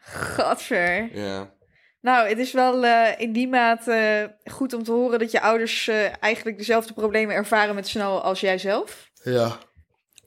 Gadver. 0.00 1.16
Ja. 1.18 1.54
Nou, 2.00 2.28
het 2.28 2.38
is 2.38 2.52
wel 2.52 2.84
eh, 2.84 3.20
in 3.20 3.32
die 3.32 3.48
mate 3.48 3.92
eh, 3.92 4.52
goed 4.52 4.72
om 4.72 4.82
te 4.82 4.92
horen 4.92 5.18
dat 5.18 5.30
je 5.30 5.40
ouders 5.40 5.88
eh, 5.88 6.22
eigenlijk 6.22 6.58
dezelfde 6.58 6.92
problemen 6.92 7.34
ervaren 7.34 7.74
met 7.74 7.88
Snow 7.88 8.22
als 8.22 8.40
jij 8.40 8.58
zelf. 8.58 9.10
Ja. 9.22 9.58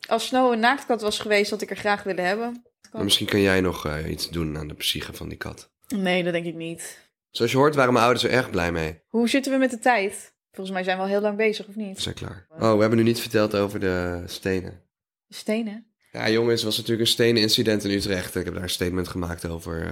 Als 0.08 0.26
Snow 0.26 0.52
een 0.52 0.60
naaktkat 0.60 1.02
was 1.02 1.20
geweest, 1.20 1.52
had 1.52 1.62
ik 1.62 1.70
er 1.70 1.78
graag 1.78 2.04
willen 2.04 2.26
hebben. 2.26 2.64
Maar 2.96 3.04
misschien 3.04 3.26
kan 3.28 3.42
jij 3.42 3.62
nog 3.62 3.86
eh, 3.88 4.10
iets 4.12 4.30
doen 4.30 4.58
aan 4.58 4.68
de 4.68 4.74
psyche 4.74 5.14
van 5.14 5.30
die 5.30 5.38
kat. 5.38 5.70
Nee, 5.96 6.24
dat 6.24 6.34
denk 6.34 6.46
ik 6.46 6.56
niet. 6.56 7.00
Zoals 7.32 7.52
je 7.52 7.58
hoort 7.58 7.76
waren 7.76 7.94
mijn 7.94 8.06
ouders 8.06 8.26
er 8.26 8.32
erg 8.32 8.50
blij 8.50 8.72
mee. 8.72 9.00
Hoe 9.08 9.30
zitten 9.30 9.52
we 9.52 9.58
met 9.58 9.72
de 9.72 9.80
tijd? 9.80 10.34
Volgens 10.52 10.76
mij 10.76 10.86
zijn 10.86 10.98
we 10.98 11.04
al 11.04 11.10
heel 11.10 11.22
lang 11.22 11.38
bezig, 11.38 11.68
of 11.68 11.76
We 11.76 11.82
niet? 11.82 12.02
zijn 12.02 12.16
klaar. 12.16 12.48
Oh, 12.50 12.74
we 12.74 12.80
hebben 12.80 12.98
nu 12.98 13.04
niet 13.04 13.20
verteld 13.20 13.56
over 13.56 13.80
de 13.80 14.24
stenen. 14.26 14.82
Stenen? 15.30 15.86
Ja, 16.12 16.30
jongens, 16.30 16.64
was 16.64 16.76
natuurlijk 16.78 17.02
een 17.08 17.14
stenen 17.14 17.42
incident 17.42 17.84
in 17.84 17.92
Utrecht. 17.92 18.36
Ik 18.36 18.46
heb 18.46 18.54
daar 18.54 18.64
een 18.64 18.70
statement 18.70 19.08
gemaakt 19.08 19.48
over 19.48 19.82
eh, 19.82 19.90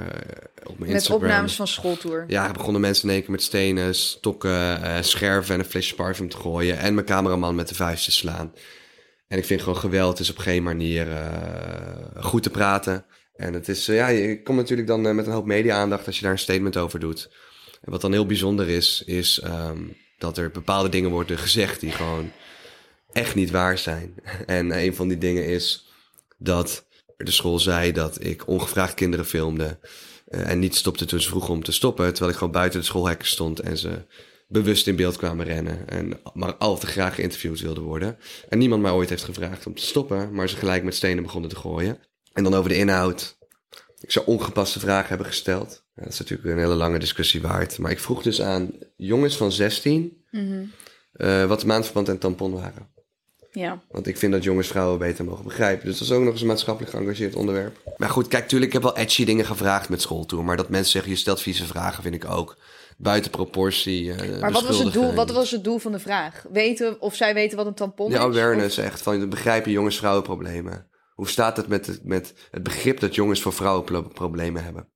op 0.63 0.67
mijn 0.79 0.79
Met 0.79 0.89
Instagram. 0.89 1.21
opnames 1.23 1.55
van 1.55 1.67
schooltour. 1.67 2.23
Ja, 2.27 2.51
begonnen 2.51 2.81
mensen 2.81 3.07
in 3.07 3.13
één 3.13 3.21
keer 3.21 3.31
met 3.31 3.41
stenen, 3.43 3.95
stokken, 3.95 4.83
eh, 4.83 5.01
scherven 5.01 5.53
en 5.53 5.59
een 5.59 5.65
flesje 5.65 5.95
parfum 5.95 6.29
te 6.29 6.37
gooien. 6.37 6.77
En 6.77 6.93
mijn 6.93 7.05
cameraman 7.05 7.55
met 7.55 7.67
de 7.67 7.75
vuist 7.75 8.05
te 8.05 8.11
slaan. 8.11 8.53
En 9.27 9.37
ik 9.37 9.45
vind 9.45 9.61
gewoon 9.61 9.77
geweld 9.77 10.19
is 10.19 10.29
op 10.29 10.37
geen 10.37 10.63
manier 10.63 11.11
eh, 11.11 12.23
goed 12.23 12.43
te 12.43 12.49
praten. 12.49 13.05
En 13.35 13.53
het 13.53 13.67
is, 13.67 13.87
eh, 13.87 13.95
ja, 13.95 14.07
je 14.07 14.43
komt 14.43 14.57
natuurlijk 14.57 14.87
dan 14.87 15.07
eh, 15.07 15.13
met 15.13 15.25
een 15.25 15.33
hoop 15.33 15.45
media-aandacht 15.45 16.05
als 16.05 16.15
je 16.15 16.21
daar 16.23 16.31
een 16.31 16.39
statement 16.39 16.77
over 16.77 16.99
doet. 16.99 17.29
En 17.81 17.91
wat 17.91 18.01
dan 18.01 18.11
heel 18.11 18.25
bijzonder 18.25 18.69
is, 18.69 19.03
is 19.05 19.39
ehm, 19.39 19.81
dat 20.17 20.37
er 20.37 20.51
bepaalde 20.51 20.89
dingen 20.89 21.09
worden 21.09 21.37
gezegd 21.37 21.79
die 21.79 21.91
gewoon 21.91 22.31
echt 23.11 23.35
niet 23.35 23.51
waar 23.51 23.77
zijn. 23.77 24.15
En 24.45 24.77
een 24.77 24.95
van 24.95 25.07
die 25.07 25.17
dingen 25.17 25.45
is 25.45 25.91
dat 26.37 26.85
de 27.17 27.31
school 27.31 27.59
zei 27.59 27.91
dat 27.91 28.23
ik 28.23 28.47
ongevraagd 28.47 28.93
kinderen 28.93 29.25
filmde. 29.25 29.79
en 30.27 30.59
niet 30.59 30.75
stopte 30.75 31.05
toen 31.05 31.19
ze 31.19 31.29
vroegen 31.29 31.53
om 31.53 31.63
te 31.63 31.71
stoppen. 31.71 32.09
Terwijl 32.09 32.31
ik 32.31 32.37
gewoon 32.37 32.53
buiten 32.53 32.79
de 32.79 32.85
schoolhekken 32.85 33.27
stond 33.27 33.59
en 33.59 33.77
ze 33.77 34.05
bewust 34.53 34.87
in 34.87 34.95
beeld 34.95 35.17
kwamen 35.17 35.45
rennen. 35.45 35.87
En 35.89 36.19
maar 36.33 36.55
al 36.55 36.77
te 36.77 36.87
graag 36.87 37.15
geïnterviewd 37.15 37.59
wilden 37.61 37.83
worden. 37.83 38.17
En 38.49 38.57
niemand 38.57 38.81
mij 38.81 38.91
ooit 38.91 39.09
heeft 39.09 39.23
gevraagd 39.23 39.65
om 39.65 39.75
te 39.75 39.85
stoppen. 39.85 40.33
Maar 40.33 40.49
ze 40.49 40.55
gelijk 40.55 40.83
met 40.83 40.95
stenen 40.95 41.23
begonnen 41.23 41.49
te 41.49 41.55
gooien. 41.55 41.97
En 42.33 42.43
dan 42.43 42.53
over 42.53 42.69
de 42.69 42.77
inhoud. 42.77 43.37
Ik 43.99 44.11
zou 44.11 44.25
ongepaste 44.25 44.79
vragen 44.79 45.07
hebben 45.09 45.25
gesteld. 45.27 45.83
Ja, 45.95 46.03
dat 46.03 46.13
is 46.13 46.19
natuurlijk 46.19 46.49
een 46.49 46.57
hele 46.57 46.73
lange 46.73 46.99
discussie 46.99 47.41
waard. 47.41 47.77
Maar 47.77 47.91
ik 47.91 47.99
vroeg 47.99 48.21
dus 48.23 48.41
aan 48.41 48.71
jongens 48.97 49.37
van 49.37 49.51
16 49.51 50.21
Mhm. 50.31 50.63
eh, 51.13 51.45
wat 51.45 51.59
de 51.59 51.65
maandverband 51.65 52.09
en 52.09 52.17
tampon 52.17 52.53
waren. 52.53 52.91
Ja. 53.51 53.81
Want 53.91 54.07
ik 54.07 54.17
vind 54.17 54.31
dat 54.31 54.43
jongens 54.43 54.67
vrouwen 54.67 54.99
beter 54.99 55.25
mogen 55.25 55.43
begrijpen. 55.43 55.85
Dus 55.85 55.97
dat 55.97 56.07
is 56.07 56.13
ook 56.13 56.23
nog 56.23 56.31
eens 56.31 56.41
een 56.41 56.47
maatschappelijk 56.47 56.93
geëngageerd 56.93 57.35
onderwerp. 57.35 57.93
Maar 57.97 58.09
goed, 58.09 58.27
kijk, 58.27 58.47
tuurlijk, 58.47 58.73
ik 58.73 58.81
heb 58.81 58.93
wel 58.93 59.03
edgy 59.03 59.25
dingen 59.25 59.45
gevraagd 59.45 59.89
met 59.89 60.01
schooltour. 60.01 60.43
Maar 60.43 60.57
dat 60.57 60.69
mensen 60.69 60.91
zeggen, 60.91 61.11
je 61.11 61.17
stelt 61.17 61.41
vieze 61.41 61.65
vragen, 61.65 62.03
vind 62.03 62.15
ik 62.15 62.25
ook 62.29 62.57
buiten 62.97 63.31
proportie. 63.31 64.13
eh, 64.13 64.39
Maar 64.41 64.51
wat 64.51 64.63
was, 64.65 64.79
het 64.79 64.93
doel, 64.93 65.13
wat 65.13 65.31
was 65.31 65.51
het 65.51 65.63
doel 65.63 65.77
van 65.77 65.91
de 65.91 65.99
vraag? 65.99 66.45
Weten 66.51 67.01
of 67.01 67.15
zij 67.15 67.33
weten 67.33 67.57
wat 67.57 67.65
een 67.65 67.73
tampon 67.73 68.09
Ja, 68.11 68.17
is? 68.17 68.23
awareness 68.23 68.77
echt. 68.77 69.01
Van 69.01 69.29
begrijpen 69.29 69.71
jongens-vrouwen 69.71 70.23
problemen. 70.23 70.87
Hoe 71.13 71.27
staat 71.29 71.57
het 71.57 71.67
met 71.67 71.85
het, 71.87 71.99
met 72.03 72.33
het 72.51 72.63
begrip 72.63 72.99
dat 72.99 73.15
jongens 73.15 73.41
voor 73.41 73.53
vrouwen 73.53 73.83
pro- 73.83 74.01
problemen 74.07 74.63
hebben? 74.63 74.87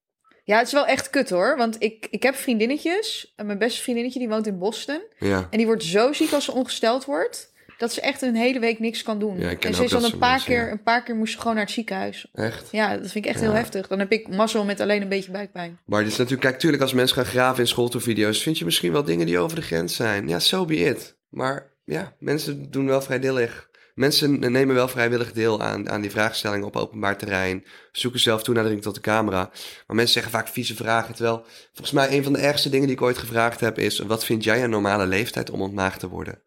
Ja, 0.44 0.58
het 0.58 0.68
is 0.68 0.74
wel 0.74 0.86
echt 0.86 1.10
kut 1.10 1.30
hoor. 1.30 1.58
Want 1.58 1.76
ik, 1.80 2.08
ik 2.10 2.24
heb 2.24 2.36
vriendinnetjes. 2.36 3.34
En 3.36 3.46
mijn 3.46 3.58
beste 3.58 3.82
vriendinnetje 3.82 4.20
die 4.20 4.30
woont 4.30 4.48
in 4.48 4.58
Boston. 4.58 5.02
Ja, 5.20 5.48
En 5.50 5.58
die 5.58 5.66
wordt 5.66 5.84
zo 5.84 6.14
ziek 6.14 6.32
als 6.32 6.46
ze 6.46 6.52
ongesteld 6.52 7.06
wordt. 7.06 7.54
Dat 7.78 7.94
ze 7.94 8.02
echt 8.02 8.22
een 8.22 8.36
hele 8.36 8.60
week 8.60 8.80
niks 8.80 9.04
kan 9.04 9.20
doen. 9.20 9.40
Ja, 9.40 9.50
en 9.60 9.74
ze 9.74 9.84
is 9.84 9.92
dan 9.92 10.04
een 10.04 10.18
paar 10.18 10.30
mensen, 10.30 10.48
keer, 10.48 10.66
ja. 10.66 10.72
een 10.72 10.84
paar 10.84 11.04
keer 11.04 11.16
moest 11.16 11.34
ze 11.34 11.40
gewoon 11.40 11.56
naar 11.56 11.64
het 11.64 11.74
ziekenhuis. 11.74 12.28
echt. 12.34 12.68
Ja, 12.72 12.90
dat 12.98 13.12
vind 13.12 13.26
ik 13.26 13.32
echt 13.32 13.40
Ja. 13.40 13.46
heel 13.46 13.56
heftig. 13.56 13.88
Dan 13.88 14.00
heb 14.00 14.12
ik 14.12 14.28
mazzel 14.28 14.64
met 14.66 14.80
alleen 14.80 15.02
een 15.02 15.10
beetje 15.10 15.32
buikpijn. 15.32 15.80
Maar 15.86 16.00
het 16.00 16.12
is 16.12 16.18
natuurlijk, 16.18 16.48
kijk, 16.48 16.60
tuurlijk, 16.60 16.82
als 16.82 16.94
mensen 16.94 17.16
gaan 17.16 17.26
graven 17.26 17.60
in 17.60 17.68
schooltourvideo's, 17.68 18.42
vind 18.44 18.58
je 18.58 18.66
misschien 18.66 18.92
wel 18.92 19.04
dingen 19.04 19.26
die 19.26 19.40
over 19.40 19.56
de 19.56 19.62
grens 19.62 19.96
zijn. 19.96 20.28
Ja, 20.28 20.40
so 20.40 20.66
be 20.66 20.76
it. 20.76 21.18
Maar 21.30 21.72
ja, 21.86 22.16
mensen 22.20 22.72
doen 22.72 22.86
wel 22.86 23.02
vrijwillig. 23.02 23.66
Mensen 23.94 24.40
nemen 24.40 24.76
wel 24.76 24.88
vrijwillig 24.88 25.32
deel 25.32 25.62
aan, 25.62 25.90
aan 25.90 26.02
die 26.02 26.12
vraagstellingen 26.12 26.68
op 26.68 26.76
openbaar 26.76 27.18
terrein. 27.18 27.66
Zoeken 27.92 28.20
zelf 28.20 28.44
toenadering 28.44 28.82
tot 28.82 28.96
de 28.96 29.02
camera. 29.02 29.50
Maar 29.88 29.96
mensen 29.96 30.14
zeggen 30.14 30.32
vaak 30.32 30.48
vieze 30.48 30.76
vragen. 30.76 31.16
Terwijl, 31.16 31.46
volgens 31.74 31.92
mij, 31.92 32.12
een 32.12 32.24
van 32.24 32.34
de 32.34 32.40
ergste 32.40 32.70
dingen 32.70 32.88
die 32.88 32.96
ik 32.96 33.02
ooit 33.02 33.18
gevraagd 33.18 33.60
heb 33.60 33.80
is: 33.80 34.00
wat 34.00 34.26
vind 34.26 34.44
jij 34.44 34.64
een 34.64 34.70
normale 34.70 35.06
leeftijd 35.06 35.50
om 35.50 35.62
ontmaagd 35.62 36.00
te 36.00 36.08
worden? 36.08 36.42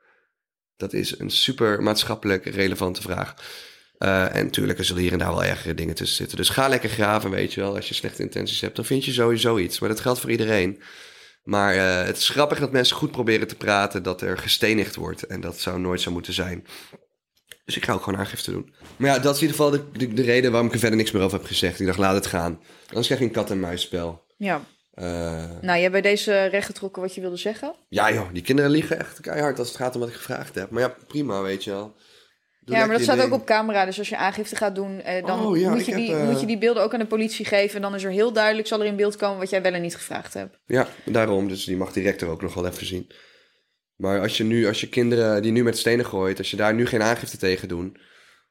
Dat 0.81 0.93
is 0.93 1.19
een 1.19 1.31
super 1.31 1.83
maatschappelijk 1.83 2.45
relevante 2.45 3.03
vraag. 3.03 3.35
Eh, 3.99 4.37
en 4.37 4.45
natuurlijk, 4.45 4.79
er 4.79 4.85
zullen 4.85 5.03
hier 5.03 5.13
en 5.13 5.19
daar 5.19 5.31
wel 5.31 5.45
ergere 5.45 5.75
dingen 5.75 5.95
tussen 5.95 6.17
zitten. 6.17 6.37
Dus 6.37 6.49
ga 6.49 6.69
lekker 6.69 6.89
graven, 6.89 7.31
weet 7.31 7.53
je 7.55 7.61
wel. 7.61 7.77
Als 7.77 7.89
je 7.89 7.95
slechte 7.95 8.23
intenties 8.23 8.61
hebt, 8.61 8.77
dan 8.77 8.85
vind 8.85 9.05
je 9.05 9.13
sowieso 9.13 9.59
iets. 9.59 9.79
Maar 9.79 9.89
dat 9.89 10.01
geldt 10.01 10.21
voor 10.21 10.31
iedereen. 10.31 10.83
Maar 11.45 11.75
eh, 11.75 12.07
het 12.07 12.17
is 12.17 12.29
grappig 12.29 12.59
dat 12.59 12.73
mensen 12.73 12.97
goed 12.97 13.11
proberen 13.11 13.49
te 13.49 13.57
praten 13.57 14.03
dat 14.03 14.23
er 14.23 14.39
gestenigd 14.39 14.97
wordt. 14.97 15.27
En 15.27 15.41
dat 15.41 15.61
zou 15.61 15.81
nooit 15.81 16.01
zo 16.01 16.11
moeten 16.11 16.33
zijn. 16.33 16.67
Dus 17.65 17.77
ik 17.77 17.85
ga 17.85 17.93
ook 17.93 18.03
gewoon 18.03 18.19
aangifte 18.19 18.51
doen. 18.51 18.75
Maar 18.97 19.11
ja, 19.11 19.19
dat 19.19 19.35
is 19.35 19.43
in 19.43 19.49
ieder 19.49 19.65
geval 19.65 19.71
de, 19.71 19.99
de, 19.99 20.15
de 20.15 20.23
reden 20.23 20.51
waarom 20.51 20.69
ik 20.69 20.75
er 20.75 20.81
verder 20.81 20.99
niks 20.99 21.11
meer 21.11 21.23
over 21.23 21.39
heb 21.39 21.47
gezegd. 21.47 21.81
Ik 21.81 21.87
dacht, 21.87 21.99
laat 21.99 22.15
het 22.15 22.27
gaan. 22.27 22.61
Anders 22.89 23.07
krijg 23.07 23.21
je 23.21 23.27
een 23.27 23.33
kat-en-muisspel. 23.33 24.25
Ja. 24.37 24.65
Eh, 25.01 25.07
Nou, 25.61 25.73
jij 25.73 25.81
hebt 25.81 25.93
bij 25.93 26.01
deze 26.01 26.45
rechtgetrokken 26.45 27.03
wat 27.03 27.15
je 27.15 27.21
wilde 27.21 27.37
zeggen. 27.37 27.75
ja 27.89 28.13
joh, 28.13 28.33
die 28.33 28.43
kinderen 28.43 28.71
liegen 28.71 28.99
echt 28.99 29.21
keihard 29.21 29.59
als 29.59 29.69
het 29.69 29.77
gaat 29.77 29.95
om 29.95 30.01
wat 30.01 30.09
ik 30.09 30.15
gevraagd 30.15 30.55
heb. 30.55 30.71
Maar 30.71 30.83
ja, 30.83 30.95
prima, 31.07 31.43
weet 31.43 31.65
je 31.65 31.71
wel. 31.71 31.95
Doe 32.61 32.77
ja, 32.77 32.87
maar 32.87 32.95
dat 32.95 33.03
staat 33.03 33.21
ook 33.23 33.33
op 33.33 33.47
camera. 33.47 33.85
Dus 33.85 33.99
als 33.99 34.09
je 34.09 34.17
aangifte 34.17 34.57
gaat 34.57 34.75
doen, 34.75 35.01
eh, 35.01 35.27
dan 35.27 35.47
Oh, 35.47 35.59
ja, 35.59 35.71
moet, 35.71 35.85
je 35.85 35.93
heb, 35.93 36.01
die, 36.01 36.15
eh, 36.15 36.29
moet 36.29 36.41
je 36.41 36.47
die 36.47 36.59
beelden 36.59 36.83
ook 36.83 36.93
aan 36.93 36.99
de 36.99 37.07
politie 37.07 37.45
geven. 37.45 37.77
En 37.77 37.83
dan 37.83 37.95
is 37.95 38.05
er 38.05 38.11
heel 38.11 38.33
duidelijk, 38.33 38.69
zal 38.69 38.81
er 38.81 38.87
in 38.87 38.97
beeld 38.97 39.17
komen 39.17 39.39
wat 39.39 39.51
jij 39.51 39.63
wel 39.63 39.73
en 39.73 39.83
niet 39.83 39.97
gevraagd 39.97 40.35
hebt. 40.35 40.59
Ja, 40.67 40.89
daarom. 41.05 41.49
Dus 41.49 41.65
die 41.65 41.77
mag 41.77 41.93
direct 41.93 42.21
er 42.21 42.29
ook 42.29 42.43
nog 42.43 42.55
wel 42.55 42.67
even 42.67 42.87
zien. 42.87 43.11
Maar 43.97 44.21
als 44.21 44.37
je 44.37 44.45
nu, 44.45 44.67
als 44.67 44.81
je 44.81 44.89
kinderen 44.89 45.43
die 45.43 45.53
nu 45.53 45.63
met 45.63 45.79
stenen 45.79 46.07
gooit, 46.07 46.39
als 46.39 46.51
je 46.51 46.57
daar 46.57 46.75
nu 46.75 46.87
geen 46.87 47.03
aangifte 47.03 47.37
tegen 47.37 47.69
doet, 47.69 47.99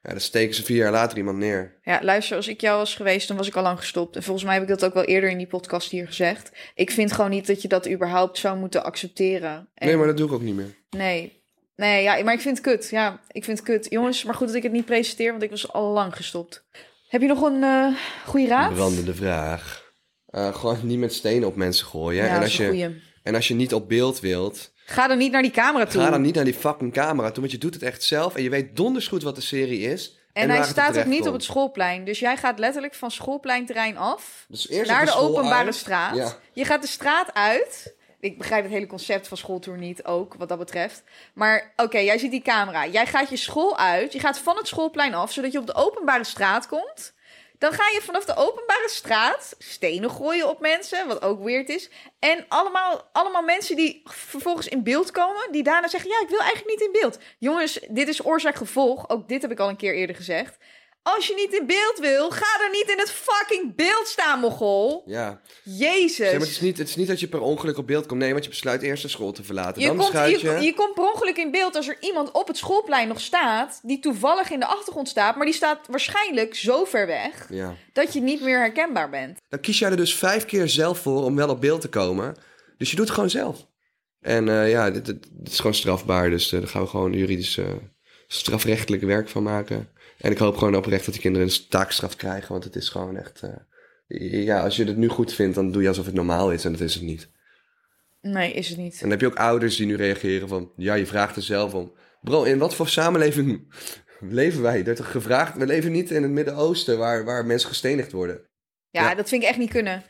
ja, 0.02 0.10
dan 0.10 0.20
steken 0.20 0.56
ze 0.56 0.64
vier 0.64 0.78
jaar 0.78 0.92
later 0.92 1.18
iemand 1.18 1.38
neer. 1.38 1.80
Ja, 1.82 2.00
luister, 2.04 2.36
als 2.36 2.48
ik 2.48 2.62
jou 2.62 2.78
was 2.78 2.96
geweest, 2.96 3.28
dan 3.28 3.38
was 3.38 3.48
ik 3.48 3.56
al 3.56 3.64
lang 3.64 3.78
gestopt. 3.80 4.16
En 4.16 4.24
volgens 4.24 4.46
mij 4.46 4.54
heb 4.54 4.64
ik 4.64 4.70
dat 4.70 4.86
ook 4.86 4.94
wel 4.94 5.04
eerder 5.04 5.30
in 5.30 5.38
die 5.38 5.48
podcast 5.48 5.92
hier 5.92 6.08
gezegd. 6.08 6.52
Ik 6.76 6.92
vind 6.92 7.12
gewoon 7.12 7.30
niet 7.30 7.48
dat 7.48 7.62
je 7.62 7.68
dat 7.68 7.90
überhaupt 7.90 8.38
zou 8.38 8.58
moeten 8.58 8.84
accepteren. 8.84 9.70
En- 9.74 9.88
Nee, 9.88 9.98
maar 9.98 10.08
dat 10.08 10.18
doe 10.18 10.28
ik 10.28 10.34
ook 10.34 10.42
niet 10.42 10.56
meer. 10.56 10.76
Nee. 10.90 11.38
Nee, 11.76 12.04
ja, 12.04 12.24
maar 12.24 12.34
ik 12.34 12.42
vind 12.42 12.58
het 12.58 12.66
kut. 12.66 12.90
Ja, 12.90 13.22
ik 13.32 13.44
vind 13.44 13.58
het 13.58 13.68
kut. 13.68 13.88
Jongens, 13.90 14.24
maar 14.24 14.36
goed 14.36 14.48
dat 14.48 14.56
ik 14.56 14.64
het 14.64 14.72
niet 14.72 14.86
presenteer, 14.86 15.32
want 15.32 15.44
ik 15.44 15.50
was 15.50 15.72
al 15.74 15.92
lang 15.92 16.16
gestopt. 16.16 16.66
Heb 17.08 17.22
je 17.22 17.28
nog 17.28 17.42
een 17.42 17.64
eh 17.64 17.88
goede 18.26 18.48
raad? 18.48 18.74
Brandende 18.74 19.14
vraag. 19.16 19.88
Eh, 20.26 20.56
gewoon 20.56 20.78
niet 20.84 21.00
met 21.00 21.14
stenen 21.14 21.48
op 21.48 21.56
mensen 21.56 21.86
gooien. 21.88 22.24
Ja, 22.24 22.28
en, 22.28 22.34
dat 22.34 22.44
als 22.44 22.52
is 22.52 22.60
een 22.60 22.66
je, 22.78 22.86
goeie. 22.86 23.02
en 23.24 23.36
als 23.36 23.48
je 23.48 23.54
niet 23.54 23.74
op 23.74 23.90
beeld 23.90 24.20
wilt, 24.20 24.74
Ga 24.90 25.08
dan 25.08 25.18
niet 25.18 25.32
naar 25.32 25.42
die 25.42 25.52
camera 25.52 25.86
toe. 25.86 26.02
Ga 26.02 26.10
dan 26.10 26.22
niet 26.22 26.36
naar 26.36 26.44
die 26.44 26.54
fucking 26.54 26.94
camera 26.94 27.28
toe, 27.28 27.40
want 27.40 27.52
je 27.52 27.58
doet 27.58 27.74
het 27.74 27.84
echt 27.84 28.04
zelf. 28.04 28.36
En 28.36 28.44
je 28.44 28.50
weet 28.50 28.76
donders 28.76 29.08
goed 29.08 29.24
wat 29.24 29.36
de 29.36 29.42
serie 29.42 29.80
is. 29.82 30.18
en 30.34 30.50
hij 30.50 30.64
staat 30.64 30.98
ook 30.98 31.06
niet 31.06 31.28
op 31.28 31.34
het 31.34 31.44
schoolplein. 31.44 32.04
Dus 32.06 32.20
jij 32.20 32.38
gaat 32.38 32.60
letterlijk 32.60 32.94
van 32.94 33.12
schoolpleinterrein 33.12 33.98
af 33.98 34.46
Dus 34.48 34.70
eerst 34.70 34.92
naar 34.92 35.06
de, 35.06 35.16
openbare 35.16 35.66
uit. 35.66 35.76
straat. 35.76 36.16
Ja. 36.16 36.36
Je 36.54 36.66
gaat 36.66 36.82
de 36.82 36.88
straat 36.88 37.34
uit. 37.34 37.94
Ik 38.20 38.38
begrijp 38.38 38.64
het 38.64 38.72
hele 38.72 38.88
concept 38.88 39.28
van 39.28 39.38
schooltour 39.38 39.78
niet 39.78 40.06
ook, 40.06 40.36
wat 40.38 40.50
dat 40.50 40.58
betreft. 40.58 41.04
Maar 41.34 41.74
oké, 41.76 41.98
jij 41.98 42.18
ziet 42.18 42.32
die 42.32 42.42
camera. 42.42 42.88
Jij 42.88 43.06
gaat 43.06 43.30
je 43.30 43.38
school 43.38 43.78
uit. 43.78 44.14
Je 44.14 44.20
gaat 44.20 44.40
van 44.40 44.58
het 44.58 44.68
schoolplein 44.68 45.14
af, 45.14 45.32
zodat 45.32 45.52
je 45.52 45.60
op 45.60 45.68
de 45.68 45.76
openbare 45.76 46.24
straat 46.24 46.68
komt. 46.68 47.14
Dan 47.60 47.74
ga 47.74 47.84
je 47.94 48.02
vanaf 48.02 48.26
de 48.26 48.36
openbare 48.36 48.90
straat 48.90 49.56
stenen 49.58 50.12
gooien 50.12 50.50
op 50.50 50.60
mensen, 50.60 51.08
wat 51.08 51.22
ook 51.22 51.44
weird 51.44 51.70
is. 51.70 51.90
En 52.20 52.46
allemaal, 52.48 53.10
allemaal 53.12 53.42
mensen 53.42 53.76
die 53.76 54.02
vervolgens 54.06 54.68
in 54.68 54.84
beeld 54.84 55.12
komen, 55.12 55.52
die 55.52 55.64
daarna 55.64 55.88
zeggen: 55.88 56.10
Ja, 56.10 56.22
ik 56.22 56.30
wil 56.30 56.40
eigenlijk 56.40 56.70
niet 56.70 56.82
in 56.82 57.02
beeld. 57.02 57.20
Jongens, 57.38 57.80
dit 57.90 58.08
is 58.08 58.26
oorzaak-gevolg. 58.26 59.10
Ook 59.10 59.28
dit 59.28 59.42
heb 59.42 59.52
ik 59.52 59.60
al 59.60 59.70
een 59.70 59.76
keer 59.76 59.96
eerder 59.96 60.16
gezegd. 60.16 60.58
Als 61.04 61.28
je 61.28 61.34
niet 61.36 61.54
in 61.60 61.66
beeld 61.68 61.98
wil, 62.00 62.30
ga 62.32 62.64
er 62.64 62.70
niet 62.72 62.90
in 62.92 62.98
het 63.00 63.12
fucking 63.12 63.76
beeld 63.76 64.08
staan, 64.08 64.40
mogol. 64.40 65.04
Ja. 65.06 65.42
Jezus. 65.64 66.16
Zeg, 66.16 66.32
maar 66.32 66.40
het, 66.40 66.50
is 66.50 66.60
niet, 66.60 66.78
het 66.78 66.88
is 66.88 66.96
niet 66.96 67.08
dat 67.08 67.20
je 67.20 67.28
per 67.28 67.42
ongeluk 67.42 67.78
op 67.78 67.88
beeld 67.88 68.06
komt. 68.06 68.20
Nee, 68.20 68.32
want 68.32 68.44
je 68.44 68.50
besluit 68.50 68.82
eerst 68.82 69.02
de 69.04 69.08
school 69.10 69.32
te 69.32 69.44
verlaten. 69.44 69.82
Je 69.82 69.88
dan 69.88 69.98
komt, 69.98 70.12
je, 70.42 70.58
je 70.62 70.74
komt 70.74 70.94
per 70.94 71.04
ongeluk 71.12 71.38
in 71.38 71.52
beeld 71.52 71.76
als 71.76 71.88
er 71.88 71.98
iemand 72.00 72.32
op 72.32 72.48
het 72.48 72.58
schoolplein 72.58 73.08
nog 73.08 73.20
staat, 73.22 73.80
die 73.84 74.00
toevallig 74.00 74.52
in 74.52 74.60
de 74.60 74.66
achtergrond 74.66 75.08
staat, 75.10 75.36
maar 75.36 75.46
die 75.46 75.56
staat 75.56 75.80
waarschijnlijk 75.90 76.56
zo 76.56 76.86
ver 76.86 77.08
weg 77.08 77.48
Ja. 77.50 77.76
dat 77.94 78.14
je 78.14 78.22
niet 78.22 78.42
meer 78.42 78.58
herkenbaar 78.60 79.10
bent. 79.10 79.38
Dan 79.50 79.60
kies 79.60 79.80
jij 79.80 79.90
er 79.90 79.98
dus 79.98 80.16
vijf 80.16 80.46
keer 80.46 80.68
zelf 80.70 81.00
voor 81.00 81.24
om 81.24 81.36
wel 81.36 81.50
op 81.50 81.62
beeld 81.62 81.82
te 81.82 81.90
komen. 81.90 82.36
Dus 82.78 82.90
je 82.90 82.96
doet 82.96 83.06
het 83.06 83.14
gewoon 83.16 83.30
zelf. 83.30 83.68
En 84.22 84.50
eh, 84.50 84.70
ja, 84.70 84.92
dit, 84.92 85.06
dit- 85.06 85.28
dit 85.32 85.52
is 85.52 85.58
gewoon 85.58 85.74
strafbaar. 85.74 86.30
Dus 86.30 86.52
eh, 86.52 86.60
daar 86.60 86.70
gaan 86.70 86.82
we 86.82 86.88
gewoon 86.88 87.14
juridisch 87.14 87.58
eh, 87.58 87.66
strafrechtelijk 88.28 89.04
werk 89.04 89.30
van 89.30 89.44
maken. 89.44 89.90
En 90.20 90.32
ik 90.32 90.38
hoop 90.38 90.58
gewoon 90.58 90.76
oprecht 90.76 91.06
dat 91.06 91.14
die 91.14 91.24
kinderen 91.24 91.48
een 91.48 91.68
taakstraf 91.70 92.16
krijgen. 92.16 92.52
Want 92.52 92.64
het 92.64 92.76
is 92.76 92.90
gewoon 92.90 93.18
echt... 93.18 93.42
eh, 94.08 94.44
ja, 94.44 94.64
als 94.64 94.76
je 94.76 94.84
het 94.84 94.98
nu 94.98 95.08
goed 95.08 95.34
vindt, 95.34 95.56
dan 95.56 95.72
doe 95.72 95.82
je 95.82 95.88
alsof 95.88 96.06
het 96.06 96.16
normaal 96.16 96.52
is. 96.52 96.66
En 96.66 96.72
dat 96.72 96.82
is 96.82 96.94
het 96.94 97.04
niet. 97.04 97.30
Nee, 98.22 98.54
is 98.54 98.70
het 98.70 98.78
niet. 98.78 98.94
En 98.94 99.00
dan 99.00 99.10
heb 99.10 99.20
je 99.20 99.26
ook 99.28 99.36
ouders 99.36 99.76
die 99.76 99.86
nu 99.86 99.96
reageren 99.96 100.48
van... 100.48 100.72
Ja, 100.76 100.94
je 100.94 101.06
vraagt 101.06 101.36
er 101.36 101.42
zelf 101.42 101.74
om. 101.74 101.94
Bro, 102.22 102.44
in 102.44 102.58
wat 102.58 102.76
voor 102.76 102.88
samenleving 102.90 103.74
leven 104.20 104.62
wij? 104.62 104.86
Er 104.86 105.04
gevraagd... 105.04 105.58
We 105.58 105.66
leven 105.66 105.92
niet 105.92 106.12
in 106.12 106.22
het 106.24 106.32
Midden-Oosten 106.32 106.98
waar, 106.98 107.26
waar 107.26 107.46
mensen 107.46 107.70
gestenigd 107.70 108.12
worden. 108.12 108.42
Ja, 108.90 109.10
Ja. 109.10 109.16
dat 109.16 109.30
vind 109.30 109.44
ik 109.44 109.50
echt 109.50 109.58
niet 109.58 109.70
kunnen. 109.70 110.04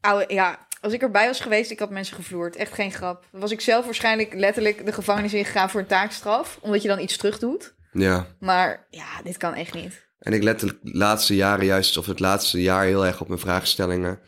Oude, 0.00 0.34
ja, 0.34 0.66
als 0.80 0.92
ik 0.92 1.02
erbij 1.02 1.26
was 1.26 1.40
geweest, 1.40 1.70
ik 1.70 1.78
had 1.78 1.90
mensen 1.90 2.16
gevloerd. 2.16 2.56
Echt 2.56 2.72
geen 2.72 2.92
grap. 2.92 3.26
Was 3.32 3.50
ik 3.50 3.60
zelf 3.60 3.84
waarschijnlijk 3.84 4.34
letterlijk 4.34 4.84
de 4.86 4.92
gevangenis 4.92 5.34
ingegaan 5.34 5.70
voor 5.70 5.80
een 5.80 5.86
taakstraf, 5.86 6.58
omdat 6.62 6.82
je 6.82 6.88
dan 6.88 7.00
iets 7.00 7.16
terug 7.16 7.38
doet. 7.38 7.74
Ja. 7.92 8.26
Maar 8.40 8.86
ja, 8.90 9.22
dit 9.24 9.36
kan 9.36 9.54
echt 9.54 9.74
niet. 9.74 10.08
En 10.18 10.32
ik 10.32 10.42
let 10.42 10.60
de 10.60 10.78
laatste 10.82 11.34
jaren 11.34 11.64
juist, 11.66 11.96
of 11.96 12.06
het 12.06 12.20
laatste 12.20 12.62
jaar 12.62 12.84
heel 12.84 13.06
erg 13.06 13.20
op 13.20 13.28
mijn 13.28 13.40
vraagstellingen. 13.40 14.20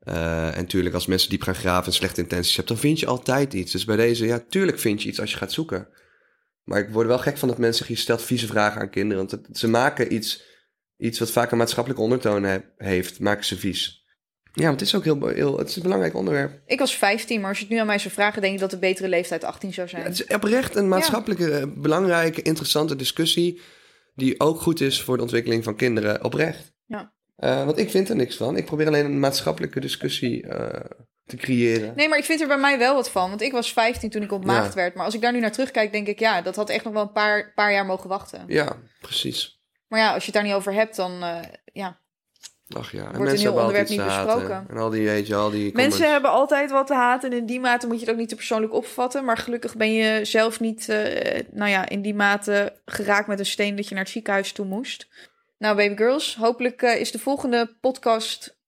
Eh, 0.00 0.56
en 0.56 0.66
tuurlijk, 0.66 0.94
als 0.94 1.06
mensen 1.06 1.30
diep 1.30 1.42
gaan 1.42 1.54
graven 1.54 1.86
en 1.86 1.92
slechte 1.92 2.20
intenties 2.20 2.56
hebben, 2.56 2.74
dan 2.74 2.82
vind 2.84 3.00
je 3.00 3.06
altijd 3.06 3.54
iets. 3.54 3.72
Dus 3.72 3.84
bij 3.84 3.96
deze, 3.96 4.26
ja, 4.26 4.42
tuurlijk 4.48 4.78
vind 4.78 5.02
je 5.02 5.08
iets 5.08 5.20
als 5.20 5.30
je 5.30 5.36
gaat 5.36 5.52
zoeken. 5.52 5.88
Maar 6.64 6.78
ik 6.78 6.88
word 6.90 7.02
er 7.02 7.08
wel 7.12 7.18
gek 7.18 7.38
van 7.38 7.48
dat 7.48 7.58
mensen 7.58 7.86
je 7.88 7.94
stelt 7.96 8.22
vieze 8.22 8.46
vragen 8.46 8.80
aan 8.80 8.90
kinderen. 8.90 9.26
Want 9.28 9.30
het- 9.46 9.58
ze 9.58 9.68
maken 9.68 10.12
iets, 10.14 10.42
iets 10.96 11.18
wat 11.18 11.30
vaak 11.30 11.50
een 11.50 11.58
maatschappelijke 11.58 12.02
ondertoon 12.04 12.42
he- 12.42 12.60
heeft, 12.76 13.20
maken 13.20 13.44
ze 13.44 13.56
vies. 13.58 13.99
Ja, 14.52 14.66
want 14.66 14.80
het 14.80 14.88
is 14.88 14.94
ook 14.94 15.04
heel, 15.04 15.26
heel 15.26 15.58
het 15.58 15.68
is 15.68 15.76
een 15.76 15.82
belangrijk 15.82 16.14
onderwerp. 16.14 16.60
Ik 16.66 16.78
was 16.78 16.96
15, 16.96 17.40
maar 17.40 17.48
als 17.48 17.58
je 17.58 17.64
het 17.64 17.72
nu 17.72 17.80
aan 17.80 17.86
mij 17.86 17.98
zou 17.98 18.14
vragen, 18.14 18.42
denk 18.42 18.54
ik 18.54 18.60
dat 18.60 18.70
de 18.70 18.78
betere 18.78 19.08
leeftijd 19.08 19.44
18 19.44 19.72
zou 19.72 19.88
zijn. 19.88 20.02
Ja, 20.02 20.08
het 20.08 20.20
is 20.20 20.34
oprecht 20.34 20.74
een 20.76 20.88
maatschappelijke, 20.88 21.50
eh, 21.50 21.66
belangrijke, 21.76 22.42
interessante 22.42 22.96
discussie. 22.96 23.60
Die 24.14 24.40
ook 24.40 24.60
goed 24.60 24.80
is 24.80 25.02
voor 25.02 25.16
de 25.16 25.22
ontwikkeling 25.22 25.64
van 25.64 25.76
kinderen, 25.76 26.24
oprecht. 26.24 26.72
Ja. 26.86 27.12
Eh, 27.36 27.64
want 27.64 27.78
ik 27.78 27.90
vind 27.90 28.08
er 28.08 28.16
niks 28.16 28.36
van. 28.36 28.56
Ik 28.56 28.64
probeer 28.64 28.86
alleen 28.86 29.04
een 29.04 29.20
maatschappelijke 29.20 29.80
discussie 29.80 30.46
eh, 30.46 30.90
te 31.26 31.36
creëren. 31.36 31.92
Nee, 31.96 32.08
maar 32.08 32.18
ik 32.18 32.24
vind 32.24 32.40
er 32.40 32.46
bij 32.46 32.58
mij 32.58 32.78
wel 32.78 32.94
wat 32.94 33.10
van. 33.10 33.28
Want 33.28 33.40
ik 33.40 33.52
was 33.52 33.72
15 33.72 34.10
toen 34.10 34.22
ik 34.22 34.32
ontmaagd 34.32 34.68
Ja. 34.68 34.74
werd. 34.74 34.94
Maar 34.94 35.04
als 35.04 35.14
ik 35.14 35.20
daar 35.20 35.32
nu 35.32 35.40
naar 35.40 35.52
terugkijk, 35.52 35.92
denk 35.92 36.06
ik, 36.06 36.18
ja, 36.18 36.42
dat 36.42 36.56
had 36.56 36.70
echt 36.70 36.84
nog 36.84 36.92
wel 36.92 37.02
een 37.02 37.12
paar, 37.12 37.52
paar 37.54 37.72
jaar 37.72 37.86
mogen 37.86 38.08
wachten. 38.08 38.44
Ja, 38.46 38.76
precies. 39.00 39.60
Maar 39.88 40.00
ja, 40.00 40.12
als 40.14 40.24
je 40.24 40.30
het 40.30 40.34
daar 40.34 40.44
niet 40.44 40.54
over 40.54 40.72
hebt, 40.72 40.96
dan 40.96 41.12
ja. 41.72 42.00
Ach 42.76 42.92
ja, 42.92 42.98
en 42.98 43.14
een 43.14 43.22
mensen 43.22 43.38
heel 43.38 43.44
hebben 43.44 43.62
onderwerp 43.62 43.88
niet 43.88 44.04
besproken. 44.04 44.66
En 44.68 44.76
al 44.76 44.90
die, 44.90 45.06
weet 45.06 45.26
je, 45.26 45.34
al 45.34 45.50
die 45.50 45.70
comments. 45.70 45.96
Mensen 45.96 46.12
hebben 46.12 46.30
altijd 46.30 46.70
wat 46.70 46.86
te 46.86 46.94
haten 46.94 47.30
en 47.30 47.36
in 47.36 47.46
die 47.46 47.60
mate 47.60 47.86
moet 47.86 47.94
je 47.94 48.04
het 48.04 48.10
ook 48.10 48.20
niet 48.20 48.28
te 48.28 48.34
persoonlijk 48.34 48.72
opvatten. 48.72 49.24
Maar 49.24 49.36
gelukkig 49.36 49.76
ben 49.76 49.92
je 49.92 50.24
zelf 50.24 50.60
niet, 50.60 50.88
eh, 50.88 51.40
nou 51.50 51.70
ja, 51.70 51.88
in 51.88 52.02
die 52.02 52.14
mate 52.14 52.80
geraakt 52.84 53.28
met 53.28 53.38
een 53.38 53.46
steen 53.46 53.76
dat 53.76 53.88
je 53.88 53.94
naar 53.94 54.04
het 54.04 54.12
ziekenhuis 54.12 54.52
toe 54.52 54.66
moest. 54.66 55.08
Nou, 55.58 55.76
baby 55.76 55.96
girls, 55.96 56.36
hopelijk 56.36 56.82
eh, 56.82 57.00
is 57.00 57.10
de 57.10 57.18
volgende 57.18 57.76
podcast 57.80 58.58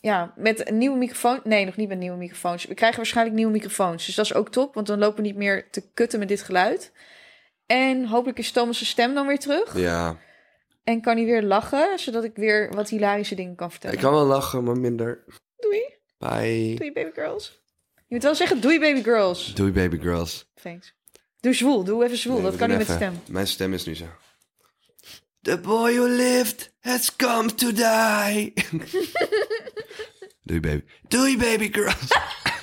ja, 0.00 0.32
met 0.36 0.68
een 0.68 0.78
nieuwe 0.78 0.98
microfoon. 0.98 1.40
Nee, 1.44 1.64
nog 1.64 1.76
niet 1.76 1.88
met 1.88 1.98
nieuwe 1.98 2.16
microfoons. 2.16 2.64
We 2.64 2.74
krijgen 2.74 2.96
waarschijnlijk 2.96 3.36
nieuwe 3.36 3.52
microfoons. 3.52 4.06
Dus 4.06 4.14
dat 4.14 4.24
is 4.24 4.34
ook 4.34 4.48
top, 4.48 4.74
want 4.74 4.86
dan 4.86 4.98
lopen 4.98 5.16
we 5.16 5.22
niet 5.22 5.36
meer 5.36 5.70
te 5.70 5.90
kutten 5.94 6.18
met 6.18 6.28
dit 6.28 6.42
geluid. 6.42 6.92
En 7.66 8.06
hopelijk 8.06 8.38
is 8.38 8.50
Thomas' 8.50 8.88
stem 8.88 9.14
dan 9.14 9.26
weer 9.26 9.38
terug. 9.38 9.78
Ja, 9.78 10.16
En 10.86 11.00
kan 11.00 11.16
hij 11.16 11.24
weer 11.24 11.42
lachen, 11.42 11.98
zodat 11.98 12.24
ik 12.24 12.36
weer 12.36 12.70
wat 12.74 12.88
hilarische 12.88 13.34
dingen 13.34 13.54
kan 13.54 13.70
vertellen. 13.70 13.96
ik 13.96 14.02
kan 14.02 14.12
wel 14.12 14.24
lachen, 14.24 14.64
maar 14.64 14.78
minder. 14.78 15.24
Doei. 15.56 15.82
Bye. 16.18 16.74
Doei, 16.74 16.92
baby 16.92 17.10
girls. 17.14 17.60
Je 17.94 18.14
moet 18.14 18.22
wel 18.22 18.34
zeggen 18.34 18.60
doei, 18.60 18.80
baby 18.80 19.02
girls. 19.02 19.54
Doei, 19.54 19.72
baby 19.72 19.98
girls. 19.98 20.50
Thanks. 20.62 20.94
Doe 21.40 21.54
zwoel, 21.54 21.84
doe 21.84 22.04
even 22.04 22.16
zwoel. 22.16 22.34
Nee, 22.36 22.44
dat 22.44 22.56
kan 22.56 22.68
niet 22.68 22.78
met 22.78 22.88
stem. 22.88 23.20
Mijn 23.28 23.46
stem 23.46 23.72
is 23.72 23.84
nu 23.84 23.94
zo. 23.94 24.04
The 25.40 25.58
boy 25.58 25.94
who 25.94 26.06
lived 26.06 26.72
has 26.80 27.16
come 27.16 27.54
to 27.54 27.72
die. 27.72 28.52
Doei, 30.42 30.60
baby. 30.60 30.84
Doei, 31.08 31.36
baby 31.36 31.72
girls. 31.72 32.08